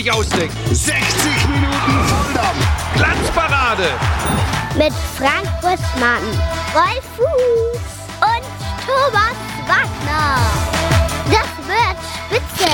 nicht 0.04 0.12
ausdenken. 0.14 0.58
60 0.76 1.48
Minuten 1.48 2.08
Volldampf! 2.08 2.96
Glanzparade. 2.96 3.84
Mit 4.76 4.94
Frank 5.18 5.48
Buschmann, 5.62 6.24
Wolf 6.74 7.04
Fuß 7.16 7.80
und 8.20 8.44
Thomas 8.86 9.38
Wagner. 9.66 10.40
Das 11.30 11.68
wird 11.68 11.98
spitze. 12.28 12.72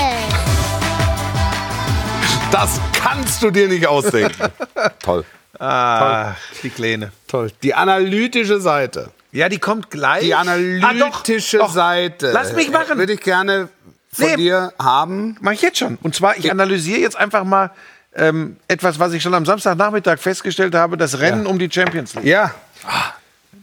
Das 2.52 2.82
kannst 3.00 3.44
du 3.44 3.52
dir 3.52 3.68
nicht 3.68 3.86
ausdenken. 3.86 4.50
Toll. 5.04 5.24
Ah, 5.60 6.34
die 6.64 6.70
Kleine. 6.70 7.12
Toll. 7.28 7.52
Die 7.62 7.74
analytische 7.76 8.60
Seite. 8.60 9.12
Ja, 9.32 9.50
die 9.50 9.60
kommt 9.60 9.92
gleich. 9.92 10.22
Die 10.22 10.34
Ah, 10.34 10.44
doch, 10.44 10.52
analytische 10.90 11.60
doch. 11.60 11.72
Seite. 11.72 12.32
Lass 12.32 12.54
mich 12.54 12.72
machen. 12.72 12.98
Würde 12.98 13.14
ich 13.14 13.22
gerne 13.22 13.70
von 14.12 14.26
Nee. 14.26 14.36
dir 14.38 14.74
haben. 14.80 15.38
Mach 15.42 15.52
ich 15.52 15.62
jetzt 15.62 15.78
schon. 15.78 15.98
Und 16.02 16.16
zwar, 16.16 16.38
ich 16.38 16.52
analysiere 16.52 17.00
jetzt 17.00 17.16
einfach 17.18 17.44
mal 17.44 17.72
ähm, 18.16 18.58
etwas, 18.68 19.00
was 19.00 19.14
ich 19.14 19.22
schon 19.22 19.34
am 19.34 19.46
Samstagnachmittag 19.46 20.20
festgestellt 20.20 20.76
habe: 20.76 20.98
das 20.98 21.20
Rennen 21.20 21.46
um 21.46 21.60
die 21.60 21.70
Champions 21.72 22.16
League. 22.16 22.26
Ja. 22.26 22.54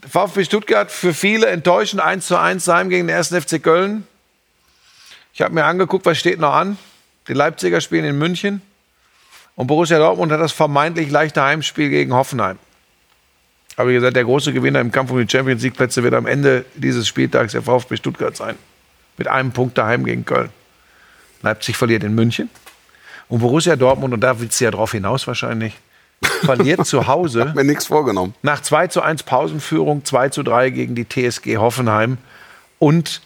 VfB 0.09 0.45
Stuttgart 0.45 0.91
für 0.91 1.13
viele 1.13 1.47
enttäuschend 1.47 2.01
1 2.01 2.27
zu 2.27 2.37
1 2.39 2.67
Heim 2.67 2.89
gegen 2.89 3.07
den 3.07 3.17
1. 3.17 3.29
FC 3.29 3.61
Köln. 3.61 4.07
Ich 5.33 5.41
habe 5.41 5.53
mir 5.53 5.65
angeguckt, 5.65 6.05
was 6.05 6.17
steht 6.17 6.39
noch 6.39 6.53
an. 6.53 6.77
Die 7.27 7.33
Leipziger 7.33 7.81
spielen 7.81 8.05
in 8.05 8.17
München. 8.17 8.61
Und 9.55 9.67
Borussia 9.67 9.97
Dortmund 9.97 10.31
hat 10.31 10.39
das 10.39 10.51
vermeintlich 10.53 11.09
leichte 11.11 11.41
Heimspiel 11.43 11.89
gegen 11.89 12.13
Hoffenheim. 12.13 12.57
Aber 13.75 13.89
wie 13.89 13.93
gesagt, 13.95 14.15
der 14.15 14.23
große 14.23 14.53
Gewinner 14.53 14.79
im 14.79 14.91
Kampf 14.91 15.11
um 15.11 15.19
die 15.19 15.29
Champions 15.29 15.61
League 15.61 15.75
Plätze 15.75 16.03
wird 16.03 16.13
am 16.13 16.25
Ende 16.25 16.63
dieses 16.75 17.07
Spieltags 17.07 17.51
der 17.51 17.61
VfB 17.61 17.97
Stuttgart 17.97 18.35
sein. 18.35 18.55
Mit 19.17 19.27
einem 19.27 19.51
Punkt 19.51 19.77
daheim 19.77 20.05
gegen 20.05 20.25
Köln. 20.25 20.49
Leipzig 21.41 21.77
verliert 21.77 22.03
in 22.03 22.15
München. 22.15 22.49
Und 23.29 23.39
Borussia 23.39 23.75
Dortmund, 23.75 24.13
und 24.13 24.21
da 24.21 24.39
willst 24.39 24.59
du 24.59 24.65
ja 24.65 24.71
drauf 24.71 24.91
hinaus 24.91 25.27
wahrscheinlich, 25.27 25.73
verliert 26.43 26.85
zu 26.85 27.07
Hause 27.07 27.51
Mir 27.55 27.63
nichts 27.63 27.87
vorgenommen. 27.87 28.33
nach 28.41 28.61
2 28.61 28.87
zu 28.87 29.01
1 29.01 29.23
Pausenführung 29.23 30.05
2 30.05 30.29
zu 30.29 30.43
3 30.43 30.69
gegen 30.71 30.95
die 30.95 31.05
TSG 31.07 31.57
Hoffenheim 31.57 32.17
und 32.79 33.21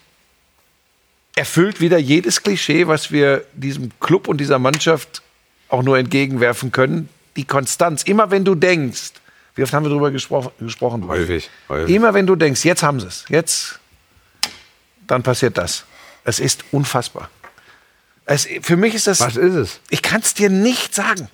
erfüllt 1.36 1.80
wieder 1.80 1.97
jedes 1.97 2.43
Klischee, 2.43 2.88
was 2.88 3.12
wir 3.12 3.43
diesem 3.54 3.91
Club 3.99 4.27
und 4.27 4.38
dieser 4.38 4.60
Mannschaft 4.60 5.21
auch 5.69 5.84
nur 5.84 5.97
entgegenwerfen 5.97 6.71
können. 6.71 7.10
Die 7.38 7.45
Konstanz. 7.45 8.04
Immer 8.04 8.30
wenn 8.32 8.43
du 8.43 8.56
denkst, 8.56 9.13
wie 9.56 9.63
oft 9.63 9.73
haben 9.73 9.86
wir 9.86 9.89
darüber 9.89 10.12
gespro 10.12 10.51
gesprochen? 10.60 11.08
Häufig, 11.08 11.49
häufig. 11.69 11.95
Immer 11.95 12.13
wenn 12.13 12.27
du 12.27 12.36
denkst, 12.36 12.65
jetzt 12.65 12.84
haben 12.84 12.99
sie 12.99 13.08
es, 13.08 13.25
jetzt, 13.30 13.80
dann 15.12 15.24
passiert 15.24 15.58
das. 15.58 15.86
Es 16.24 16.39
ist 16.39 16.63
unfassbar. 16.71 17.30
Es, 18.26 18.47
für 18.62 18.78
mich 18.78 18.95
ist 18.95 19.08
das. 19.08 19.19
Was 19.19 19.36
ist 19.38 19.56
es? 19.56 19.80
Ich 19.89 20.02
kann 20.02 20.21
es 20.21 20.34
dir 20.34 20.50
nicht 20.50 20.95
sagen. 20.95 21.28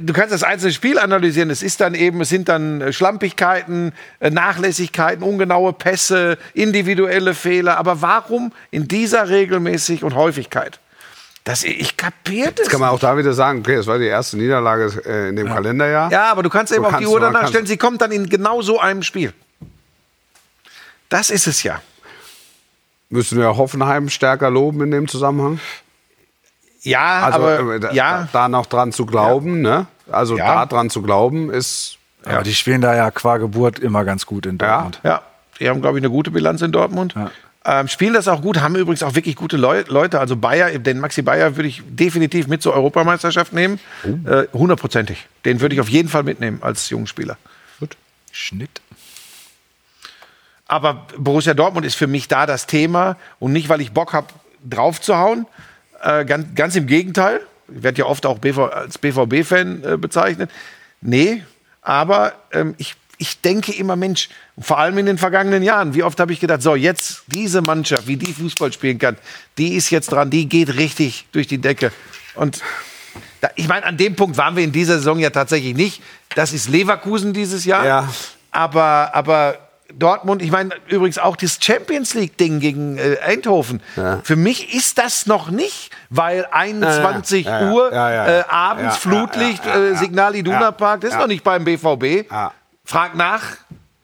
Du 0.00 0.12
kannst 0.12 0.32
das 0.32 0.42
einzelne 0.42 0.72
Spiel 0.72 0.98
analysieren. 0.98 1.48
Es 1.48 1.62
ist 1.62 1.80
dann 1.80 1.94
eben, 1.94 2.20
es 2.22 2.28
sind 2.30 2.48
dann 2.48 2.80
äh, 2.80 2.92
Schlampigkeiten, 2.92 3.92
äh, 4.18 4.28
Nachlässigkeiten, 4.30 5.22
ungenaue 5.22 5.72
Pässe, 5.72 6.36
individuelle 6.52 7.32
Fehler. 7.32 7.76
Aber 7.78 8.02
warum 8.02 8.52
in 8.72 8.88
dieser 8.88 9.28
Regelmäßig 9.28 10.02
und 10.02 10.16
Häufigkeit? 10.16 10.80
Das, 11.44 11.62
ich 11.62 11.96
kapiert 11.96 12.58
es. 12.58 12.68
Kann 12.68 12.80
man 12.80 12.90
auch 12.90 12.98
da 12.98 13.16
wieder 13.16 13.34
sagen, 13.34 13.60
okay, 13.60 13.76
das 13.76 13.86
war 13.86 13.98
die 13.98 14.06
erste 14.06 14.36
Niederlage 14.36 15.00
äh, 15.06 15.28
in 15.28 15.36
dem 15.36 15.46
Kalenderjahr. 15.46 16.10
Ja, 16.10 16.30
aber 16.32 16.42
du 16.42 16.50
kannst 16.50 16.72
eben 16.72 16.82
Du 16.82 16.88
auf 16.88 16.96
die 16.96 17.04
kannst- 17.04 17.14
Uhr 17.14 17.20
man 17.20 17.32
danach 17.32 17.48
stellen. 17.48 17.66
Sie 17.66 17.76
kommt 17.76 18.00
dann 18.00 18.10
in 18.10 18.28
genau 18.28 18.62
so 18.62 18.80
einem 18.80 19.02
Spiel. 19.04 19.32
Das 21.12 21.28
ist 21.28 21.46
es 21.46 21.62
ja. 21.62 21.82
Müssen 23.10 23.38
wir 23.38 23.58
Hoffenheim 23.58 24.08
stärker 24.08 24.48
loben 24.50 24.80
in 24.80 24.90
dem 24.90 25.08
Zusammenhang? 25.08 25.60
Ja, 26.80 27.24
Also 27.24 27.38
aber 27.38 27.74
äh, 27.74 27.80
da, 27.80 27.92
ja, 27.92 28.28
da 28.32 28.48
noch 28.48 28.64
dran 28.64 28.92
zu 28.92 29.04
glauben, 29.04 29.60
ne? 29.60 29.86
Also 30.10 30.38
Ja. 30.38 30.46
da 30.54 30.66
dran 30.66 30.88
zu 30.88 31.02
glauben 31.02 31.50
ist 31.50 31.98
Aber 32.24 32.42
die 32.42 32.54
spielen 32.54 32.80
da 32.80 32.96
ja 32.96 33.10
qua 33.10 33.36
Geburt 33.36 33.78
immer 33.78 34.06
ganz 34.06 34.24
gut 34.24 34.46
in 34.46 34.56
Dortmund. 34.56 35.00
Ja, 35.04 35.20
die 35.60 35.68
haben, 35.68 35.82
glaube 35.82 35.98
ich, 35.98 36.02
eine 36.02 36.10
gute 36.10 36.30
Bilanz 36.30 36.62
in 36.62 36.72
Dortmund. 36.72 37.14
Ähm, 37.64 37.88
spielen 37.88 38.14
das 38.14 38.26
auch 38.26 38.40
gut, 38.40 38.60
haben 38.60 38.74
übrigens 38.74 39.02
auch 39.02 39.14
wirklich 39.14 39.36
gute 39.36 39.58
Leu 39.58 39.84
Leute. 39.88 40.18
Also 40.18 40.36
Bayer, 40.36 40.78
den 40.78 40.98
Maxi 40.98 41.20
Bayer 41.20 41.56
würde 41.56 41.68
ich 41.68 41.82
definitiv 41.86 42.46
mit 42.48 42.62
zur 42.62 42.72
Europameisterschaft 42.72 43.52
nehmen. 43.52 43.78
Äh, 44.24 44.44
Hundertprozentig. 44.54 45.26
Den 45.44 45.60
würde 45.60 45.74
ich 45.74 45.80
auf 45.82 45.90
jeden 45.90 46.08
Fall 46.08 46.22
mitnehmen 46.22 46.58
als 46.62 46.88
jungen 46.88 47.06
Spieler. 47.06 47.36
Schnitt. 48.32 48.80
Aber 50.66 51.06
Borussia 51.18 51.54
Dortmund 51.54 51.84
ist 51.86 51.96
für 51.96 52.06
mich 52.06 52.28
da 52.28 52.46
das 52.46 52.66
Thema 52.66 53.16
und 53.38 53.52
nicht, 53.52 53.68
weil 53.68 53.80
ich 53.80 53.92
Bock 53.92 54.12
habe, 54.12 54.28
draufzuhauen. 54.68 55.46
Äh, 56.02 56.24
ganz, 56.24 56.54
ganz 56.54 56.76
im 56.76 56.86
Gegenteil. 56.86 57.40
Ich 57.74 57.82
werde 57.82 58.00
ja 58.00 58.06
oft 58.06 58.26
auch 58.26 58.38
BV, 58.38 58.58
als 58.58 58.98
BVB-Fan 58.98 59.84
äh, 59.84 59.96
bezeichnet. 59.96 60.50
Nee, 61.00 61.42
aber 61.80 62.34
ähm, 62.52 62.74
ich, 62.78 62.94
ich 63.18 63.40
denke 63.40 63.72
immer, 63.72 63.96
Mensch, 63.96 64.28
vor 64.58 64.78
allem 64.78 64.98
in 64.98 65.06
den 65.06 65.18
vergangenen 65.18 65.62
Jahren, 65.62 65.94
wie 65.94 66.02
oft 66.02 66.18
habe 66.20 66.32
ich 66.32 66.40
gedacht, 66.40 66.62
so 66.62 66.74
jetzt 66.74 67.24
diese 67.26 67.60
Mannschaft, 67.60 68.06
wie 68.06 68.16
die 68.16 68.32
Fußball 68.32 68.72
spielen 68.72 68.98
kann, 68.98 69.16
die 69.58 69.74
ist 69.74 69.90
jetzt 69.90 70.12
dran, 70.12 70.30
die 70.30 70.48
geht 70.48 70.76
richtig 70.76 71.26
durch 71.32 71.46
die 71.46 71.58
Decke. 71.58 71.92
Und 72.34 72.62
da, 73.40 73.50
ich 73.56 73.68
meine, 73.68 73.84
an 73.84 73.96
dem 73.96 74.16
Punkt 74.16 74.36
waren 74.36 74.56
wir 74.56 74.64
in 74.64 74.72
dieser 74.72 74.94
Saison 74.94 75.18
ja 75.18 75.30
tatsächlich 75.30 75.74
nicht. 75.74 76.02
Das 76.34 76.52
ist 76.52 76.68
Leverkusen 76.68 77.32
dieses 77.32 77.64
Jahr. 77.64 77.84
Ja. 77.84 78.08
Aber, 78.52 79.14
aber 79.14 79.58
Dortmund, 79.98 80.42
ich 80.42 80.50
meine 80.50 80.70
übrigens 80.88 81.18
auch 81.18 81.36
das 81.36 81.58
Champions 81.60 82.14
League-Ding 82.14 82.60
gegen 82.60 82.98
äh, 82.98 83.18
Eindhoven. 83.24 83.82
Für 84.22 84.36
mich 84.36 84.74
ist 84.74 84.98
das 84.98 85.26
noch 85.26 85.50
nicht, 85.50 85.90
weil 86.10 86.46
21 86.50 87.46
Ja, 87.46 87.50
ja, 87.60 87.66
ja, 87.66 87.72
Uhr 87.72 87.92
ja, 87.92 88.10
ja, 88.10 88.26
äh, 88.26 88.38
ja. 88.38 88.50
abends 88.50 88.82
Ja, 88.82 88.90
ja, 88.90 88.96
Flutlicht, 88.96 89.64
ja, 89.66 89.76
ja, 89.78 89.84
äh, 89.84 89.90
ja. 89.92 89.96
Signal 89.98 90.34
Iduna 90.36 90.60
Ja, 90.60 90.70
Park, 90.72 91.00
das 91.02 91.08
ist 91.10 91.14
ja. 91.14 91.20
noch 91.20 91.26
nicht 91.28 91.44
beim 91.44 91.64
BVB. 91.64 92.30
Ja. 92.30 92.52
Frag 92.84 93.14
nach 93.14 93.42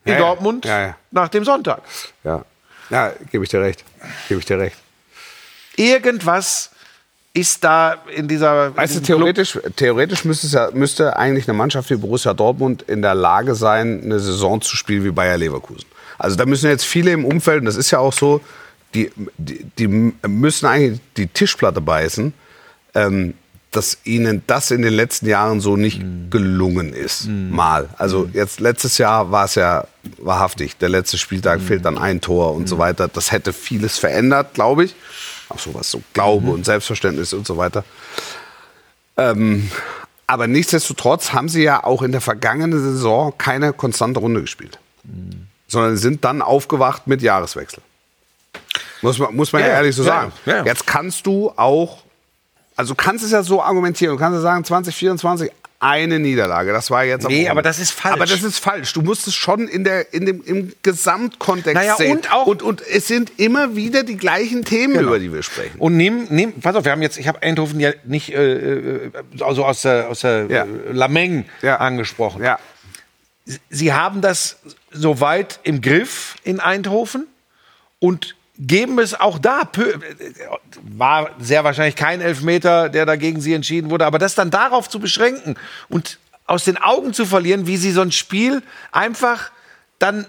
in 0.04 0.12
Ja, 0.12 0.14
ja. 0.14 0.18
Dortmund 0.18 0.64
Ja, 0.64 0.80
ja. 0.80 0.96
nach 1.10 1.28
dem 1.28 1.44
Sonntag. 1.44 1.80
ja. 2.24 2.44
Ja, 2.90 3.12
gebe 3.30 3.44
ich 3.44 3.50
dir 3.50 3.60
recht. 3.60 3.84
Gebe 4.28 4.40
ich 4.40 4.46
dir 4.46 4.58
recht. 4.58 4.76
Irgendwas 5.76 6.70
ist 7.38 7.62
da 7.62 7.96
in 8.14 8.26
dieser. 8.26 8.76
Weißt 8.76 8.96
du, 8.96 9.00
Club- 9.00 9.18
theoretisch, 9.18 9.58
theoretisch 9.76 10.24
müsste, 10.24 10.46
ja, 10.48 10.70
müsste 10.72 11.16
eigentlich 11.16 11.48
eine 11.48 11.56
Mannschaft 11.56 11.88
wie 11.90 11.96
Borussia 11.96 12.34
Dortmund 12.34 12.82
in 12.82 13.02
der 13.02 13.14
Lage 13.14 13.54
sein, 13.54 14.02
eine 14.02 14.18
Saison 14.18 14.60
zu 14.60 14.76
spielen 14.76 15.04
wie 15.04 15.10
Bayer 15.10 15.38
Leverkusen. 15.38 15.86
Also 16.18 16.36
da 16.36 16.46
müssen 16.46 16.68
jetzt 16.68 16.84
viele 16.84 17.12
im 17.12 17.24
Umfeld, 17.24 17.60
und 17.60 17.66
das 17.66 17.76
ist 17.76 17.92
ja 17.92 18.00
auch 18.00 18.12
so, 18.12 18.40
die, 18.94 19.12
die, 19.36 19.64
die 19.78 19.86
müssen 19.86 20.66
eigentlich 20.66 21.00
die 21.16 21.28
Tischplatte 21.28 21.80
beißen, 21.80 22.32
ähm, 22.94 23.34
dass 23.70 23.98
ihnen 24.04 24.42
das 24.46 24.70
in 24.70 24.82
den 24.82 24.94
letzten 24.94 25.26
Jahren 25.26 25.60
so 25.60 25.76
nicht 25.76 26.02
gelungen 26.30 26.92
ist. 26.92 27.28
Mal. 27.28 27.88
Also 27.98 28.28
jetzt 28.32 28.60
letztes 28.60 28.96
Jahr 28.96 29.30
war 29.30 29.44
es 29.44 29.56
ja 29.56 29.86
wahrhaftig. 30.16 30.78
Der 30.78 30.88
letzte 30.88 31.18
Spieltag 31.18 31.60
fehlt 31.60 31.84
dann 31.84 31.98
ein 31.98 32.20
Tor 32.20 32.54
und 32.54 32.66
so 32.66 32.78
weiter. 32.78 33.08
Das 33.08 33.30
hätte 33.30 33.52
vieles 33.52 33.98
verändert, 33.98 34.54
glaube 34.54 34.84
ich. 34.84 34.94
Auch 35.48 35.58
so 35.58 35.74
was 35.74 35.90
so 35.90 36.02
Glaube 36.12 36.50
und 36.50 36.64
Selbstverständnis 36.64 37.32
und 37.32 37.46
so 37.46 37.56
weiter. 37.56 37.84
Ähm, 39.16 39.70
aber 40.26 40.46
nichtsdestotrotz 40.46 41.32
haben 41.32 41.48
sie 41.48 41.62
ja 41.62 41.82
auch 41.82 42.02
in 42.02 42.12
der 42.12 42.20
vergangenen 42.20 42.78
Saison 42.78 43.32
keine 43.38 43.72
konstante 43.72 44.20
Runde 44.20 44.42
gespielt. 44.42 44.78
Sondern 45.68 45.96
sind 45.96 46.24
dann 46.24 46.42
aufgewacht 46.42 47.06
mit 47.06 47.22
Jahreswechsel. 47.22 47.82
Muss 49.00 49.18
man, 49.18 49.34
muss 49.34 49.52
man 49.52 49.62
ja, 49.62 49.68
Ja, 49.68 49.74
ehrlich 49.74 49.96
so 49.96 50.02
ja, 50.02 50.08
sagen. 50.08 50.32
ja. 50.44 50.64
Jetzt 50.64 50.86
kannst 50.86 51.26
du 51.26 51.52
auch, 51.56 51.98
also 52.76 52.94
du 52.94 53.02
kannst 53.02 53.24
es 53.24 53.30
ja 53.30 53.42
so 53.42 53.62
argumentieren, 53.62 54.14
du 54.16 54.18
kannst 54.18 54.36
ja 54.36 54.42
sagen, 54.42 54.64
2024 54.64 55.50
eine 55.80 56.18
Niederlage. 56.18 56.72
Das 56.72 56.90
war 56.90 57.04
jetzt 57.04 57.28
Nee, 57.28 57.48
aber 57.48 57.62
das 57.62 57.78
ist 57.78 57.92
falsch. 57.92 58.14
Aber 58.14 58.26
das 58.26 58.42
ist 58.42 58.58
falsch. 58.58 58.92
Du 58.92 59.02
musst 59.02 59.28
es 59.28 59.34
schon 59.34 59.68
in 59.68 59.84
der, 59.84 60.12
in 60.12 60.26
dem, 60.26 60.42
im 60.44 60.72
Gesamtkontext 60.82 61.74
Naja, 61.74 61.94
sehen. 61.96 62.16
und 62.16 62.32
auch- 62.32 62.46
und, 62.46 62.62
und 62.62 62.82
es 62.86 63.06
sind 63.06 63.32
immer 63.38 63.76
wieder 63.76 64.02
die 64.02 64.16
gleichen 64.16 64.64
Themen, 64.64 64.98
über 64.98 65.18
die 65.20 65.32
wir 65.32 65.42
sprechen. 65.44 65.78
Und 65.78 65.96
nimm, 65.96 66.26
nimm, 66.30 66.54
pass 66.60 66.74
auf, 66.74 66.84
wir 66.84 66.90
haben 66.92 67.02
jetzt, 67.02 67.16
ich 67.18 67.28
habe 67.28 67.42
Eindhoven 67.42 67.78
ja 67.78 67.92
nicht 68.04 68.30
äh, 68.34 68.54
äh, 69.06 69.10
also 69.40 69.64
aus 69.64 69.82
der, 69.82 70.08
aus 70.08 70.20
der 70.20 70.46
Ja. 70.50 70.64
äh, 70.64 70.66
Lameng 70.92 71.44
Ja. 71.62 71.76
angesprochen. 71.76 72.42
Ja. 72.42 72.58
Sie 73.70 73.92
haben 73.92 74.20
das 74.20 74.56
soweit 74.90 75.60
im 75.62 75.80
Griff 75.80 76.34
in 76.42 76.58
Eindhoven 76.60 77.26
und 78.00 78.34
geben 78.58 78.98
es 78.98 79.18
auch 79.18 79.38
da. 79.38 79.62
War 80.82 81.30
sehr 81.38 81.64
wahrscheinlich 81.64 81.96
kein 81.96 82.20
Elfmeter, 82.20 82.88
der 82.88 83.06
dagegen 83.06 83.40
sie 83.40 83.54
entschieden 83.54 83.90
wurde, 83.90 84.06
aber 84.06 84.18
das 84.18 84.34
dann 84.34 84.50
darauf 84.50 84.88
zu 84.88 85.00
beschränken 85.00 85.56
und 85.88 86.18
aus 86.46 86.64
den 86.64 86.76
Augen 86.76 87.12
zu 87.12 87.26
verlieren, 87.26 87.66
wie 87.66 87.76
sie 87.76 87.92
so 87.92 88.00
ein 88.00 88.12
Spiel 88.12 88.62
einfach 88.90 89.50
dann 89.98 90.26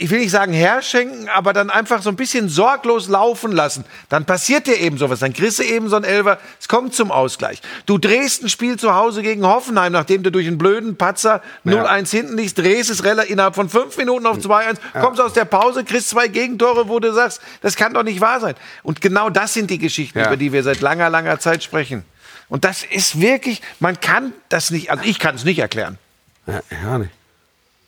ich 0.00 0.10
will 0.10 0.20
nicht 0.20 0.30
sagen 0.30 0.52
herschenken, 0.52 1.28
aber 1.28 1.52
dann 1.52 1.70
einfach 1.70 2.02
so 2.02 2.08
ein 2.08 2.14
bisschen 2.14 2.48
sorglos 2.48 3.08
laufen 3.08 3.50
lassen. 3.50 3.84
Dann 4.08 4.24
passiert 4.24 4.68
dir 4.68 4.76
eben 4.76 4.96
sowas. 4.96 5.18
Dann 5.18 5.32
kriegst 5.32 5.58
du 5.58 5.64
eben 5.64 5.88
so 5.88 5.96
ein 5.96 6.04
Elfer. 6.04 6.38
Es 6.60 6.68
kommt 6.68 6.94
zum 6.94 7.10
Ausgleich. 7.10 7.60
Du 7.84 7.98
drehst 7.98 8.44
ein 8.44 8.48
Spiel 8.48 8.78
zu 8.78 8.94
Hause 8.94 9.22
gegen 9.22 9.44
Hoffenheim, 9.44 9.90
nachdem 9.92 10.22
du 10.22 10.30
durch 10.30 10.46
einen 10.46 10.56
blöden 10.56 10.96
Patzer 10.96 11.42
0-1 11.66 12.10
hinten 12.12 12.36
liegst, 12.36 12.58
drehst 12.58 12.90
es 12.90 13.00
innerhalb 13.00 13.56
von 13.56 13.68
fünf 13.68 13.96
Minuten 13.96 14.26
auf 14.26 14.38
2-1, 14.38 14.76
kommst 15.00 15.20
aus 15.20 15.32
der 15.32 15.46
Pause, 15.46 15.82
kriegst 15.82 16.10
zwei 16.10 16.28
Gegentore, 16.28 16.88
wo 16.88 17.00
du 17.00 17.12
sagst, 17.12 17.40
das 17.60 17.74
kann 17.74 17.92
doch 17.92 18.04
nicht 18.04 18.20
wahr 18.20 18.38
sein. 18.38 18.54
Und 18.84 19.00
genau 19.00 19.30
das 19.30 19.52
sind 19.52 19.68
die 19.68 19.78
Geschichten, 19.78 20.20
Ja. 20.20 20.28
über 20.28 20.36
die 20.36 20.52
wir 20.52 20.62
seit 20.62 20.80
langer, 20.80 21.10
langer 21.10 21.40
Zeit 21.40 21.64
sprechen. 21.64 22.04
Und 22.48 22.64
das 22.64 22.84
ist 22.84 23.20
wirklich, 23.20 23.62
man 23.80 23.98
kann 24.00 24.32
das 24.48 24.70
nicht, 24.70 24.92
also 24.92 25.02
ich 25.04 25.18
kann 25.18 25.34
es 25.34 25.42
nicht 25.42 25.58
erklären. 25.58 25.98
Ja, 26.46 26.60
ja 26.84 26.98
nicht. 26.98 27.10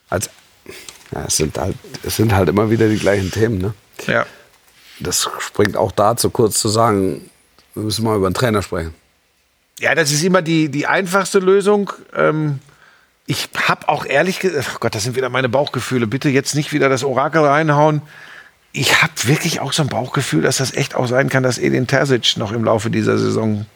Als, 0.09 0.29
ja, 1.13 1.25
es, 1.27 1.37
sind 1.37 1.59
halt, 1.59 1.77
es 2.03 2.17
sind 2.17 2.35
halt 2.35 2.49
immer 2.49 2.71
wieder 2.71 2.89
die 2.89 2.99
gleichen 2.99 3.31
Themen. 3.31 3.59
Ne? 3.59 3.75
Ja. 4.07 4.27
Das 5.01 5.29
springt 5.39 5.77
auch 5.77 5.93
dazu, 5.93 6.31
kurz 6.31 6.61
zu 6.61 6.69
sagen, 6.69 7.31
wir 7.75 7.85
müssen 7.85 8.05
mal 8.05 8.17
über 8.17 8.29
den 8.29 8.35
Trainer 8.35 8.63
sprechen. 8.63 8.95
Ja, 9.79 9.95
das 9.95 10.13
ist 10.13 10.23
immer 10.23 10.43
die, 10.43 10.69
die 10.69 10.87
einfachste 10.87 11.39
Lösung. 11.39 11.91
Ähm, 12.15 12.59
ich 13.27 13.49
habe 13.67 13.89
auch 13.89 14.05
ehrlich 14.05 14.41
gesagt, 14.41 14.69
ach 14.71 14.81
Gott, 14.81 14.95
das 14.95 15.05
sind 15.05 15.17
wieder 15.17 15.31
meine 15.31 15.49
Bauchgefühle. 15.49 16.07
Bitte 16.07 16.29
jetzt 16.29 16.55
nicht 16.55 16.73
wieder 16.73 16.89
das 16.89 17.03
Orakel 17.03 17.43
reinhauen. 17.43 18.03
Ich 18.73 19.03
habe 19.03 19.13
wirklich 19.25 19.61
auch 19.61 19.73
so 19.73 19.83
ein 19.83 19.89
Bauchgefühl, 19.89 20.43
dass 20.43 20.59
das 20.59 20.75
echt 20.75 20.95
auch 20.95 21.07
sein 21.07 21.29
kann, 21.29 21.43
dass 21.43 21.59
Edin 21.59 21.87
Terzic 21.87 22.37
noch 22.37 22.53
im 22.53 22.65
Laufe 22.65 22.91
dieser 22.91 23.19
Saison 23.19 23.67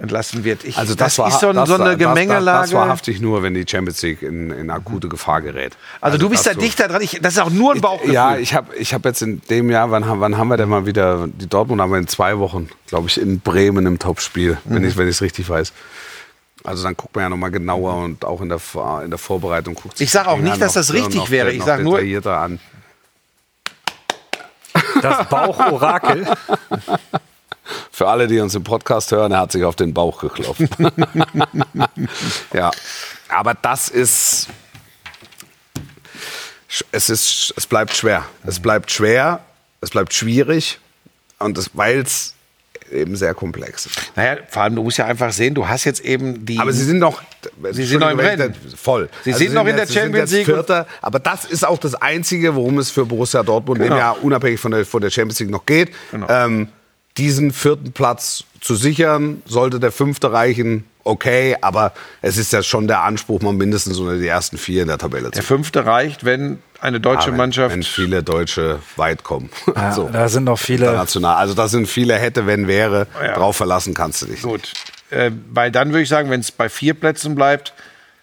entlassen 0.00 0.44
wird. 0.44 0.64
Ich, 0.64 0.76
Also 0.78 0.94
das, 0.94 1.18
war 1.18 1.28
ist 1.28 1.40
so, 1.40 1.52
das, 1.52 1.68
so 1.68 1.74
eine 1.74 1.96
das, 1.96 1.98
Gemengelage. 1.98 2.44
Das, 2.44 2.70
das 2.70 2.72
wahrhaftig 2.72 3.20
nur, 3.20 3.42
wenn 3.42 3.54
die 3.54 3.64
Champions 3.68 4.00
League 4.02 4.22
in, 4.22 4.50
in 4.50 4.70
akute 4.70 5.08
Gefahr 5.08 5.42
gerät. 5.42 5.76
also, 6.00 6.16
du 6.18 6.28
bist 6.30 6.46
da 6.46 6.54
das 6.54 6.58
dichter 6.62 6.88
dran. 6.88 7.02
Ich, 7.02 7.18
das 7.22 7.34
ist 7.34 7.40
auch 7.40 7.50
nur 7.50 7.74
ein 7.74 7.80
Bauchgefühl. 7.80 8.14
Ja, 8.14 8.36
ich 8.36 8.54
habe 8.54 8.74
ich 8.76 8.94
hab 8.94 9.04
jetzt 9.04 9.20
in 9.22 9.42
dem 9.50 9.70
Jahr, 9.70 9.90
wann, 9.90 10.06
haben- 10.06 10.20
wann 10.20 10.36
haben 10.38 10.48
wir 10.48 10.56
denn 10.56 10.68
mal 10.68 10.86
wieder, 10.86 11.28
die 11.28 11.46
Dortmund 11.48 11.80
haben 11.82 11.92
wir 11.92 11.98
in 11.98 12.08
zwei 12.08 12.38
Wochen, 12.38 12.68
glaube 12.88 13.08
ich, 13.08 13.20
in 13.20 13.40
Bremen 13.40 13.84
im 13.86 13.98
Topspiel, 13.98 14.56
wenn 14.64 14.84
ich 14.84 14.96
es 14.96 15.20
richtig 15.22 15.48
weiß. 15.48 15.72
Also 16.64 16.82
dann 16.82 16.96
guckt 16.96 17.14
man 17.14 17.22
ja 17.24 17.28
nochmal 17.30 17.50
genauer 17.50 17.94
und 17.96 18.24
auch 18.24 18.40
in 18.42 18.48
der, 18.50 18.60
in 19.04 19.10
der 19.10 19.18
Vorbereitung 19.18 19.74
guckt 19.74 19.96
sich 19.98 20.06
Ich 20.06 20.12
sag 20.12 20.26
auch 20.26 20.38
nicht, 20.38 20.60
dass 20.60 20.74
das 20.74 20.88
noch- 20.88 20.96
richtig 20.96 21.14
noch- 21.16 21.30
wäre. 21.30 21.52
Ich 21.52 21.60
noch 21.60 21.66
sag 21.66 21.82
nur- 21.82 21.94
detaillierter 21.96 22.38
an. 22.38 22.58
Das 25.02 25.28
Bauchorakel. 25.28 26.26
Für 27.90 28.08
alle, 28.08 28.26
die 28.26 28.38
uns 28.40 28.54
im 28.54 28.64
Podcast 28.64 29.10
hören, 29.12 29.32
er 29.32 29.40
hat 29.40 29.52
sich 29.52 29.64
auf 29.64 29.76
den 29.76 29.92
Bauch 29.94 30.20
geklopft. 30.20 30.62
ja, 32.54 32.70
aber 33.28 33.54
das 33.54 33.88
ist, 33.88 34.48
es 36.92 37.10
ist, 37.10 37.52
es 37.56 37.66
bleibt 37.66 37.94
schwer. 37.96 38.24
Es 38.46 38.60
bleibt 38.60 38.90
schwer, 38.90 39.40
es 39.80 39.90
bleibt 39.90 40.12
schwierig 40.14 40.78
und 41.38 41.58
weil 41.74 42.00
es 42.00 42.34
eben 42.92 43.14
sehr 43.16 43.34
komplex 43.34 43.86
ist. 43.86 43.96
Naja, 44.16 44.38
vor 44.48 44.62
allem, 44.62 44.74
du 44.76 44.82
musst 44.82 44.98
ja 44.98 45.06
einfach 45.06 45.32
sehen, 45.32 45.54
du 45.54 45.66
hast 45.68 45.84
jetzt 45.84 46.00
eben 46.04 46.44
die. 46.44 46.58
Aber 46.58 46.72
sie 46.72 46.84
sind 46.84 46.98
noch, 46.98 47.22
Sie 47.72 47.84
sind 47.84 48.00
noch 48.00 48.10
im 48.10 48.18
Rennen. 48.18 48.54
voll. 48.76 49.08
Sie 49.24 49.32
sind 49.32 49.54
noch 49.54 49.60
in 49.66 49.76
der 49.76 49.84
jetzt- 49.84 49.92
sind 49.92 50.02
Champions 50.02 50.30
League. 50.32 50.46
Vierter, 50.46 50.86
aber 51.00 51.20
das 51.20 51.44
ist 51.44 51.64
auch 51.64 51.78
das 51.78 51.94
Einzige, 51.94 52.54
worum 52.54 52.78
es 52.78 52.90
für 52.90 53.06
Borussia 53.06 53.42
Dortmund, 53.44 53.80
Genau. 53.80 53.94
dem 53.94 53.98
ja 53.98 54.10
unabhängig 54.10 54.58
von 54.60 54.72
der, 54.72 54.84
von 54.84 55.00
der 55.00 55.10
Champions 55.10 55.38
League 55.40 55.50
noch 55.50 55.64
geht, 55.66 55.92
Genau. 56.10 56.26
ähm, 56.28 56.68
diesen 57.20 57.52
vierten 57.52 57.92
Platz 57.92 58.44
zu 58.60 58.74
sichern. 58.74 59.42
Sollte 59.44 59.78
der 59.78 59.92
fünfte 59.92 60.32
reichen, 60.32 60.84
okay, 61.04 61.56
aber 61.60 61.92
es 62.22 62.38
ist 62.38 62.52
ja 62.52 62.62
schon 62.62 62.88
der 62.88 63.02
Anspruch, 63.02 63.42
mal 63.42 63.52
mindestens 63.52 63.98
unter 63.98 64.16
die 64.16 64.26
ersten 64.26 64.56
vier 64.56 64.82
in 64.82 64.88
der 64.88 64.98
Tabelle 64.98 65.26
zu 65.26 65.32
der 65.32 65.42
fünfte 65.42 65.84
reicht, 65.84 66.24
wenn 66.24 66.58
eine 66.80 66.98
deutsche 66.98 67.26
Ja, 67.26 67.32
wenn, 67.32 67.36
Mannschaft. 67.36 67.74
Wenn 67.74 67.82
viele 67.82 68.22
Deutsche 68.22 68.78
weit 68.96 69.22
kommen. 69.22 69.50
Ja, 69.76 69.92
so. 69.92 70.08
Da 70.10 70.28
sind 70.28 70.44
noch 70.44 70.58
viele. 70.58 70.86
International. 70.86 71.36
Also 71.36 71.54
da 71.54 71.68
sind 71.68 71.86
viele 71.86 72.14
hätte, 72.14 72.46
wenn 72.46 72.66
wäre. 72.66 73.06
Ja. 73.22 73.34
Drauf 73.34 73.56
verlassen 73.56 73.92
kannst 73.92 74.22
du 74.22 74.26
dich. 74.26 74.42
Gut. 74.42 74.72
Äh, 75.10 75.30
weil 75.52 75.70
dann 75.70 75.90
würde 75.90 76.02
ich 76.02 76.08
sagen, 76.08 76.30
wenn 76.30 76.40
es 76.40 76.50
bei 76.50 76.68
vier 76.68 76.94
Plätzen 76.94 77.34
bleibt, 77.34 77.74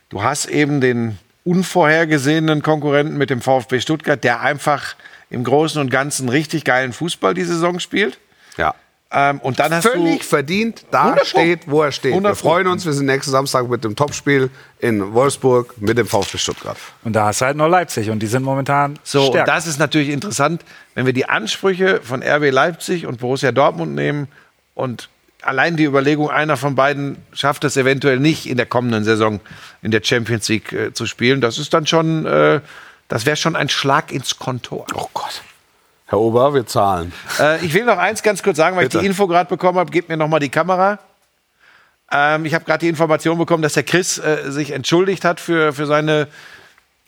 du 0.09 0.23
hast 0.23 0.47
eben 0.47 0.81
den 0.81 1.19
unvorhergesehenen 1.43 2.63
Konkurrenten 2.63 3.17
mit 3.17 3.29
dem 3.29 3.41
VfB 3.41 3.79
Stuttgart, 3.79 4.23
der 4.23 4.41
einfach 4.41 4.95
im 5.29 5.43
Großen 5.43 5.79
und 5.79 5.89
Ganzen 5.91 6.29
richtig 6.29 6.63
geilen 6.63 6.93
Fußball 6.93 7.33
die 7.33 7.43
Saison 7.43 7.79
spielt. 7.79 8.17
Ja. 8.57 8.73
Ähm, 9.09 9.39
und 9.39 9.59
dann 9.59 9.73
hast 9.73 9.87
Völlig 9.87 10.19
du 10.19 10.25
verdient 10.25 10.85
da 10.91 11.03
100 11.03 11.19
Pro. 11.19 11.25
steht, 11.39 11.59
wo 11.67 11.81
er 11.81 11.91
steht. 11.93 12.11
100 12.11 12.31
Wir 12.31 12.35
freuen 12.35 12.67
uns, 12.67 12.85
wir 12.85 12.91
sind 12.91 13.05
nächsten 13.05 13.31
Samstag 13.31 13.69
mit 13.69 13.83
dem 13.85 13.95
Topspiel 13.95 14.49
in 14.79 15.13
Wolfsburg 15.13 15.75
mit 15.81 15.97
dem 15.97 16.05
VfB 16.07 16.37
Stuttgart. 16.37 16.77
Und 17.05 17.13
da 17.13 17.27
hast 17.27 17.39
du 17.39 17.45
halt 17.45 17.55
noch 17.55 17.69
Leipzig 17.69 18.09
und 18.09 18.19
die 18.19 18.27
sind 18.27 18.43
momentan 18.43 18.99
So, 19.03 19.21
und 19.21 19.27
stärker. 19.29 19.49
das 19.49 19.65
ist 19.65 19.79
natürlich 19.79 20.09
interessant, 20.09 20.61
wenn 20.93 21.05
wir 21.05 21.13
die 21.13 21.27
Ansprüche 21.29 22.01
von 22.03 22.21
RB 22.21 22.51
Leipzig 22.51 23.05
und 23.05 23.19
Borussia 23.21 23.53
Dortmund 23.53 23.95
nehmen 23.95 24.27
und 24.75 25.07
allein 25.41 25.77
die 25.77 25.85
Überlegung, 25.85 26.29
einer 26.29 26.57
von 26.57 26.75
beiden 26.75 27.15
schafft 27.31 27.63
es 27.63 27.77
eventuell 27.77 28.19
nicht 28.19 28.45
in 28.45 28.57
der 28.57 28.65
kommenden 28.65 29.05
Saison 29.05 29.39
in 29.81 29.91
der 29.91 30.01
Champions 30.03 30.49
League 30.49 30.73
äh, 30.73 30.93
zu 30.93 31.05
spielen, 31.05 31.39
das 31.39 31.57
ist 31.59 31.73
dann 31.73 31.87
schon, 31.87 32.25
äh, 32.25 32.59
das 33.07 33.25
wäre 33.25 33.37
schon 33.37 33.55
ein 33.55 33.69
Schlag 33.69 34.11
ins 34.11 34.37
Kontor. 34.37 34.85
Oh 34.93 35.07
Gott. 35.13 35.43
Herr 36.09 36.19
Ober, 36.19 36.53
wir 36.53 36.65
zahlen. 36.65 37.11
Äh, 37.37 37.65
ich 37.65 37.73
will 37.73 37.83
noch 37.83 37.97
eins 37.97 38.23
ganz 38.23 38.41
kurz 38.41 38.55
sagen, 38.55 38.77
weil 38.77 38.85
Bitte. 38.85 38.97
ich 38.97 39.01
die 39.01 39.07
Info 39.07 39.27
gerade 39.27 39.49
bekommen 39.49 39.77
habe. 39.77 39.91
Gebt 39.91 40.07
mir 40.07 40.15
noch 40.15 40.29
mal 40.29 40.39
die 40.39 40.47
Kamera. 40.47 40.99
Ähm, 42.09 42.45
ich 42.45 42.53
habe 42.53 42.63
gerade 42.63 42.79
die 42.79 42.87
Information 42.87 43.37
bekommen, 43.37 43.61
dass 43.61 43.73
der 43.73 43.83
Chris 43.83 44.17
äh, 44.17 44.49
sich 44.49 44.71
entschuldigt 44.71 45.25
hat 45.25 45.41
für, 45.41 45.73
für 45.73 45.85
seine 45.85 46.29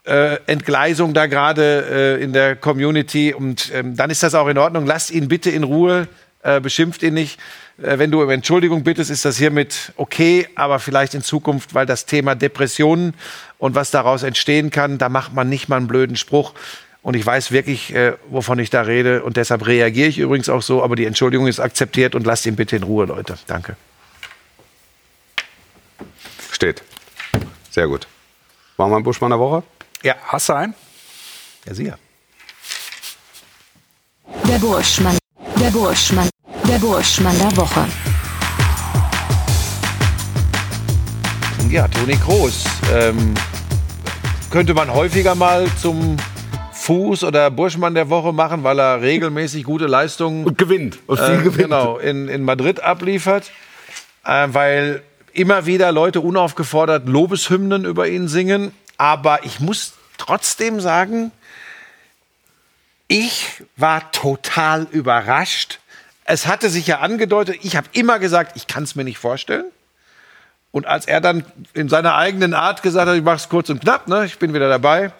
äh, 0.03 0.37
Entgleisung 0.47 1.13
da 1.13 1.27
gerade 1.27 2.17
äh, 2.19 2.23
in 2.23 2.33
der 2.33 2.57
Community. 2.57 3.33
Und 3.33 3.71
ähm, 3.73 3.95
dann 3.95 4.09
ist 4.09 4.21
das 4.21 4.35
auch 4.35 4.49
in 4.49 4.57
Ordnung. 4.57 4.85
Lasst 4.85 5.11
ihn 5.11 5.29
bitte 5.29 5.49
in 5.49 5.63
Ruhe. 5.63 6.09
Äh, 6.43 6.59
beschimpft 6.59 7.01
ihn 7.01 7.13
nicht. 7.13 7.39
Äh, 7.81 7.99
wenn 7.99 8.11
du 8.11 8.21
um 8.21 8.29
Entschuldigung 8.29 8.83
bittest, 8.83 9.11
ist 9.11 9.23
das 9.23 9.37
hiermit 9.37 9.93
okay, 9.95 10.47
aber 10.55 10.79
vielleicht 10.79 11.13
in 11.13 11.21
Zukunft, 11.21 11.73
weil 11.73 11.85
das 11.85 12.05
Thema 12.05 12.35
Depressionen 12.35 13.13
und 13.57 13.75
was 13.75 13.91
daraus 13.91 14.23
entstehen 14.23 14.71
kann, 14.71 14.97
da 14.97 15.07
macht 15.07 15.33
man 15.33 15.47
nicht 15.47 15.69
mal 15.69 15.77
einen 15.77 15.87
blöden 15.87 16.17
Spruch. 16.17 16.53
Und 17.01 17.15
ich 17.15 17.25
weiß 17.25 17.51
wirklich, 17.51 17.93
äh, 17.95 18.13
wovon 18.29 18.59
ich 18.59 18.69
da 18.69 18.81
rede. 18.81 19.23
Und 19.23 19.37
deshalb 19.37 19.65
reagiere 19.65 20.09
ich 20.09 20.17
übrigens 20.19 20.49
auch 20.49 20.61
so. 20.61 20.83
Aber 20.83 20.95
die 20.95 21.05
Entschuldigung 21.05 21.47
ist 21.47 21.59
akzeptiert 21.59 22.13
und 22.13 22.25
lasst 22.25 22.45
ihn 22.45 22.55
bitte 22.55 22.75
in 22.75 22.83
Ruhe, 22.83 23.05
Leute. 23.05 23.37
Danke. 23.47 23.75
Steht. 26.51 26.83
Sehr 27.69 27.87
gut. 27.87 28.07
Machen 28.77 28.91
wir 28.91 28.95
einen 28.97 29.03
Buschmann 29.05 29.29
der 29.31 29.39
Woche? 29.39 29.63
Ja, 30.03 30.15
Hast 30.27 30.49
du 30.49 30.53
einen? 30.53 30.73
ja, 31.65 31.73
sicher. 31.73 31.97
Der 34.47 34.57
Burschmann. 34.57 35.17
Der 35.59 35.69
Burschmann. 35.69 36.29
Der 36.67 36.77
Burschmann 36.79 37.37
der 37.39 37.55
Woche. 37.57 37.85
Ja, 41.69 41.87
Toni 41.87 42.15
Kroos. 42.17 42.63
Ähm, 42.91 43.33
könnte 44.49 44.73
man 44.73 44.91
häufiger 44.91 45.35
mal 45.35 45.67
zum 45.81 46.17
Fuß- 46.89 47.25
oder 47.25 47.51
Burschmann 47.51 47.93
der 47.93 48.09
Woche 48.09 48.33
machen, 48.33 48.63
weil 48.63 48.79
er 48.79 49.01
regelmäßig 49.01 49.63
gute 49.63 49.85
Leistungen 49.85 50.45
Und 50.45 50.57
gewinnt. 50.57 50.97
Und 51.05 51.19
viel 51.19 51.35
äh, 51.35 51.37
gewinnt. 51.37 51.57
genau, 51.57 51.97
in, 51.97 52.27
in 52.27 52.43
Madrid 52.43 52.81
abliefert. 52.81 53.51
Äh, 54.25 54.47
weil 54.51 55.03
immer 55.33 55.65
wieder 55.65 55.91
Leute 55.91 56.21
unaufgefordert 56.21 57.07
Lobeshymnen 57.07 57.85
über 57.85 58.07
ihn 58.07 58.27
singen. 58.27 58.71
Aber 58.97 59.45
ich 59.45 59.59
muss 59.59 59.93
trotzdem 60.17 60.79
sagen, 60.79 61.31
ich 63.07 63.63
war 63.75 64.11
total 64.11 64.87
überrascht. 64.91 65.79
Es 66.25 66.47
hatte 66.47 66.69
sich 66.69 66.87
ja 66.87 66.99
angedeutet, 66.99 67.57
ich 67.61 67.75
habe 67.75 67.87
immer 67.93 68.19
gesagt, 68.19 68.51
ich 68.55 68.67
kann 68.67 68.83
es 68.83 68.95
mir 68.95 69.03
nicht 69.03 69.17
vorstellen. 69.17 69.65
Und 70.71 70.85
als 70.85 71.07
er 71.07 71.21
dann 71.21 71.43
in 71.73 71.89
seiner 71.89 72.15
eigenen 72.15 72.53
Art 72.53 72.83
gesagt 72.83 73.09
hat, 73.09 73.15
ich 73.15 73.23
mache 73.23 73.37
es 73.37 73.49
kurz 73.49 73.69
und 73.69 73.81
knapp, 73.81 74.07
ne, 74.07 74.25
ich 74.25 74.37
bin 74.37 74.53
wieder 74.53 74.69
dabei, 74.69 75.11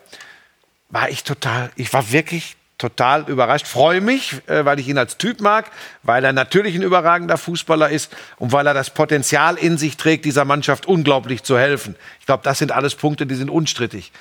war 0.90 1.10
ich 1.10 1.24
total, 1.24 1.72
ich 1.76 1.94
war 1.94 2.12
wirklich 2.12 2.56
total 2.80 3.30
überrascht. 3.30 3.68
Freue 3.68 4.02
mich, 4.02 4.36
äh, 4.48 4.66
weil 4.66 4.80
ich 4.80 4.88
ihn 4.88 4.98
als 4.98 5.18
Typ 5.18 5.42
mag, 5.42 5.70
weil 6.02 6.24
er 6.24 6.34
natürlich 6.34 6.76
ein 6.76 6.82
überragender 6.82 7.38
Fußballer 7.38 7.90
ist 7.90 8.16
und 8.38 8.52
weil 8.52 8.66
er 8.66 8.74
das 8.74 8.90
Potenzial 8.90 9.58
in 9.58 9.78
sich 9.78 9.98
trägt, 9.98 10.26
dieser 10.26 10.46
Mannschaft 10.46 10.88
unglaublich 10.88 11.44
zu 11.44 11.58
helfen. 11.58 11.96
Ich 12.20 12.26
glaube, 12.26 12.44
das 12.44 12.58
sind 12.58 12.72
alles 12.72 12.96
Punkte, 12.96 13.28
die 13.28 13.36
sind 13.36 13.50
unstrittig. 13.50 14.12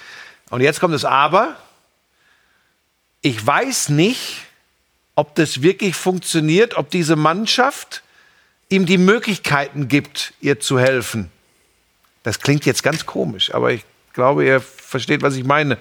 Und 0.51 0.61
jetzt 0.61 0.81
kommt 0.81 0.93
das 0.93 1.05
Aber. 1.05 1.57
Ich 3.23 3.45
weiß 3.45 3.89
nicht, 3.91 4.43
ob 5.14 5.35
das 5.35 5.62
wirklich 5.62 5.97
funktioniert, 5.97 6.77
ob 6.77 6.91
diese 6.91 7.16
Mannschaft 7.16 8.03
ihm 8.69 8.87
die 8.87 8.99
Möglichkeiten 8.99 9.89
gibt, 9.89 10.35
ihr 10.41 10.61
zu 10.61 10.79
helfen. 10.79 11.31
Das 12.23 12.41
klingt 12.41 12.66
jetzt 12.66 12.83
ganz 12.83 13.07
komisch, 13.07 13.55
aber 13.55 13.73
ich 13.73 13.85
glaube, 14.12 14.45
ihr 14.45 14.61
versteht, 14.61 15.23
was 15.23 15.37
ich 15.37 15.45
meine. 15.45 15.79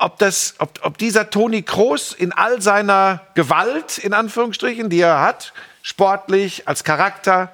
Ob, 0.00 0.18
das, 0.18 0.54
ob, 0.58 0.78
ob 0.82 0.96
dieser 0.96 1.28
Toni 1.28 1.62
Kroos 1.62 2.12
in 2.12 2.32
all 2.32 2.62
seiner 2.62 3.20
Gewalt, 3.34 3.98
in 3.98 4.14
Anführungsstrichen, 4.14 4.90
die 4.90 5.00
er 5.00 5.20
hat, 5.20 5.52
sportlich, 5.82 6.68
als 6.68 6.84
Charakter, 6.84 7.50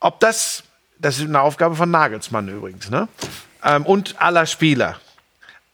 ob 0.00 0.18
das, 0.18 0.64
das 0.98 1.18
ist 1.18 1.26
eine 1.26 1.40
Aufgabe 1.40 1.76
von 1.76 1.90
Nagelsmann 1.90 2.48
übrigens, 2.48 2.90
ne? 2.90 3.06
Ähm, 3.62 3.86
und 3.86 4.20
aller 4.20 4.46
Spieler. 4.46 4.98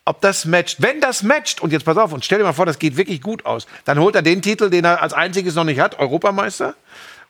Ob 0.05 0.21
das 0.21 0.45
matcht. 0.45 0.83
Wenn 0.83 1.01
das 1.01 1.23
matcht, 1.23 1.63
und 1.63 1.73
jetzt 1.73 1.85
pass 1.85 1.97
auf, 1.97 2.13
und 2.13 2.23
stell 2.23 2.39
dir 2.39 2.45
mal 2.45 2.53
vor, 2.53 2.67
das 2.67 2.79
geht 2.79 2.99
wirklich 2.99 3.23
gut 3.23 3.47
aus, 3.47 3.67
dann 3.87 3.99
holt 3.99 4.15
er 4.15 4.23
den 4.23 4.43
Titel, 4.43 4.69
den 4.69 4.85
er 4.85 5.01
als 5.01 5.15
einziges 5.15 5.55
noch 5.55 5.65
nicht 5.65 5.81
hat, 5.81 5.99
Europameister. 5.99 6.75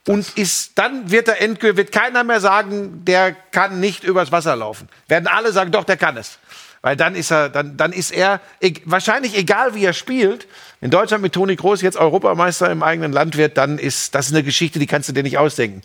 Und 0.06 0.36
ist, 0.36 0.76
dann 0.76 1.10
wird 1.10 1.28
er 1.28 1.40
endgültig, 1.40 1.76
wird 1.76 1.92
keiner 1.92 2.24
mehr 2.24 2.40
sagen, 2.40 3.04
der 3.04 3.32
kann 3.32 3.80
nicht 3.80 4.04
übers 4.04 4.32
Wasser 4.32 4.54
laufen. 4.56 4.88
Werden 5.06 5.28
alle 5.28 5.52
sagen, 5.52 5.70
doch, 5.70 5.84
der 5.84 5.96
kann 5.96 6.16
es. 6.16 6.38
Weil 6.84 6.96
dann 6.96 7.14
ist 7.14 7.30
er, 7.30 7.48
dann, 7.48 7.78
dann 7.78 7.94
ist 7.94 8.10
er, 8.10 8.42
e 8.60 8.74
wahrscheinlich 8.84 9.38
egal 9.38 9.74
wie 9.74 9.86
er 9.86 9.94
spielt, 9.94 10.46
in 10.82 10.90
Deutschland 10.90 11.22
mit 11.22 11.32
Toni 11.32 11.56
Kroos 11.56 11.80
jetzt 11.80 11.96
Europameister 11.96 12.70
im 12.70 12.82
eigenen 12.82 13.10
Land 13.10 13.38
wird, 13.38 13.56
dann 13.56 13.78
ist 13.78 14.14
das 14.14 14.30
eine 14.30 14.42
Geschichte, 14.42 14.78
die 14.78 14.86
kannst 14.86 15.08
du 15.08 15.14
dir 15.14 15.22
nicht 15.22 15.38
ausdenken. 15.38 15.80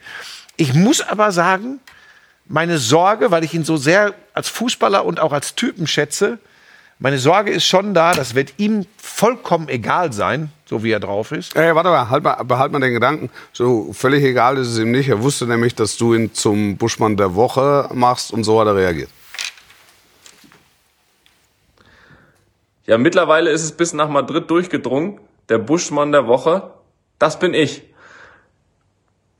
Ich 0.57 0.73
muss 0.73 0.99
aber 0.99 1.31
sagen, 1.31 1.79
meine 2.49 2.79
Sorge, 2.79 3.31
weil 3.31 3.45
ich 3.45 3.53
ihn 3.53 3.63
so 3.63 3.77
sehr 3.77 4.13
als 4.33 4.49
Fußballer 4.49 5.05
und 5.05 5.21
auch 5.21 5.31
als 5.31 5.55
Typen 5.55 5.87
schätze, 5.87 6.37
meine 6.97 7.17
Sorge 7.17 7.51
ist 7.51 7.65
schon 7.65 7.93
da, 7.93 8.11
das 8.11 8.35
wird 8.35 8.55
ihm 8.57 8.85
vollkommen 8.97 9.69
egal 9.69 10.11
sein, 10.11 10.51
so 10.65 10.83
wie 10.83 10.91
er 10.91 10.99
drauf 10.99 11.31
ist. 11.31 11.55
Ey, 11.55 11.73
warte 11.75 11.91
mal, 11.91 12.09
halt 12.09 12.25
mal, 12.25 12.43
behalt 12.43 12.73
mal 12.73 12.81
den 12.81 12.91
Gedanken. 12.91 13.29
So 13.53 13.93
völlig 13.93 14.21
egal 14.25 14.57
ist 14.57 14.67
es 14.67 14.77
ihm 14.77 14.91
nicht. 14.91 15.07
Er 15.07 15.23
wusste 15.23 15.47
nämlich, 15.47 15.75
dass 15.75 15.95
du 15.95 16.13
ihn 16.13 16.33
zum 16.33 16.75
Buschmann 16.75 17.15
der 17.15 17.35
Woche 17.35 17.89
machst 17.93 18.33
und 18.33 18.43
so 18.43 18.59
hat 18.59 18.67
er 18.67 18.75
reagiert. 18.75 19.09
Ja, 22.89 22.97
mittlerweile 22.97 23.51
ist 23.51 23.63
es 23.63 23.71
bis 23.73 23.93
nach 23.93 24.09
Madrid 24.09 24.49
durchgedrungen. 24.49 25.19
Der 25.47 25.59
Buschmann 25.59 26.11
der 26.11 26.25
Woche, 26.25 26.71
das 27.19 27.37
bin 27.37 27.53
ich. 27.53 27.83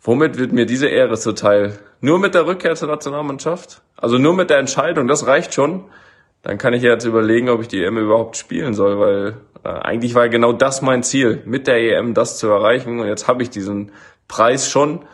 Womit 0.02 0.38
wird 0.38 0.52
mir 0.52 0.68
diese 0.68 0.88
Ehre 0.88 1.18
zuteil? 1.18 1.80
Nur 2.00 2.20
mit 2.20 2.36
der 2.36 2.46
Rückkehr 2.46 2.76
zur 2.76 2.90
Nationalmannschaft? 2.90 3.82
Also 3.98 4.20
nur 4.20 4.36
mit 4.36 4.52
der 4.52 4.60
Entscheidung, 4.60 5.08
das 5.08 5.26
reicht 5.26 5.56
schon. 5.56 5.86
Dann 6.44 6.60
kann 6.60 6.76
ich 6.76 6.84
jetzt 6.84 7.06
überlegen, 7.06 7.50
ob 7.50 7.62
ich 7.62 7.68
die 7.68 7.84
EM 7.84 7.98
überhaupt 7.98 8.38
spielen 8.38 8.76
soll, 8.76 9.00
weil 9.00 9.38
äh, 9.64 9.70
eigentlich 9.70 10.14
war 10.14 10.30
genau 10.30 10.54
das 10.54 10.84
mein 10.84 11.02
Ziel, 11.02 11.42
mit 11.46 11.66
der 11.66 11.80
EM 11.80 12.14
das 12.14 12.38
zu 12.38 12.50
erreichen. 12.50 13.00
Und 13.00 13.08
jetzt 13.08 13.28
habe 13.28 13.42
ich 13.42 13.50
diesen 13.50 13.94
Preis 14.28 14.70
schon. 14.70 15.06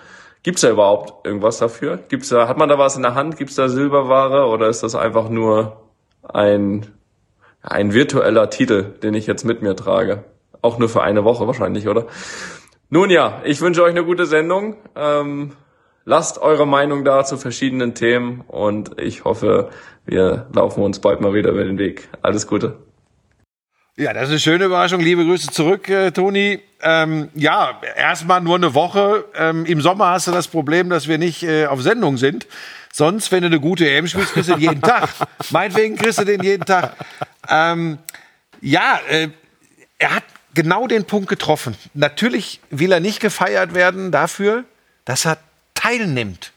Gibt's 0.43 0.59
da 0.59 0.69
überhaupt 0.69 1.25
irgendwas 1.25 1.59
dafür? 1.59 1.99
Gibt's 2.09 2.27
da, 2.27 2.49
hat 2.49 2.57
man 2.57 2.67
da 2.67 2.77
was 2.77 2.97
in 2.97 3.03
der 3.03 3.15
Hand? 3.15 3.37
Gibt's 3.37 3.55
da 3.55 3.69
Silberware 3.69 4.47
oder 4.47 4.67
ist 4.67 4.83
das 4.83 4.93
einfach 4.93 5.29
nur 5.29 5.77
ein 6.21 6.94
ein 7.65 7.93
virtueller 7.93 8.49
Titel, 8.49 8.83
den 9.03 9.13
ich 9.13 9.27
jetzt 9.27 9.43
mit 9.43 9.61
mir 9.61 9.75
trage. 9.75 10.23
Auch 10.61 10.77
nur 10.77 10.89
für 10.89 11.03
eine 11.03 11.23
Woche 11.23 11.47
wahrscheinlich, 11.47 11.87
oder? 11.87 12.07
Nun 12.89 13.09
ja, 13.09 13.41
ich 13.43 13.61
wünsche 13.61 13.83
euch 13.83 13.91
eine 13.91 14.05
gute 14.05 14.25
Sendung. 14.25 14.77
Ähm, 14.95 15.53
lasst 16.05 16.39
eure 16.39 16.67
Meinung 16.67 17.03
da 17.03 17.23
zu 17.23 17.37
verschiedenen 17.37 17.95
Themen 17.95 18.41
und 18.47 19.01
ich 19.01 19.25
hoffe, 19.25 19.69
wir 20.05 20.47
laufen 20.53 20.83
uns 20.83 20.99
bald 20.99 21.21
mal 21.21 21.33
wieder 21.33 21.51
über 21.51 21.63
den 21.63 21.79
Weg. 21.79 22.07
Alles 22.21 22.47
Gute. 22.47 22.77
Ja, 23.97 24.11
das 24.13 24.23
ist 24.23 24.29
eine 24.29 24.39
schöne 24.39 24.65
Überraschung. 24.65 24.99
Liebe 24.99 25.23
Grüße 25.23 25.51
zurück, 25.51 25.89
äh, 25.89 26.11
Toni. 26.11 26.59
Ähm, 26.81 27.29
ja, 27.33 27.79
erstmal 27.95 28.41
nur 28.41 28.55
eine 28.55 28.73
Woche. 28.73 29.23
Ähm, 29.35 29.65
Im 29.65 29.79
Sommer 29.79 30.07
hast 30.07 30.27
du 30.27 30.31
das 30.31 30.49
Problem, 30.49 30.89
dass 30.89 31.07
wir 31.07 31.17
nicht 31.17 31.43
äh, 31.43 31.67
auf 31.67 31.81
Sendung 31.81 32.17
sind. 32.17 32.45
Sonst, 32.91 33.31
wenn 33.31 33.41
du 33.41 33.47
eine 33.47 33.59
gute 33.59 33.89
EM 33.89 34.07
spielst, 34.07 34.33
kriegst 34.33 34.49
du 34.49 34.53
den 34.53 34.61
jeden 34.61 34.81
Tag. 34.81 35.09
Meinetwegen 35.51 35.95
kriegst 35.95 36.19
du 36.19 36.25
den 36.25 36.43
jeden 36.43 36.65
Tag. 36.65 36.93
Ähm, 37.49 37.97
ja, 38.61 38.99
äh, 39.09 39.29
er 39.97 40.15
hat 40.15 40.23
genau 40.53 40.87
den 40.87 41.05
Punkt 41.05 41.29
getroffen. 41.29 41.75
Natürlich 41.93 42.59
will 42.69 42.91
er 42.91 42.99
nicht 42.99 43.19
gefeiert 43.19 43.73
werden 43.73 44.11
dafür, 44.11 44.63
dass 45.03 45.25
er 45.25 45.37
teilnimmt, 45.73 46.51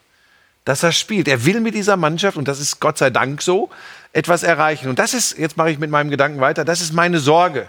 dass 0.65 0.83
er 0.83 0.93
spielt. 0.93 1.29
Er 1.29 1.45
will 1.45 1.61
mit 1.61 1.75
dieser 1.75 1.97
Mannschaft, 1.97 2.37
und 2.37 2.49
das 2.49 2.61
ist 2.61 2.81
Gott 2.81 2.99
sei 2.99 3.11
Dank 3.11 3.43
so, 3.43 3.71
etwas 4.13 4.43
erreichen. 4.43 4.89
Und 4.89 4.99
das 4.99 5.15
ist, 5.15 5.37
jetzt 5.37 5.57
mache 5.57 5.71
ich 5.71 5.79
mit 5.79 5.91
meinem 5.91 6.11
Gedanken 6.11 6.41
weiter, 6.41 6.65
das 6.65 6.81
ist 6.81 6.93
meine 6.93 7.19
Sorge. 7.19 7.69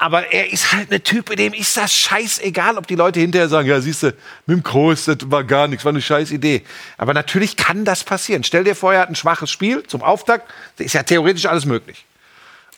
Aber 0.00 0.32
er 0.32 0.52
ist 0.52 0.72
halt 0.72 0.90
eine 0.90 1.02
Typ, 1.02 1.34
dem 1.34 1.52
ist 1.52 1.76
das 1.76 1.92
scheißegal, 1.92 2.78
ob 2.78 2.86
die 2.86 2.94
Leute 2.94 3.18
hinterher 3.18 3.48
sagen, 3.48 3.68
ja, 3.68 3.80
siehst 3.80 4.04
du, 4.04 4.06
mit 4.46 4.56
dem 4.56 4.62
Kroos, 4.62 5.06
das 5.06 5.18
war 5.24 5.42
gar 5.42 5.66
nichts, 5.66 5.84
war 5.84 5.90
eine 5.90 6.00
scheiß 6.00 6.30
Idee. 6.30 6.62
Aber 6.96 7.14
natürlich 7.14 7.56
kann 7.56 7.84
das 7.84 8.04
passieren. 8.04 8.44
Stell 8.44 8.62
dir 8.62 8.76
vor, 8.76 8.94
er 8.94 9.00
hat 9.00 9.08
ein 9.08 9.16
schwaches 9.16 9.50
Spiel 9.50 9.82
zum 9.82 10.02
Auftakt, 10.02 10.48
da 10.76 10.84
ist 10.84 10.92
ja 10.92 11.02
theoretisch 11.02 11.46
alles 11.46 11.66
möglich. 11.66 12.06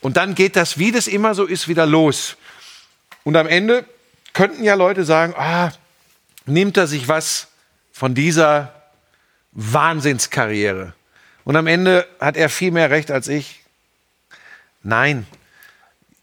Und 0.00 0.16
dann 0.16 0.34
geht 0.34 0.56
das, 0.56 0.78
wie 0.78 0.92
das 0.92 1.06
immer 1.06 1.34
so 1.34 1.44
ist, 1.44 1.68
wieder 1.68 1.84
los. 1.84 2.36
Und 3.22 3.36
am 3.36 3.46
Ende 3.46 3.84
könnten 4.32 4.64
ja 4.64 4.74
Leute 4.74 5.04
sagen, 5.04 5.34
ah, 5.36 5.72
nimmt 6.46 6.78
er 6.78 6.86
sich 6.86 7.06
was 7.06 7.48
von 7.92 8.14
dieser 8.14 8.72
Wahnsinnskarriere? 9.52 10.94
Und 11.44 11.56
am 11.56 11.66
Ende 11.66 12.06
hat 12.18 12.38
er 12.38 12.48
viel 12.48 12.70
mehr 12.70 12.88
Recht 12.88 13.10
als 13.10 13.28
ich. 13.28 13.60
Nein. 14.82 15.26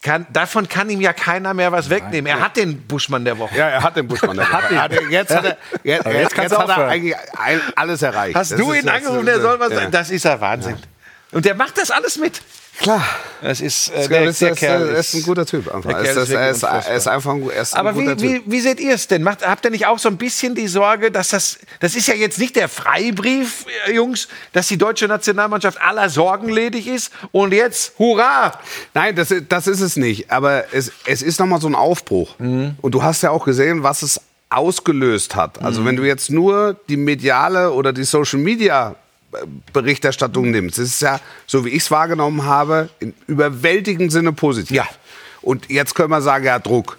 Kann, 0.08 0.26
davon 0.32 0.68
kann 0.70 0.90
ihm 0.90 1.02
ja 1.02 1.12
keiner 1.14 1.54
mehr 1.54 1.72
was 1.72 1.90
wegnehmen. 1.90 2.28
Er 2.32 2.40
hat 2.40 2.56
den 2.56 2.82
Buschmann 2.88 3.26
der 3.26 3.38
Woche. 3.38 3.58
Ja, 3.58 3.68
er 3.68 3.84
hat 3.84 3.96
den 3.98 4.08
Buschmann. 4.08 4.38
der 4.38 4.46
Woche. 4.48 4.64
Er 4.76 4.82
hat 4.84 4.92
den- 4.92 5.12
Jetzt 5.12 5.36
hat 5.36 5.44
er, 5.46 5.58
jetzt, 5.84 6.06
jetzt, 6.06 6.38
jetzt 6.38 6.58
hat 6.58 6.70
er 6.70 6.88
eigentlich 6.88 7.16
alles 7.76 8.02
erreicht. 8.02 8.36
Hast 8.36 8.52
Das 8.52 8.58
du 8.60 8.74
ihn 8.74 8.88
angerufen, 8.88 9.26
der 9.26 9.42
soll 9.42 9.60
was 9.60 9.70
ja. 9.72 9.76
sagen? 9.80 9.92
Das 9.92 10.10
ist 10.10 10.24
ja 10.24 10.40
Wahnsinn. 10.40 10.78
Und 11.32 11.44
der 11.46 11.56
macht 11.56 11.78
das 11.78 11.92
alles 11.92 12.18
mit. 12.18 12.42
Klar. 12.80 13.04
Das 13.42 13.62
ist, 13.62 13.90
äh, 13.90 14.08
der, 14.08 14.24
ist, 14.26 14.42
der 14.42 14.50
das, 14.50 14.60
Kerl 14.60 14.88
ist 14.90 15.14
ein 15.14 15.22
guter 15.24 15.46
Typ. 15.46 15.74
Einfach. 15.74 15.92
Er 15.92 16.02
ist, 16.02 16.18
ist 16.18 16.64
ist, 16.64 16.64
ist 16.90 17.08
einfach 17.08 17.34
ein, 17.34 17.50
er 17.50 17.62
ist 17.62 17.74
ein 17.74 17.80
Aber 17.80 17.96
wie, 17.96 18.02
guter 18.02 18.18
Typ. 18.18 18.44
wie, 18.48 18.52
wie 18.52 18.60
seht 18.62 18.80
ihr 18.80 18.94
es 18.96 19.08
denn? 19.08 19.22
Macht, 19.24 19.46
habt 19.48 19.64
ihr 19.66 19.72
nicht 19.72 19.86
auch 19.86 20.00
so 20.00 20.10
ein 20.10 20.18
bisschen 20.18 20.56
die 20.56 20.68
Sorge, 20.68 21.12
dass 21.12 21.30
das, 21.30 21.60
das 21.80 21.96
ist 21.96 22.08
ja 22.08 22.16
jetzt 22.16 22.40
nicht 22.40 22.56
der 22.56 22.68
Freibrief, 22.70 23.66
äh, 23.88 23.94
Jungs, 23.94 24.28
dass 24.54 24.68
die 24.68 24.78
deutsche 24.78 25.08
Nationalmannschaft 25.08 25.80
aller 25.82 26.10
Sorgen 26.10 26.50
ledig 26.50 26.88
ist 26.88 27.12
und 27.32 27.54
jetzt, 27.54 27.94
hurra! 28.00 28.54
Nein, 28.94 29.16
das, 29.16 29.30
ist- 29.32 29.46
das 29.50 29.68
ist 29.68 29.82
es 29.82 29.96
nicht. 29.98 30.32
Aber 30.32 30.66
es, 30.72 30.92
es 31.06 31.22
ist 31.22 31.40
nochmal 31.40 31.62
so 31.62 31.68
ein 31.68 31.76
Aufbruch. 31.76 32.36
Und 32.40 32.82
du 32.92 33.04
hast 33.04 33.22
ja 33.24 33.30
auch 33.32 33.46
gesehen, 33.46 33.84
was 33.84 34.02
es 34.02 34.20
ausgelöst 34.50 35.36
hat. 35.36 35.62
Also 35.62 35.84
wenn 35.86 35.96
du 35.96 36.04
jetzt 36.04 36.30
nur 36.32 36.76
die 36.90 36.98
mediale 36.98 37.72
oder 37.72 37.92
die 37.94 38.04
Social 38.06 38.40
Media 38.40 38.96
Berichterstattung 39.74 40.52
nimmst, 40.52 40.78
das 40.78 40.86
ist 40.86 41.02
ja, 41.02 41.20
so 41.46 41.66
wie 41.66 41.70
ich 41.70 41.84
es 41.84 41.92
wahrgenommen 41.92 42.46
habe, 42.46 42.90
in 43.00 43.14
überwältigend 43.28 44.12
Sinne 44.12 44.34
positiv. 44.34 44.76
Ja. 44.76 44.88
Und 45.42 45.70
jetzt 45.70 45.96
können 45.96 46.10
wir 46.10 46.22
sagen, 46.22 46.46
ja, 46.46 46.60
Druck. 46.60 46.98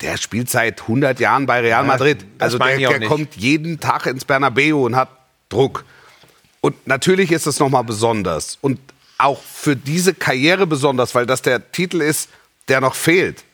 Der 0.00 0.16
spielt 0.16 0.48
seit 0.48 0.80
100 0.80 1.20
Jahren 1.20 1.44
bei 1.44 1.60
Real 1.60 1.84
Madrid. 1.84 2.24
Also 2.38 2.56
der, 2.56 2.78
der 2.78 3.06
kommt 3.06 3.36
jeden 3.36 3.80
Tag 3.80 4.06
ins 4.06 4.24
Bernabeu 4.24 4.86
und 4.86 4.96
hat 4.96 5.10
Druck. 5.50 5.84
Und 6.62 6.86
natürlich 6.86 7.30
ist 7.32 7.46
es 7.46 7.58
nochmal 7.58 7.84
besonders. 7.84 8.56
Und 8.62 8.80
auch 9.18 9.42
für 9.42 9.76
diese 9.76 10.14
Karriere 10.14 10.66
besonders, 10.66 11.14
weil 11.14 11.26
das 11.26 11.42
der 11.42 11.72
Titel 11.72 12.00
ist, 12.00 12.30
der 12.68 12.80
noch 12.80 12.94
fehlt. 12.94 13.44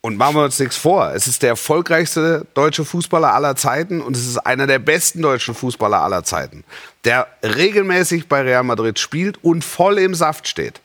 Und 0.00 0.16
machen 0.16 0.36
wir 0.36 0.44
uns 0.44 0.58
nichts 0.60 0.76
vor. 0.76 1.12
Es 1.12 1.26
ist 1.26 1.42
der 1.42 1.50
erfolgreichste 1.50 2.46
deutsche 2.54 2.84
Fußballer 2.84 3.34
aller 3.34 3.56
Zeiten 3.56 4.00
und 4.00 4.16
es 4.16 4.26
ist 4.26 4.38
einer 4.38 4.66
der 4.66 4.78
besten 4.78 5.22
deutschen 5.22 5.54
Fußballer 5.54 6.00
aller 6.00 6.22
Zeiten, 6.22 6.62
der 7.04 7.26
regelmäßig 7.42 8.28
bei 8.28 8.42
Real 8.42 8.62
Madrid 8.62 8.98
spielt 8.98 9.42
und 9.42 9.64
voll 9.64 9.98
im 9.98 10.14
Saft 10.14 10.46
steht. 10.46 10.80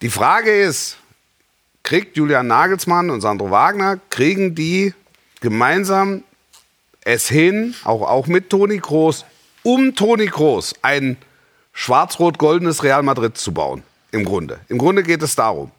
Die 0.00 0.08
Frage 0.08 0.50
ist, 0.50 0.96
kriegt 1.82 2.16
Julian 2.16 2.46
Nagelsmann 2.46 3.10
und 3.10 3.20
Sandro 3.20 3.50
Wagner, 3.50 4.00
kriegen 4.08 4.54
die 4.54 4.94
gemeinsam 5.40 6.24
es 7.04 7.28
hin, 7.28 7.74
auch, 7.84 8.00
auch 8.02 8.26
mit 8.26 8.48
Toni 8.48 8.80
Kroos, 8.80 9.26
um 9.62 9.94
Toni 9.94 10.26
Kroos 10.26 10.74
ein 10.80 11.18
schwarz-rot-goldenes 11.74 12.82
Real 12.82 13.02
Madrid 13.02 13.36
zu 13.36 13.52
bauen. 13.52 13.82
Im 14.10 14.24
Grunde. 14.24 14.60
Im 14.68 14.78
Grunde 14.78 15.02
geht 15.02 15.22
es 15.22 15.34
darum. 15.34 15.70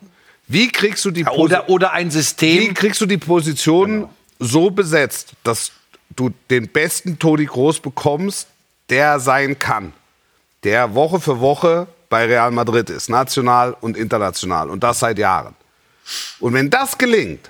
Wie 0.48 0.72
kriegst 0.72 1.04
du 1.06 1.12
die 1.12 1.26
Oder, 1.26 1.70
oder 1.70 1.92
ein 1.92 2.08
wie 2.08 2.12
System. 2.12 2.74
kriegst 2.74 3.02
du 3.02 3.06
die 3.06 3.18
Position 3.18 4.10
so 4.40 4.70
besetzt, 4.70 5.34
dass 5.44 5.72
du 6.16 6.32
den 6.50 6.68
besten 6.68 7.18
Toni 7.18 7.46
Kroos 7.46 7.80
bekommst, 7.80 8.48
der 8.90 9.20
sein 9.20 9.58
kann? 9.58 9.94
Der 10.64 10.94
Woche 10.94 11.20
für 11.20 11.40
Woche 11.40 11.88
bei 12.10 12.26
Real 12.26 12.52
Madrid 12.52 12.90
ist, 12.90 13.10
national 13.10 13.76
und 13.82 13.98
international. 13.98 14.70
Und 14.70 14.84
das 14.84 15.00
seit 15.00 15.18
Jahren. 15.18 15.56
Und 16.40 16.54
wenn 16.54 16.70
das 16.70 16.98
gelingt, 16.98 17.50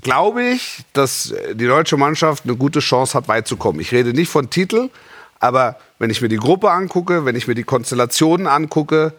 glaube 0.00 0.42
ich, 0.42 0.80
dass 0.92 1.34
die 1.52 1.66
deutsche 1.66 1.96
Mannschaft 1.96 2.44
eine 2.44 2.56
gute 2.56 2.80
Chance 2.80 3.14
hat, 3.14 3.28
weit 3.28 3.46
zu 3.46 3.56
kommen. 3.56 3.80
Ich 3.80 3.92
rede 3.92 4.12
nicht 4.12 4.30
von 4.30 4.48
Titel, 4.48 4.88
aber 5.38 5.78
wenn 5.98 6.10
ich 6.10 6.22
mir 6.22 6.28
die 6.28 6.36
Gruppe 6.36 6.70
angucke, 6.70 7.24
wenn 7.24 7.36
ich 7.36 7.46
mir 7.46 7.54
die 7.54 7.64
Konstellationen 7.64 8.46
angucke, 8.46 9.12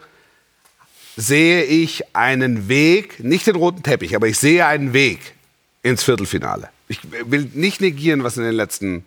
sehe 1.15 1.63
ich 1.63 2.15
einen 2.15 2.67
Weg, 2.67 3.23
nicht 3.23 3.47
den 3.47 3.55
roten 3.55 3.83
Teppich, 3.83 4.15
aber 4.15 4.27
ich 4.27 4.37
sehe 4.39 4.65
einen 4.65 4.93
Weg 4.93 5.19
ins 5.83 6.03
Viertelfinale. 6.03 6.69
Ich 6.87 6.99
will 7.25 7.49
nicht 7.53 7.81
negieren, 7.81 8.23
was 8.23 8.37
in 8.37 8.43
den 8.43 8.55
letzten 8.55 9.05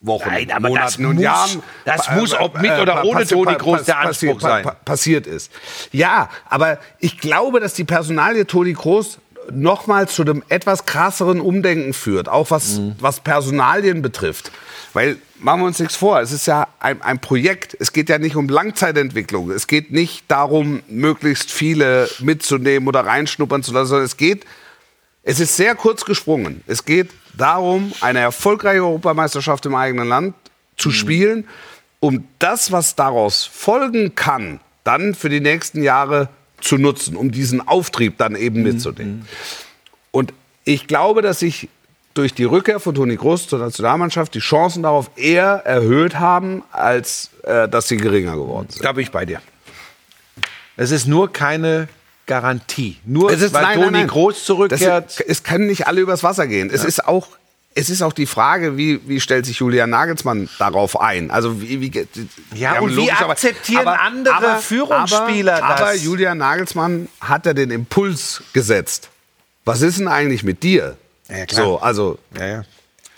Wochen, 0.00 0.28
Nein, 0.28 0.50
aber 0.50 0.68
das 0.70 0.98
Monaten 0.98 1.06
und 1.06 1.14
muss- 1.16 1.22
Jahren 1.24 1.62
das 1.84 2.10
muss, 2.10 2.34
ob 2.34 2.60
mit 2.60 2.70
äh, 2.72 2.80
oder 2.80 3.04
ohne 3.04 3.24
Toni 3.26 3.54
Kroos 3.54 3.84
der 3.84 3.98
Anspruch 4.00 4.40
sein. 4.40 4.64
pa- 4.64 4.72
passiert 4.84 5.28
ist. 5.28 5.52
Ja, 5.92 6.28
aber 6.48 6.80
ich 6.98 7.18
glaube, 7.18 7.60
dass 7.60 7.74
die 7.74 7.84
Personalie 7.84 8.44
Toni 8.46 8.72
Kroos 8.74 9.18
nochmal 9.50 10.08
zu 10.08 10.22
einem 10.22 10.42
etwas 10.48 10.84
krasseren 10.84 11.40
Umdenken 11.40 11.92
führt, 11.92 12.28
auch 12.28 12.50
was, 12.50 12.78
Mhm. 12.78 12.96
was 13.00 13.20
Personalien 13.20 14.02
betrifft. 14.02 14.50
Weil, 14.92 15.16
machen 15.38 15.60
wir 15.60 15.66
uns 15.66 15.78
nichts 15.78 15.96
vor, 15.96 16.20
es 16.20 16.32
ist 16.32 16.46
ja 16.46 16.68
ein, 16.78 17.00
ein 17.02 17.18
Projekt, 17.18 17.76
es 17.80 17.92
geht 17.92 18.08
ja 18.08 18.18
nicht 18.18 18.36
um 18.36 18.48
Langzeitentwicklung, 18.48 19.50
es 19.50 19.66
geht 19.66 19.90
nicht 19.90 20.24
darum, 20.28 20.82
möglichst 20.88 21.50
viele 21.50 22.08
mitzunehmen 22.20 22.86
oder 22.88 23.00
reinschnuppern 23.06 23.62
zu 23.62 23.72
lassen, 23.72 23.88
sondern 23.88 24.04
es 24.06 24.16
geht, 24.16 24.44
es 25.22 25.40
ist 25.40 25.56
sehr 25.56 25.74
kurz 25.74 26.04
gesprungen. 26.04 26.62
Es 26.66 26.84
geht 26.84 27.10
darum, 27.36 27.92
eine 28.00 28.18
erfolgreiche 28.18 28.82
Europameisterschaft 28.82 29.64
im 29.66 29.74
eigenen 29.74 30.08
Land 30.08 30.34
zu 30.76 30.90
spielen, 30.90 31.46
um 32.00 32.26
das, 32.38 32.72
was 32.72 32.96
daraus 32.96 33.44
folgen 33.44 34.14
kann, 34.14 34.60
dann 34.84 35.14
für 35.14 35.28
die 35.28 35.40
nächsten 35.40 35.82
Jahre 35.82 36.28
zu 36.62 36.78
nutzen, 36.78 37.16
um 37.16 37.30
diesen 37.30 37.66
Auftrieb 37.66 38.16
dann 38.18 38.36
eben 38.36 38.62
mitzunehmen. 38.62 39.26
Und 40.10 40.32
ich 40.64 40.86
glaube, 40.86 41.20
dass 41.20 41.40
sich 41.40 41.68
durch 42.14 42.34
die 42.34 42.44
Rückkehr 42.44 42.78
von 42.78 42.94
Toni 42.94 43.16
Kroos 43.16 43.48
zur 43.48 43.58
Nationalmannschaft 43.58 44.34
die 44.34 44.38
Chancen 44.38 44.82
darauf 44.82 45.10
eher 45.16 45.62
erhöht 45.64 46.18
haben, 46.18 46.62
als 46.70 47.30
äh, 47.42 47.68
dass 47.68 47.88
sie 47.88 47.96
geringer 47.96 48.36
geworden 48.36 48.68
sind. 48.70 48.84
Da 48.84 48.92
bin 48.92 49.02
ich 49.02 49.10
bei 49.10 49.24
dir. 49.24 49.40
Es 50.76 50.90
ist 50.90 51.06
nur 51.06 51.32
keine 51.32 51.88
Garantie. 52.26 52.98
Nur 53.04 53.30
Es 53.30 53.40
ist, 53.42 53.52
weil 53.52 53.62
nein, 53.62 53.74
Toni 53.74 53.86
nein, 53.86 54.00
nein. 54.02 54.08
Groß 54.08 54.44
zurückkehrt. 54.44 55.06
Das 55.06 55.20
es 55.20 55.42
können 55.42 55.66
nicht 55.66 55.86
alle 55.86 56.00
übers 56.00 56.22
Wasser 56.22 56.46
gehen. 56.46 56.70
Es 56.72 56.84
ist 56.84 57.06
auch 57.06 57.28
es 57.74 57.90
ist 57.90 58.02
auch 58.02 58.12
die 58.12 58.26
Frage, 58.26 58.76
wie, 58.76 59.00
wie 59.08 59.20
stellt 59.20 59.46
sich 59.46 59.58
Julian 59.58 59.90
Nagelsmann 59.90 60.48
darauf 60.58 61.00
ein? 61.00 61.30
Also 61.30 61.60
wie, 61.62 61.80
wie 61.80 62.06
Ja, 62.54 62.80
und 62.80 62.96
wie 62.96 63.10
akzeptieren 63.10 63.86
andere 63.86 64.58
Führungsspieler 64.60 65.62
aber, 65.62 65.74
das? 65.74 65.80
Aber 65.80 65.94
Julian 65.94 66.38
Nagelsmann 66.38 67.08
hat 67.20 67.46
ja 67.46 67.54
den 67.54 67.70
Impuls 67.70 68.42
gesetzt. 68.52 69.08
Was 69.64 69.80
ist 69.80 69.98
denn 69.98 70.08
eigentlich 70.08 70.42
mit 70.42 70.62
dir? 70.62 70.96
Ja, 71.28 71.46
klar. 71.46 71.64
So, 71.64 71.78
also 71.78 72.18
ja, 72.38 72.46
ja. 72.46 72.64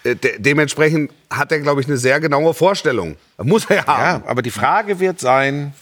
äh, 0.05 0.15
de 0.15 0.39
dementsprechend 0.39 1.11
hat 1.31 1.51
er, 1.51 1.61
glaube 1.61 1.81
ich, 1.81 1.87
eine 1.87 1.97
sehr 1.97 2.21
genaue 2.21 2.55
Vorstellung. 2.55 3.17
Muss 3.39 3.65
er 3.67 3.77
ja, 3.77 3.87
haben. 3.87 4.25
aber 4.27 4.43
die 4.43 4.51
Frage 4.51 5.01
wird 5.01 5.21
sein, 5.21 5.75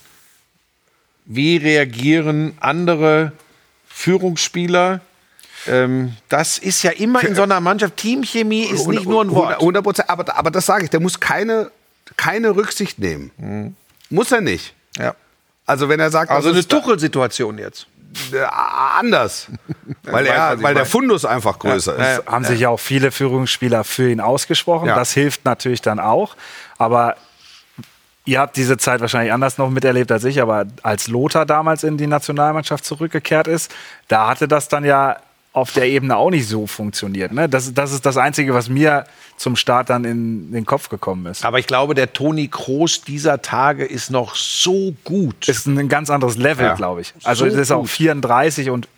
wie 1.25 1.57
reagieren 1.57 2.55
andere 2.61 3.33
Führungsspieler? 3.89 5.01
Ähm, 5.66 6.16
das 6.28 6.58
ist 6.58 6.82
ja 6.82 6.90
immer 6.90 7.22
in 7.24 7.34
so 7.34 7.42
einer 7.42 7.60
Mannschaft. 7.60 7.96
Teamchemie 7.96 8.64
ist 8.64 8.86
nicht 8.88 9.06
nur 9.06 9.22
ein 9.24 9.30
Wort. 9.30 9.54
100 9.60 9.82
Prozent. 9.84 10.10
Aber, 10.10 10.36
aber 10.36 10.50
das 10.50 10.66
sage 10.66 10.84
ich, 10.84 10.90
der 10.90 11.00
muss 11.00 11.20
keine, 11.20 11.70
keine 12.16 12.56
Rücksicht 12.56 12.98
nehmen. 12.98 13.76
Muss 14.10 14.32
er 14.32 14.40
nicht. 14.40 14.74
Ja. 14.98 15.14
Also 15.66 15.88
wenn 15.88 16.00
er 16.00 16.10
sagt, 16.10 16.30
Also 16.30 16.50
eine 16.50 16.66
Tuchel-Situation 16.66 17.58
jetzt. 17.58 17.86
äh, 18.32 18.38
anders. 18.98 19.46
weil 20.02 20.26
er, 20.26 20.48
weil 20.50 20.56
der 20.56 20.82
meine. 20.82 20.84
Fundus 20.84 21.24
einfach 21.24 21.58
größer 21.58 21.98
Ja, 21.98 22.16
ist. 22.18 22.26
haben 22.26 22.44
sich 22.44 22.60
ja 22.60 22.68
auch 22.68 22.80
viele 22.80 23.10
Führungsspieler 23.12 23.84
für 23.84 24.10
ihn 24.10 24.20
ausgesprochen. 24.20 24.88
Ja. 24.88 24.96
Das 24.96 25.12
hilft 25.12 25.44
natürlich 25.44 25.80
dann 25.80 26.00
auch. 26.00 26.36
Aber 26.78 27.16
ihr 28.24 28.40
habt 28.40 28.56
diese 28.56 28.76
Zeit 28.76 29.00
wahrscheinlich 29.00 29.32
anders 29.32 29.56
noch 29.58 29.70
miterlebt 29.70 30.10
als 30.12 30.24
ich. 30.24 30.42
Aber 30.42 30.66
als 30.82 31.06
Lothar 31.08 31.46
damals 31.46 31.84
in 31.84 31.96
die 31.96 32.06
Nationalmannschaft 32.08 32.84
zurückgekehrt 32.84 33.46
ist, 33.46 33.72
da 34.08 34.28
hatte 34.28 34.48
das 34.48 34.68
dann 34.68 34.84
ja 34.84 35.16
auf 35.55 35.72
der 35.72 35.86
Ebene 35.86 36.16
auch 36.16 36.30
nicht 36.30 36.48
so 36.48 36.66
funktioniert. 36.66 37.32
Ne? 37.32 37.48
Das, 37.48 37.72
das 37.74 37.92
ist 37.92 38.07
das 38.07 38.16
Einzige, 38.16 38.55
was 38.55 38.68
mir 38.70 39.05
zum 39.36 39.57
Start 39.57 39.90
dann 39.90 40.05
in 40.05 40.53
den 40.53 40.64
Kopf 40.64 40.88
gekommen 40.88 41.26
ist. 41.26 41.44
Aber 41.44 41.59
ich 41.59 41.66
glaube, 41.66 41.94
der 41.94 42.12
Toni 42.12 42.48
Kroos 42.48 43.03
dieser 43.03 43.42
Tage 43.42 43.84
ist 43.84 44.11
noch 44.11 44.34
so 44.34 44.94
gut. 45.05 45.48
Ist 45.48 45.66
ein 45.66 45.88
ganz 45.88 46.09
anderes 46.11 46.36
Level, 46.36 46.64
Ja. 46.64 46.74
glaube 46.74 47.03
ich. 47.03 47.12
Also 47.24 47.44
So 47.44 47.50
es 47.50 47.55
ist 47.59 47.70
auch 47.72 47.80
gut. 47.82 47.90
34 47.90 48.70
und 48.70 48.88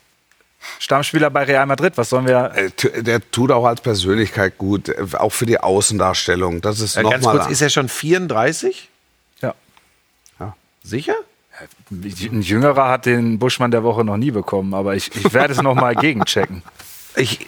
Stammspieler 0.78 1.28
bei 1.30 1.42
Real 1.42 1.66
Madrid. 1.66 1.94
Was 1.96 2.08
sollen 2.10 2.26
wir 2.26 2.52
Äh, 2.54 3.02
Der 3.02 3.20
tut 3.30 3.50
auch 3.50 3.64
als 3.66 3.80
Persönlichkeit 3.80 4.56
gut, 4.56 4.88
äh, 4.88 5.04
auch 5.14 5.30
für 5.32 5.46
die 5.46 5.58
Außendarstellung. 5.58 6.60
Das 6.60 6.80
ist 6.80 6.96
Äh, 6.96 7.02
noch 7.02 7.10
ganz 7.10 7.24
mal 7.24 7.36
kurz, 7.38 7.50
ist 7.50 7.62
er 7.62 7.70
schon 7.70 7.88
34? 7.88 8.88
Ja. 9.42 9.54
Sicher? 10.82 11.14
Ein 11.90 12.42
Jüngerer 12.42 12.88
hat 12.88 13.06
den 13.06 13.38
Buschmann 13.38 13.70
der 13.70 13.82
Woche 13.84 14.04
noch 14.04 14.16
nie 14.16 14.30
bekommen, 14.30 14.74
aber 14.74 14.94
ich, 14.96 15.14
ich 15.14 15.32
werde 15.32 15.52
es 15.52 15.62
noch 15.62 15.74
mal 15.74 15.94
gegenchecken. 16.00 16.62
Ich, 17.16 17.46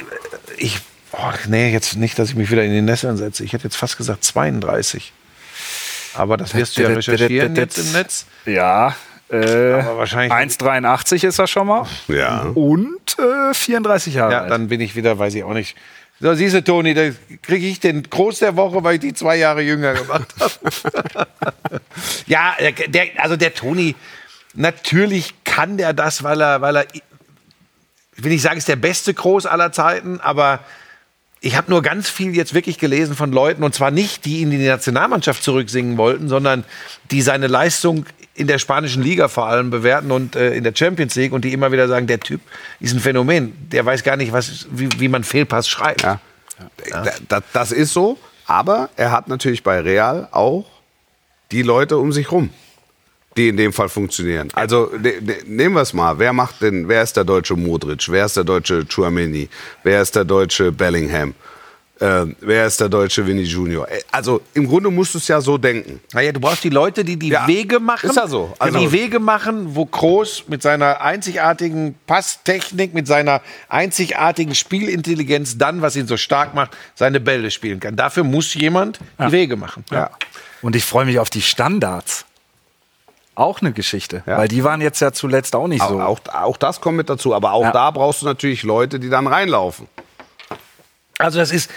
ich, 0.59 0.78
oh, 1.12 1.18
nee, 1.48 1.72
jetzt 1.72 1.96
nicht, 1.96 2.18
dass 2.18 2.28
ich 2.30 2.36
mich 2.36 2.50
wieder 2.50 2.62
in 2.64 2.70
die 2.72 2.82
Nesseln 2.82 3.16
setze. 3.16 3.42
Ich 3.44 3.52
hätte 3.52 3.64
jetzt 3.64 3.76
fast 3.76 3.96
gesagt 3.96 4.22
32. 4.24 5.12
Aber 6.14 6.36
das 6.36 6.54
wirst 6.54 6.76
du 6.78 6.82
ja 6.82 6.88
recherchieren 6.88 7.57
jetzt 7.57 7.78
im 7.78 7.92
Netz. 7.92 8.26
Ja, 8.46 8.94
Äh, 9.28 9.72
Aber 9.80 9.98
wahrscheinlich- 9.98 10.32
1,83 10.32 11.24
ist 11.26 11.40
er 11.40 11.48
schon 11.48 11.66
mal. 11.66 11.84
Ja. 12.07 12.42
Und 12.54 13.16
äh, 13.18 13.52
34 13.54 14.14
Jahre 14.14 14.32
Ja, 14.32 14.40
alt. 14.42 14.50
dann 14.52 14.68
bin 14.68 14.80
ich 14.80 14.94
wieder, 14.94 15.18
weiß 15.18 15.34
ich 15.34 15.42
auch 15.42 15.52
nicht. 15.52 15.76
So, 16.18 16.34
siehst 16.34 16.54
du, 16.54 16.64
Toni, 16.64 16.94
da 16.94 17.10
kriege 17.42 17.66
ich 17.66 17.78
den 17.78 18.02
Groß 18.02 18.38
der 18.38 18.56
Woche, 18.56 18.82
weil 18.82 18.94
ich 18.94 19.00
die 19.00 19.14
zwei 19.14 19.36
Jahre 19.36 19.60
jünger 19.60 19.92
gemacht 19.92 20.34
habe. 20.40 21.28
ja, 22.26 22.54
der, 22.88 23.08
also 23.18 23.36
der 23.36 23.54
Toni, 23.54 23.94
natürlich 24.54 25.34
kann 25.44 25.76
der 25.76 25.92
das, 25.92 26.22
weil 26.22 26.40
er, 26.40 26.62
weil 26.62 26.76
er, 26.76 26.86
ich 26.94 27.02
will 28.16 28.32
nicht 28.32 28.42
sagen, 28.42 28.56
ist 28.56 28.68
der 28.68 28.76
beste 28.76 29.12
Groß 29.12 29.44
aller 29.44 29.72
Zeiten, 29.72 30.20
aber 30.20 30.60
ich 31.40 31.54
habe 31.54 31.70
nur 31.70 31.82
ganz 31.82 32.08
viel 32.08 32.34
jetzt 32.34 32.54
wirklich 32.54 32.78
gelesen 32.78 33.14
von 33.14 33.30
Leuten, 33.30 33.62
und 33.62 33.74
zwar 33.74 33.90
nicht, 33.90 34.24
die 34.24 34.38
ihn 34.40 34.50
in 34.52 34.58
die 34.58 34.66
Nationalmannschaft 34.66 35.42
zurücksingen 35.42 35.98
wollten, 35.98 36.28
sondern 36.28 36.64
die 37.10 37.20
seine 37.20 37.46
Leistung 37.46 38.06
in 38.37 38.47
der 38.47 38.59
spanischen 38.59 39.03
Liga 39.03 39.28
vor 39.28 39.47
allem 39.47 39.70
bewerten 39.70 40.11
und 40.11 40.37
äh, 40.37 40.55
in 40.55 40.62
der 40.64 40.72
Champions 40.74 41.14
League 41.16 41.32
und 41.32 41.45
die 41.45 41.53
immer 41.53 41.72
wieder 41.72 41.89
sagen, 41.89 42.07
der 42.07 42.20
Typ 42.20 42.41
ist 42.80 42.93
ein 42.95 43.01
Phänomen. 43.01 43.53
Der 43.72 43.84
weiß 43.84 44.03
gar 44.05 44.16
nicht, 44.16 44.32
was, 44.32 44.66
wie, 44.70 44.89
wie 44.99 45.09
man 45.09 45.24
Fehlpass 45.24 45.68
schreibt. 45.68 46.03
Ja. 46.03 46.20
Da- 46.91 47.12
da- 47.28 47.43
Das 47.53 47.72
ist 47.72 47.93
so, 47.93 48.18
aber 48.47 48.91
er 48.97 49.11
hat 49.11 49.28
natürlich 49.28 49.62
bei 49.62 49.80
Real 49.80 50.28
auch 50.32 50.66
die 51.53 51.62
Leute 51.62 51.97
um 51.99 52.12
sich 52.12 52.30
rum, 52.30 52.51
die 53.37 53.49
in 53.49 53.57
dem 53.57 53.72
Fall 53.72 53.89
funktionieren. 53.89 54.49
Also 54.55 54.91
ne, 54.99 55.14
ne, 55.20 55.37
nehmen 55.47 55.74
wir 55.74 55.82
es 55.82 55.93
mal. 55.93 56.18
Wer 56.18 56.32
macht 56.32 56.61
denn? 56.62 56.89
Wer 56.89 57.03
ist 57.03 57.16
der 57.16 57.24
deutsche 57.24 57.55
Modric? 57.57 58.09
Wer 58.11 58.26
ist 58.26 58.37
der 58.37 58.45
deutsche 58.45 58.84
Chouameni? 58.87 59.49
Wer 59.82 60.03
ist 60.03 60.14
der 60.16 60.24
deutsche 60.24 60.72
Bellingham? 60.72 61.34
Ähm, 61.99 62.36
wer 62.40 62.66
ist 62.66 62.78
der 62.78 62.90
deutsche 62.90 63.26
Vinny 63.26 63.42
Junior? 63.44 63.88
Äh, 63.88 64.01
Also 64.12 64.42
im 64.53 64.68
Grunde 64.68 64.90
musst 64.90 65.14
du 65.14 65.18
es 65.18 65.28
ja 65.28 65.40
so 65.40 65.57
denken. 65.57 66.01
Naja, 66.12 66.30
du 66.30 66.40
brauchst 66.40 66.62
die 66.62 66.68
Leute, 66.68 67.05
die 67.05 67.16
die 67.18 67.28
Ja, 67.30 67.47
Wege 67.47 67.80
machen. 67.80 68.11
ist 68.11 68.16
ja 68.16 68.26
so. 68.28 68.53
Also- 68.59 68.78
die 68.78 68.92
Wege 68.92 69.18
machen, 69.18 69.74
wo 69.74 69.86
Kroos 69.86 70.44
mit 70.47 70.61
seiner 70.61 71.01
einzigartigen 71.01 71.94
Passtechnik, 72.07 72.92
mit 72.92 73.07
seiner 73.07 73.40
einzigartigen 73.70 74.55
Spielintelligenz 74.55 75.57
dann, 75.57 75.80
was 75.80 75.97
ihn 75.97 76.07
so 76.07 76.18
stark 76.18 76.55
macht, 76.55 76.76
seine 76.94 77.18
Bälle 77.18 77.51
spielen 77.51 77.80
kann. 77.80 77.97
Dafür 77.97 78.24
muss 78.24 78.53
jemand 78.53 78.99
die 79.18 79.32
Wege 79.32 79.57
machen. 79.57 79.82
Ja. 79.90 80.11
Und 80.61 80.76
ich 80.76 80.84
freue 80.84 81.07
mich 81.07 81.18
auf 81.18 81.30
die 81.30 81.40
Standards. 81.42 82.26
Auch 83.34 83.61
eine 83.61 83.72
Geschichte. 83.72 84.22
Ja. 84.26 84.38
Weil 84.38 84.49
die 84.49 84.64
waren 84.64 84.80
jetzt 84.82 85.01
ja 85.01 85.12
zuletzt 85.12 85.55
auch 85.55 85.66
nicht 85.68 85.82
Auch, 85.82 85.88
so. 85.90 86.01
auch, 86.01 86.20
auch 86.32 86.57
das 86.57 86.80
kommt 86.80 86.97
mit 86.99 87.09
dazu. 87.11 87.34
Aber 87.34 87.53
auch 87.53 87.62
Ja. 87.64 87.72
da 87.72 87.90
brauchst 87.90 88.22
du 88.22 88.26
natürlich 88.26 88.62
Leute, 88.62 88.99
die 88.99 89.09
dann 89.11 89.26
reinlaufen. 89.26 89.88
Also 91.18 91.38
das 91.38 91.50
ist 91.50 91.70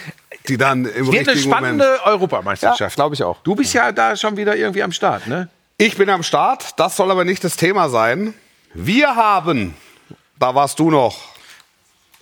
Die 0.48 0.56
dann 0.56 0.84
im 0.84 1.10
wird 1.12 1.28
eine 1.28 1.38
spannende 1.38 1.84
Moment. 1.84 2.06
Europameisterschaft. 2.06 2.80
Ja, 2.80 2.88
glaub 2.94 3.12
ich 3.12 3.22
auch. 3.22 3.38
Du 3.42 3.54
bist 3.54 3.72
ja 3.72 3.92
da 3.92 4.16
schon 4.16 4.36
wieder 4.36 4.56
irgendwie 4.56 4.82
am 4.82 4.92
Start, 4.92 5.26
ne? 5.26 5.48
Ich 5.78 5.96
bin 5.96 6.10
am 6.10 6.22
Start, 6.22 6.78
das 6.78 6.96
soll 6.96 7.10
aber 7.10 7.24
nicht 7.24 7.42
das 7.42 7.56
Thema 7.56 7.88
sein. 7.88 8.34
Wir 8.74 9.16
haben, 9.16 9.74
da 10.38 10.54
warst 10.54 10.78
du 10.78 10.90
noch, 10.90 11.18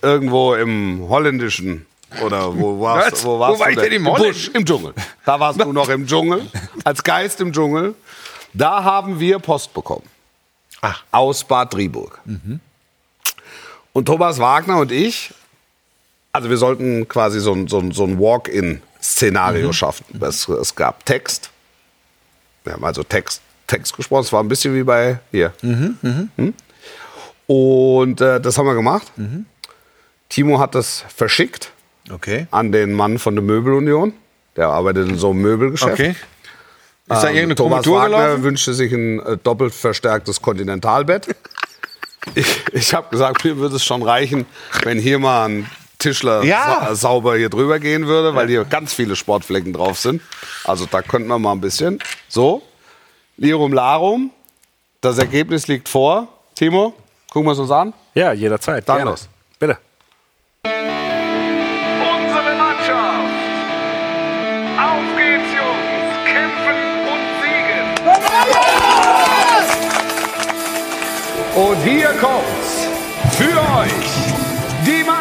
irgendwo 0.01 0.55
im 0.55 1.05
holländischen 1.09 1.85
oder 2.23 2.57
wo 2.57 2.79
warst, 2.79 3.11
Was? 3.11 3.25
wo 3.25 3.37
warst 3.39 3.55
Wo 3.57 3.59
war 3.59 3.67
du 3.67 3.73
ich 3.73 3.79
denn 3.79 3.91
im 3.91 4.03
Busch, 4.05 4.19
Holländischen? 4.19 4.55
Im 4.55 4.65
Dschungel. 4.65 4.93
Da 5.25 5.39
warst 5.41 5.61
du 5.61 5.73
noch 5.73 5.89
im 5.89 6.07
Dschungel, 6.07 6.47
als 6.85 7.03
Geist 7.03 7.41
im 7.41 7.51
Dschungel. 7.51 7.95
Da 8.53 8.83
haben 8.83 9.19
wir 9.19 9.39
Post 9.39 9.73
bekommen. 9.73 10.07
Ach. 10.81 11.03
Aus 11.11 11.43
Bad 11.43 11.73
Driburg. 11.73 12.21
Und 13.91 14.05
Thomas 14.05 14.39
Wagner 14.39 14.77
und 14.77 14.91
ich, 14.93 15.33
also 16.39 16.49
wir 16.49 16.57
sollten 16.57 17.07
quasi 17.07 17.39
so 17.41 17.51
ein, 17.53 17.67
so 17.67 17.79
ein, 17.79 17.91
so 17.91 18.05
ein 18.05 18.17
Walk-in-Szenario 18.17 19.73
schaffen. 19.73 20.05
Es, 20.21 20.47
es 20.47 20.73
gab 20.73 21.05
Text. 21.05 21.49
Wir 22.63 22.73
haben 22.73 22.83
also 22.85 23.03
Text, 23.03 23.41
Text 23.67 23.95
gesprochen. 23.95 24.21
Es 24.23 24.31
war 24.31 24.41
ein 24.41 24.47
bisschen 24.47 24.73
wie 24.73 24.83
bei 24.83 25.19
hier. 25.31 25.51
Hm? 25.61 26.53
Und 27.47 28.21
äh, 28.21 28.39
das 28.39 28.57
haben 28.57 28.65
wir 28.67 28.73
gemacht. 28.75 29.11
Timo 30.29 30.59
hat 30.59 30.75
das 30.75 31.03
verschickt 31.13 31.71
Okay. 32.11 32.47
an 32.51 32.71
den 32.71 32.93
Mann 32.93 33.19
von 33.19 33.35
der 33.35 33.43
Möbelunion. 33.43 34.13
Der 34.55 34.69
arbeitet 34.69 35.09
in 35.09 35.17
so 35.17 35.31
einem 35.31 35.41
Möbelgeschäft. 35.41 35.93
Okay. 35.93 36.09
Ist 36.11 36.17
da 37.07 37.29
Ähm, 37.29 37.35
irgendeine 37.35 37.55
Thomas 37.55 37.83
Korrektur 37.85 37.97
Wagner 38.01 38.17
gelaufen? 38.25 38.43
wünschte 38.43 38.73
sich 38.73 38.91
ein 38.93 39.19
äh, 39.19 39.37
doppelt 39.37 39.73
verstärktes 39.73 40.41
Kontinentalbett. 40.41 41.27
ich 42.35 42.47
ich 42.71 42.93
habe 42.93 43.09
gesagt, 43.09 43.43
mir 43.43 43.57
würde 43.57 43.75
es 43.75 43.83
schon 43.83 44.03
reichen, 44.03 44.45
wenn 44.83 44.99
hier 44.99 45.19
mal 45.19 45.49
ein 45.49 45.69
Tischler 45.99 46.43
Ja. 46.43 46.79
sa 46.89 46.95
sauber 46.95 47.35
hier 47.37 47.49
drüber 47.49 47.77
gehen 47.79 48.07
würde, 48.07 48.33
weil 48.33 48.47
hier 48.47 48.63
ganz 48.65 48.93
viele 48.93 49.15
Sportflecken 49.15 49.73
drauf 49.73 49.99
sind. 49.99 50.21
Also 50.63 50.85
da 50.89 51.01
könnten 51.01 51.27
wir 51.27 51.37
mal 51.37 51.51
ein 51.51 51.61
bisschen. 51.61 51.99
So, 52.27 52.61
Lirum 53.37 53.73
Larum, 53.73 54.31
das 55.01 55.17
Ergebnis 55.17 55.67
liegt 55.67 55.87
vor. 55.89 56.27
Timo, 56.55 56.93
gucken 57.31 57.47
wir 57.47 57.53
es 57.53 57.59
uns 57.59 57.71
an. 57.71 57.93
Ja, 58.15 58.33
jederzeit. 58.33 58.87
Dann 58.89 58.97
Gerne. 58.97 59.11
los. 59.11 59.29
Bitte. 59.59 59.77
Unsere 60.63 62.55
Mannschaft. 62.55 63.33
Auf 64.77 65.03
geht's, 65.17 65.51
Jungs. 65.55 66.09
Kämpfen 66.25 66.79
und 67.11 67.23
siegen. 67.41 67.85
Und 71.55 71.77
hier 71.83 72.09
kommt's 72.19 72.87
für 73.37 73.57
euch 73.79 74.11
die 74.85 75.03
Mannschaft 75.03 75.18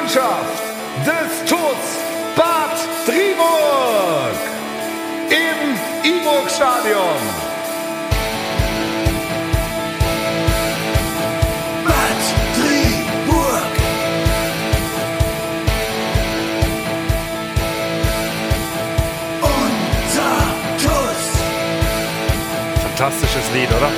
Fantastisches 22.99 23.45
Lied, 23.55 23.69
oder? 23.71 23.91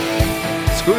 Ist 0.75 0.85
gut. 0.85 0.95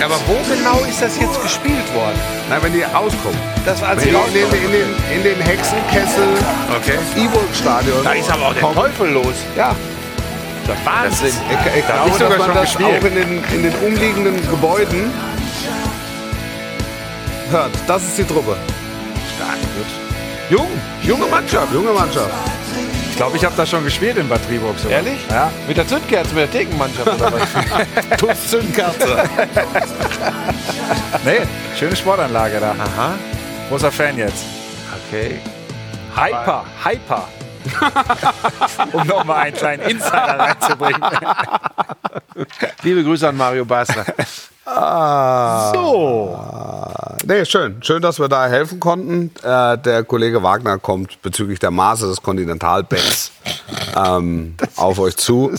Ja, 0.00 0.06
aber 0.06 0.18
wo 0.26 0.36
genau 0.48 0.78
ist 0.88 1.02
das 1.02 1.18
jetzt 1.20 1.42
gespielt 1.42 1.94
worden? 1.94 2.18
Na, 2.48 2.62
wenn 2.62 2.72
die 2.72 2.80
rauskommen. 2.82 3.38
Das 3.66 3.82
war 3.82 3.90
als 3.90 4.02
Wenn 4.02 4.14
die 4.32 4.38
in 4.38 4.48
den, 4.50 4.64
in 4.64 4.72
den, 4.72 4.94
in 5.18 5.22
den 5.22 5.40
Hexenkessel 5.42 6.28
Okay. 6.74 6.98
Iburg-Stadion. 7.22 8.02
Da 8.04 8.12
ist 8.12 8.30
aber 8.30 8.46
auch 8.46 8.52
der 8.54 8.62
kommen. 8.62 8.74
Teufel 8.74 9.10
los. 9.10 9.34
Ja, 9.54 9.76
Das 10.66 10.78
ist 10.78 10.86
Wahnsinn. 10.86 11.26
Ich, 11.50 11.72
ich 11.72 11.78
ich 11.80 11.86
glaube, 11.86 12.10
sogar 12.12 12.28
dass 12.30 12.38
man 12.38 12.46
schon 12.46 12.54
das 12.54 12.64
gespielt. 12.64 13.02
auch 13.02 13.04
in 13.04 13.14
den, 13.14 13.44
in 13.54 13.62
den 13.62 13.74
umliegenden 13.86 14.50
Gebäuden 14.50 15.12
hört. 17.50 17.72
Das 17.86 18.02
ist 18.02 18.16
die 18.16 18.24
Truppe. 18.24 18.56
Stark 19.36 19.58
wird. 19.76 19.86
Jung, 20.48 20.68
junge 21.02 21.26
Mannschaft. 21.26 21.70
Junge 21.74 21.92
Mannschaft. 21.92 22.30
Ich 23.16 23.18
glaube, 23.18 23.34
ich 23.38 23.44
habe 23.46 23.54
da 23.56 23.64
schon 23.64 23.82
gespielt 23.82 24.18
in 24.18 24.28
Bad 24.28 24.46
Driburg. 24.46 24.78
sogar. 24.78 24.98
Ehrlich? 24.98 25.18
Ja. 25.30 25.50
Mit 25.66 25.78
der 25.78 25.88
Zündkerze, 25.88 26.34
mit 26.34 26.42
der 26.42 26.50
Thekenmannschaft 26.50 27.08
oder 27.08 27.32
was? 27.32 28.18
Tuss 28.18 28.50
Zündkerze. 28.50 29.24
Nee, 31.24 31.40
schöne 31.78 31.96
Sportanlage 31.96 32.60
da. 32.60 32.72
Aha. 32.72 33.14
Großer 33.70 33.90
Fan 33.90 34.18
jetzt. 34.18 34.44
Okay. 35.08 35.40
Hyper, 36.14 36.66
Hyper. 36.84 37.28
um 38.92 39.06
nochmal 39.06 39.46
einen 39.46 39.56
kleinen 39.56 39.82
Insider 39.88 40.38
reinzubringen. 40.38 41.02
Liebe 42.82 43.02
Grüße 43.02 43.28
an 43.30 43.36
Mario 43.38 43.64
Basler. 43.64 44.04
So. 44.66 46.38
Nee, 47.24 47.44
schön. 47.44 47.76
Schön, 47.82 48.02
dass 48.02 48.18
wir 48.18 48.28
da 48.28 48.46
helfen 48.48 48.80
konnten. 48.80 49.30
Äh, 49.42 49.78
der 49.78 50.02
Kollege 50.04 50.42
Wagner 50.42 50.78
kommt 50.78 51.22
bezüglich 51.22 51.58
der 51.60 51.70
Maße 51.70 52.08
des 52.08 52.20
Kontinentalbetts 52.22 53.30
ähm, 53.96 54.54
auf 54.76 54.98
euch 54.98 55.16
zu. 55.16 55.52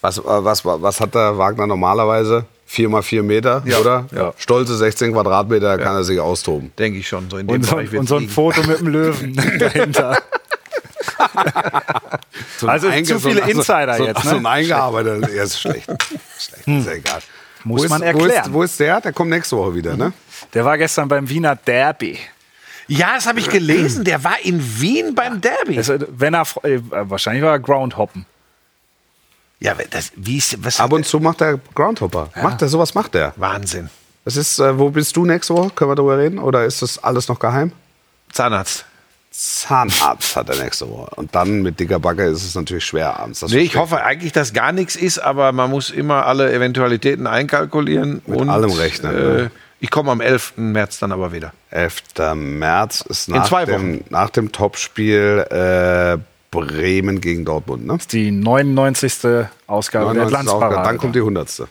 Was, 0.00 0.18
äh, 0.18 0.22
was, 0.24 0.64
was 0.64 1.00
hat 1.00 1.14
der 1.14 1.36
Wagner 1.38 1.66
normalerweise? 1.66 2.44
Vier 2.64 2.88
mal 2.88 3.02
vier 3.02 3.22
Meter, 3.22 3.62
oder? 3.80 4.06
Ja. 4.14 4.32
Stolze 4.38 4.76
16 4.76 5.12
Quadratmeter 5.12 5.76
kann 5.78 5.94
er 5.96 6.04
sich 6.04 6.18
austoben. 6.20 6.72
Denke 6.78 7.00
ich 7.00 7.08
schon. 7.08 7.28
So 7.28 7.36
in 7.38 7.46
dem 7.46 7.56
Und 7.56 7.66
so, 7.66 7.76
und 7.76 8.08
so 8.08 8.14
ein 8.14 8.20
liegen. 8.22 8.32
Foto 8.32 8.62
mit 8.62 8.78
dem 8.80 8.86
Löwen 8.88 9.34
dahinter. 9.58 10.16
also 12.66 12.88
Einge- 12.88 13.04
zu 13.04 13.18
so 13.18 13.28
viele 13.28 13.40
Insider 13.42 13.94
so, 13.96 14.04
jetzt. 14.04 14.22
So 14.22 14.36
ein 14.36 14.42
Ne? 14.42 14.48
eingearbeiteter, 14.48 15.30
ja, 15.34 15.42
ist 15.42 15.60
schlecht. 15.60 15.84
schlecht 16.38 16.66
ist 16.66 16.86
ja 16.86 16.92
egal. 16.92 17.20
Muss 17.64 17.84
wo 17.84 17.88
man 17.88 18.02
ist, 18.02 18.14
Wo 18.14 18.18
erklären. 18.20 18.44
ist, 18.46 18.52
wo 18.52 18.62
ist 18.62 18.80
der? 18.80 19.00
Der 19.00 19.12
kommt 19.12 19.30
nächste 19.30 19.56
Woche 19.56 19.74
wieder, 19.74 19.96
ne? 19.96 20.12
Der 20.54 20.64
war 20.64 20.76
gestern 20.78 21.08
beim 21.08 21.28
Wiener 21.28 21.56
Derby. 21.56 22.18
Ja, 22.88 23.14
das 23.14 23.26
habe 23.26 23.38
ich 23.38 23.48
gelesen. 23.48 24.04
Der 24.04 24.22
war 24.24 24.36
in 24.42 24.60
Wien 24.80 25.14
beim 25.14 25.40
Derby. 25.40 25.78
Also, 25.78 25.94
wenn 26.16 26.34
er, 26.34 26.42
äh, 26.64 26.80
wahrscheinlich 26.90 27.42
war 27.42 27.52
er 27.52 27.60
Groundhoppen. 27.60 28.26
ja, 29.60 29.74
das, 29.90 30.10
wie 30.16 30.38
ist, 30.38 30.62
was 30.64 30.80
Ab 30.80 30.92
und 30.92 31.06
zu 31.06 31.20
macht 31.20 31.40
der 31.40 31.60
Groundhopper. 31.74 32.30
Macht 32.42 32.60
er, 32.62 32.68
sowas 32.68 32.94
macht 32.94 33.14
er. 33.14 33.32
Wahnsinn. 33.36 33.88
Das 34.24 34.36
ist, 34.36 34.58
äh, 34.58 34.78
wo 34.78 34.90
bist 34.90 35.16
du 35.16 35.24
nächste 35.24 35.54
Woche? 35.54 35.70
Können 35.70 35.90
wir 35.92 35.94
darüber 35.94 36.18
reden? 36.18 36.38
Oder 36.38 36.64
ist 36.64 36.82
das 36.82 37.02
alles 37.02 37.28
noch 37.28 37.38
geheim? 37.38 37.72
Zahnarzt. 38.32 38.84
Zahnarzt 39.32 40.36
hat 40.36 40.48
er 40.50 40.62
nächste 40.62 40.88
Woche. 40.90 41.14
Und 41.16 41.34
dann 41.34 41.62
mit 41.62 41.80
dicker 41.80 41.98
Backe 41.98 42.24
ist 42.24 42.44
es 42.44 42.54
natürlich 42.54 42.84
schwer 42.84 43.18
abends. 43.18 43.40
Das 43.40 43.50
Nee, 43.50 43.60
ich 43.60 43.76
hoffe 43.76 44.02
eigentlich, 44.04 44.32
dass 44.32 44.52
gar 44.52 44.72
nichts 44.72 44.94
ist, 44.94 45.18
aber 45.18 45.52
man 45.52 45.70
muss 45.70 45.90
immer 45.90 46.26
alle 46.26 46.52
Eventualitäten 46.52 47.26
einkalkulieren. 47.26 48.20
Mit 48.26 48.40
und, 48.40 48.50
allem 48.50 48.70
rechnen, 48.70 49.14
Äh, 49.14 49.18
ne? 49.44 49.50
ich 49.80 49.90
komme 49.90 50.10
am 50.12 50.20
11. 50.20 50.54
März 50.56 50.98
dann 50.98 51.12
aber 51.12 51.32
wieder. 51.32 51.52
11. 51.70 52.02
März 52.34 53.00
ist 53.08 53.28
nach 53.30 53.48
zwei 53.48 53.64
dem, 53.64 54.02
nach 54.10 54.30
dem 54.30 54.52
Topspiel 54.52 55.46
äh, 55.50 56.18
Bremen 56.50 57.22
gegen 57.22 57.46
Dortmund. 57.46 57.86
Ne? 57.86 57.96
Die 58.10 58.30
99. 58.30 59.46
Ausgabe 59.66 60.12
der 60.14 60.24
99. 60.24 60.28
Glanzparade. 60.28 60.66
Aufgabe. 60.76 60.86
Dann 60.88 60.98
kommt 60.98 61.14
die 61.16 61.20
100. 61.20 61.62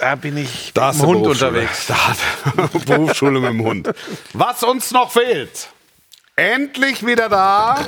Da 0.00 0.14
bin 0.16 0.36
ich 0.36 0.72
Da 0.74 0.86
mit 0.88 0.94
ist 0.96 1.02
dem 1.02 1.06
Hund 1.08 1.22
Berufsschule. 1.22 1.50
unterwegs. 1.50 1.86
Da 1.88 2.08
hat 2.08 2.84
Berufsschule 2.86 3.40
mit 3.40 3.50
dem 3.50 3.62
Hund. 3.64 3.90
Was 4.32 4.62
uns 4.64 4.90
noch 4.90 5.12
fehlt. 5.12 5.68
Endlich 6.38 7.04
wieder 7.04 7.28
da. 7.28 7.78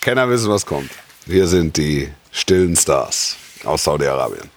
Kenner 0.00 0.28
wissen, 0.30 0.50
was 0.50 0.64
kommt. 0.64 0.90
Wir 1.26 1.46
sind 1.46 1.76
die 1.76 2.10
stillen 2.30 2.74
Stars 2.74 3.36
aus 3.64 3.84
Saudi-Arabien. 3.84 4.48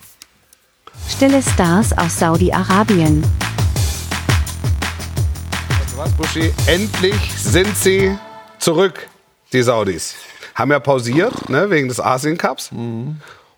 Stille 1.09 1.41
Stars 1.41 1.91
aus 1.97 2.17
Saudi-Arabien. 2.17 3.25
Was, 5.97 6.11
Buschi? 6.13 6.53
Endlich 6.65 7.19
sind 7.37 7.75
sie 7.75 8.17
zurück, 8.57 9.05
die 9.51 9.63
Saudis. 9.63 10.15
Haben 10.53 10.71
ja 10.71 10.79
pausiert, 10.79 11.49
ne, 11.49 11.69
wegen 11.69 11.89
des 11.89 11.99
Asien 11.99 12.37
Cups. 12.37 12.69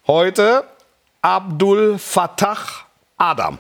Heute 0.07 0.63
Abdul 1.21 1.99
Fattah 1.99 2.86
Adam. 3.18 3.59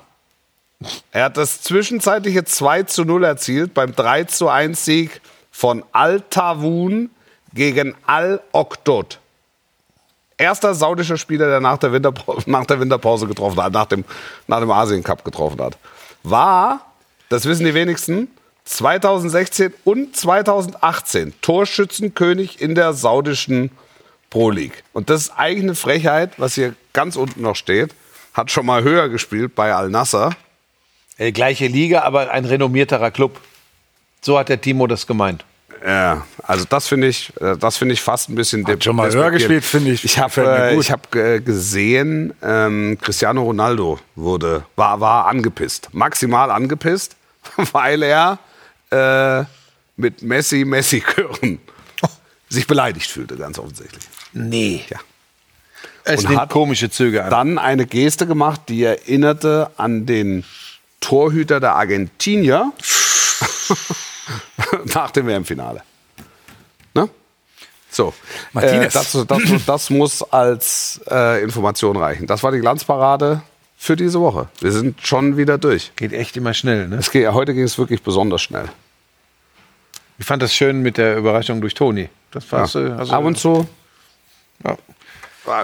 Er 1.11 1.25
hat 1.25 1.37
das 1.37 1.61
zwischenzeitliche 1.61 2.45
2 2.45 2.83
zu 2.83 3.03
0 3.03 3.23
erzielt 3.23 3.73
beim 3.73 3.95
3 3.95 4.25
zu 4.25 4.47
1 4.47 4.85
Sieg 4.85 5.21
von 5.51 5.83
Al-Tawun 5.91 7.09
gegen 7.53 7.95
Al-Okdod. 8.05 9.19
Erster 10.37 10.75
saudischer 10.75 11.17
Spieler, 11.17 11.47
der 11.47 11.59
nach 11.59 11.79
der, 11.79 11.91
Winterpause, 11.91 12.49
nach 12.49 12.65
der 12.65 12.79
Winterpause 12.79 13.25
getroffen 13.25 13.59
hat, 13.61 13.73
nach 13.73 13.87
dem, 13.87 14.05
nach 14.45 14.59
dem 14.59 14.69
Asien 14.69 15.03
Cup 15.03 15.25
getroffen 15.25 15.59
hat. 15.59 15.77
War, 16.21 16.81
das 17.29 17.45
wissen 17.45 17.65
die 17.65 17.73
wenigsten, 17.73 18.27
2016 18.65 19.73
und 19.83 20.15
2018 20.15 21.33
Torschützenkönig 21.41 22.61
in 22.61 22.75
der 22.75 22.93
saudischen 22.93 23.71
Pro 24.29 24.51
League. 24.51 24.83
Und 24.93 25.09
das 25.09 25.21
ist 25.21 25.31
eigentlich 25.37 25.63
eine 25.63 25.75
Frechheit, 25.75 26.33
was 26.37 26.53
hier 26.53 26.75
ganz 26.93 27.15
unten 27.15 27.41
noch 27.41 27.55
steht. 27.55 27.95
Hat 28.37 28.51
schon 28.51 28.67
mal 28.67 28.83
höher 28.83 29.09
gespielt 29.09 29.55
bei 29.55 29.73
Al-Nassr. 29.73 30.29
Äh, 31.17 31.31
gleiche 31.31 31.65
Liga, 31.65 32.03
aber 32.03 32.29
ein 32.29 32.45
renommierterer 32.45 33.09
Club. 33.09 33.41
So 34.21 34.37
hat 34.37 34.49
der 34.49 34.61
Timo 34.61 34.85
das 34.85 35.07
gemeint. 35.07 35.43
Ja, 35.83 36.23
also 36.43 36.63
das 36.69 36.87
finde 36.87 37.07
ich, 37.07 37.33
äh, 37.41 37.57
das 37.57 37.77
finde 37.77 37.93
ich 37.93 38.01
fast 38.01 38.29
ein 38.29 38.35
bisschen 38.35 38.65
Hat 38.67 38.83
schon 38.83 38.95
mal 38.95 39.11
höher 39.11 39.31
gespielt, 39.31 39.63
finde 39.63 39.91
ich. 39.91 40.03
Ich 40.03 40.19
habe 40.19 40.41
äh, 40.41 40.79
ich 40.79 40.91
hab, 40.91 41.15
äh, 41.15 41.39
gesehen, 41.39 42.31
ähm, 42.43 42.99
Cristiano 43.01 43.41
Ronaldo 43.41 43.99
wurde 44.15 44.63
war 44.75 44.99
war 44.99 45.25
angepisst, 45.25 45.89
maximal 45.93 46.51
angepisst, 46.51 47.15
weil 47.71 48.03
er 48.03 48.37
äh, 48.91 49.45
mit 49.95 50.21
Messi 50.21 50.63
Messi 50.63 51.01
Chören 51.01 51.59
sich 52.49 52.67
beleidigt 52.67 53.09
fühlte, 53.09 53.35
ganz 53.35 53.57
offensichtlich. 53.57 54.03
Nee. 54.33 54.85
Ja. 54.89 54.99
Es 56.07 56.25
Und 56.25 56.37
hat 56.37 56.49
komische 56.49 56.89
Züge 56.89 57.23
an. 57.23 57.29
Dann 57.29 57.57
eine 57.57 57.85
Geste 57.85 58.27
gemacht, 58.27 58.61
die 58.69 58.83
erinnerte 58.83 59.69
an 59.77 60.05
den 60.05 60.43
Torhüter 61.01 61.59
der 61.59 61.75
Argentinier 61.75 62.71
nach 64.93 65.11
dem 65.11 65.27
WM-Finale. 65.27 65.81
Ne? 66.93 67.09
So, 67.89 68.13
Martinez. 68.53 68.95
Äh, 68.95 68.97
das, 68.97 69.25
das, 69.27 69.65
das 69.65 69.89
muss 69.89 70.23
als 70.23 71.01
äh, 71.09 71.43
Information 71.43 71.97
reichen. 71.97 72.27
Das 72.27 72.43
war 72.43 72.51
die 72.51 72.59
Glanzparade 72.59 73.41
für 73.77 73.95
diese 73.95 74.19
Woche. 74.19 74.47
Wir 74.59 74.71
sind 74.71 75.05
schon 75.05 75.37
wieder 75.37 75.57
durch. 75.57 75.91
Geht 75.95 76.13
echt 76.13 76.37
immer 76.37 76.53
schnell. 76.53 76.87
Ne? 76.87 76.99
Geht, 77.11 77.31
heute 77.31 77.53
ging 77.53 77.63
es 77.63 77.77
wirklich 77.77 78.01
besonders 78.01 78.41
schnell. 78.41 78.69
Ich 80.19 80.25
fand 80.25 80.41
das 80.41 80.53
schön 80.53 80.81
mit 80.81 80.97
der 80.97 81.17
Überraschung 81.17 81.61
durch 81.61 81.73
Toni. 81.75 82.09
Das 82.31 82.51
war 82.51 82.67
Ja. 82.67 82.95
also, 82.97 83.13
Ab 83.13 83.23
und 83.23 83.37
zu. 83.37 83.67
ja. 84.65 84.77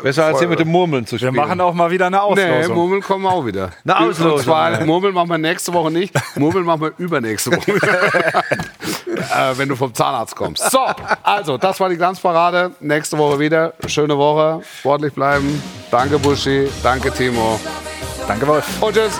Besser 0.01 0.25
als 0.25 0.39
hier 0.39 0.47
mit 0.47 0.59
dem 0.59 0.67
Murmeln 0.69 1.05
zu 1.05 1.13
Wir 1.13 1.19
spielen. 1.19 1.35
machen 1.35 1.59
auch 1.61 1.73
mal 1.73 1.91
wieder 1.91 2.07
eine 2.07 2.17
Nee, 2.17 2.21
Auslosung. 2.21 2.75
Murmeln 2.75 3.01
kommen 3.01 3.25
auch 3.25 3.45
wieder. 3.45 3.71
Eine 3.85 3.99
Auslosung, 3.99 4.33
Und 4.33 4.43
zwar. 4.43 4.83
Murmeln 4.85 5.13
machen 5.13 5.29
wir 5.29 5.37
nächste 5.37 5.73
Woche 5.73 5.91
nicht. 5.91 6.13
Murmeln 6.35 6.65
machen 6.65 6.81
wir 6.81 6.93
übernächste 6.97 7.51
Woche. 7.51 7.71
äh, 7.73 9.57
wenn 9.57 9.69
du 9.69 9.75
vom 9.75 9.93
Zahnarzt 9.93 10.35
kommst. 10.35 10.69
So, 10.71 10.79
also, 11.23 11.57
das 11.57 11.79
war 11.79 11.89
die 11.89 11.97
Glanzparade. 11.97 12.71
Nächste 12.79 13.17
Woche 13.17 13.39
wieder. 13.39 13.73
Schöne 13.87 14.17
Woche. 14.17 14.61
Sportlich 14.79 15.13
bleiben. 15.13 15.61
Danke, 15.91 16.17
Buschi. 16.19 16.67
Danke, 16.81 17.11
Timo. 17.11 17.59
Danke, 18.27 18.47
Wolf. 18.47 18.65
Und 18.81 18.93
tschüss. 18.95 19.19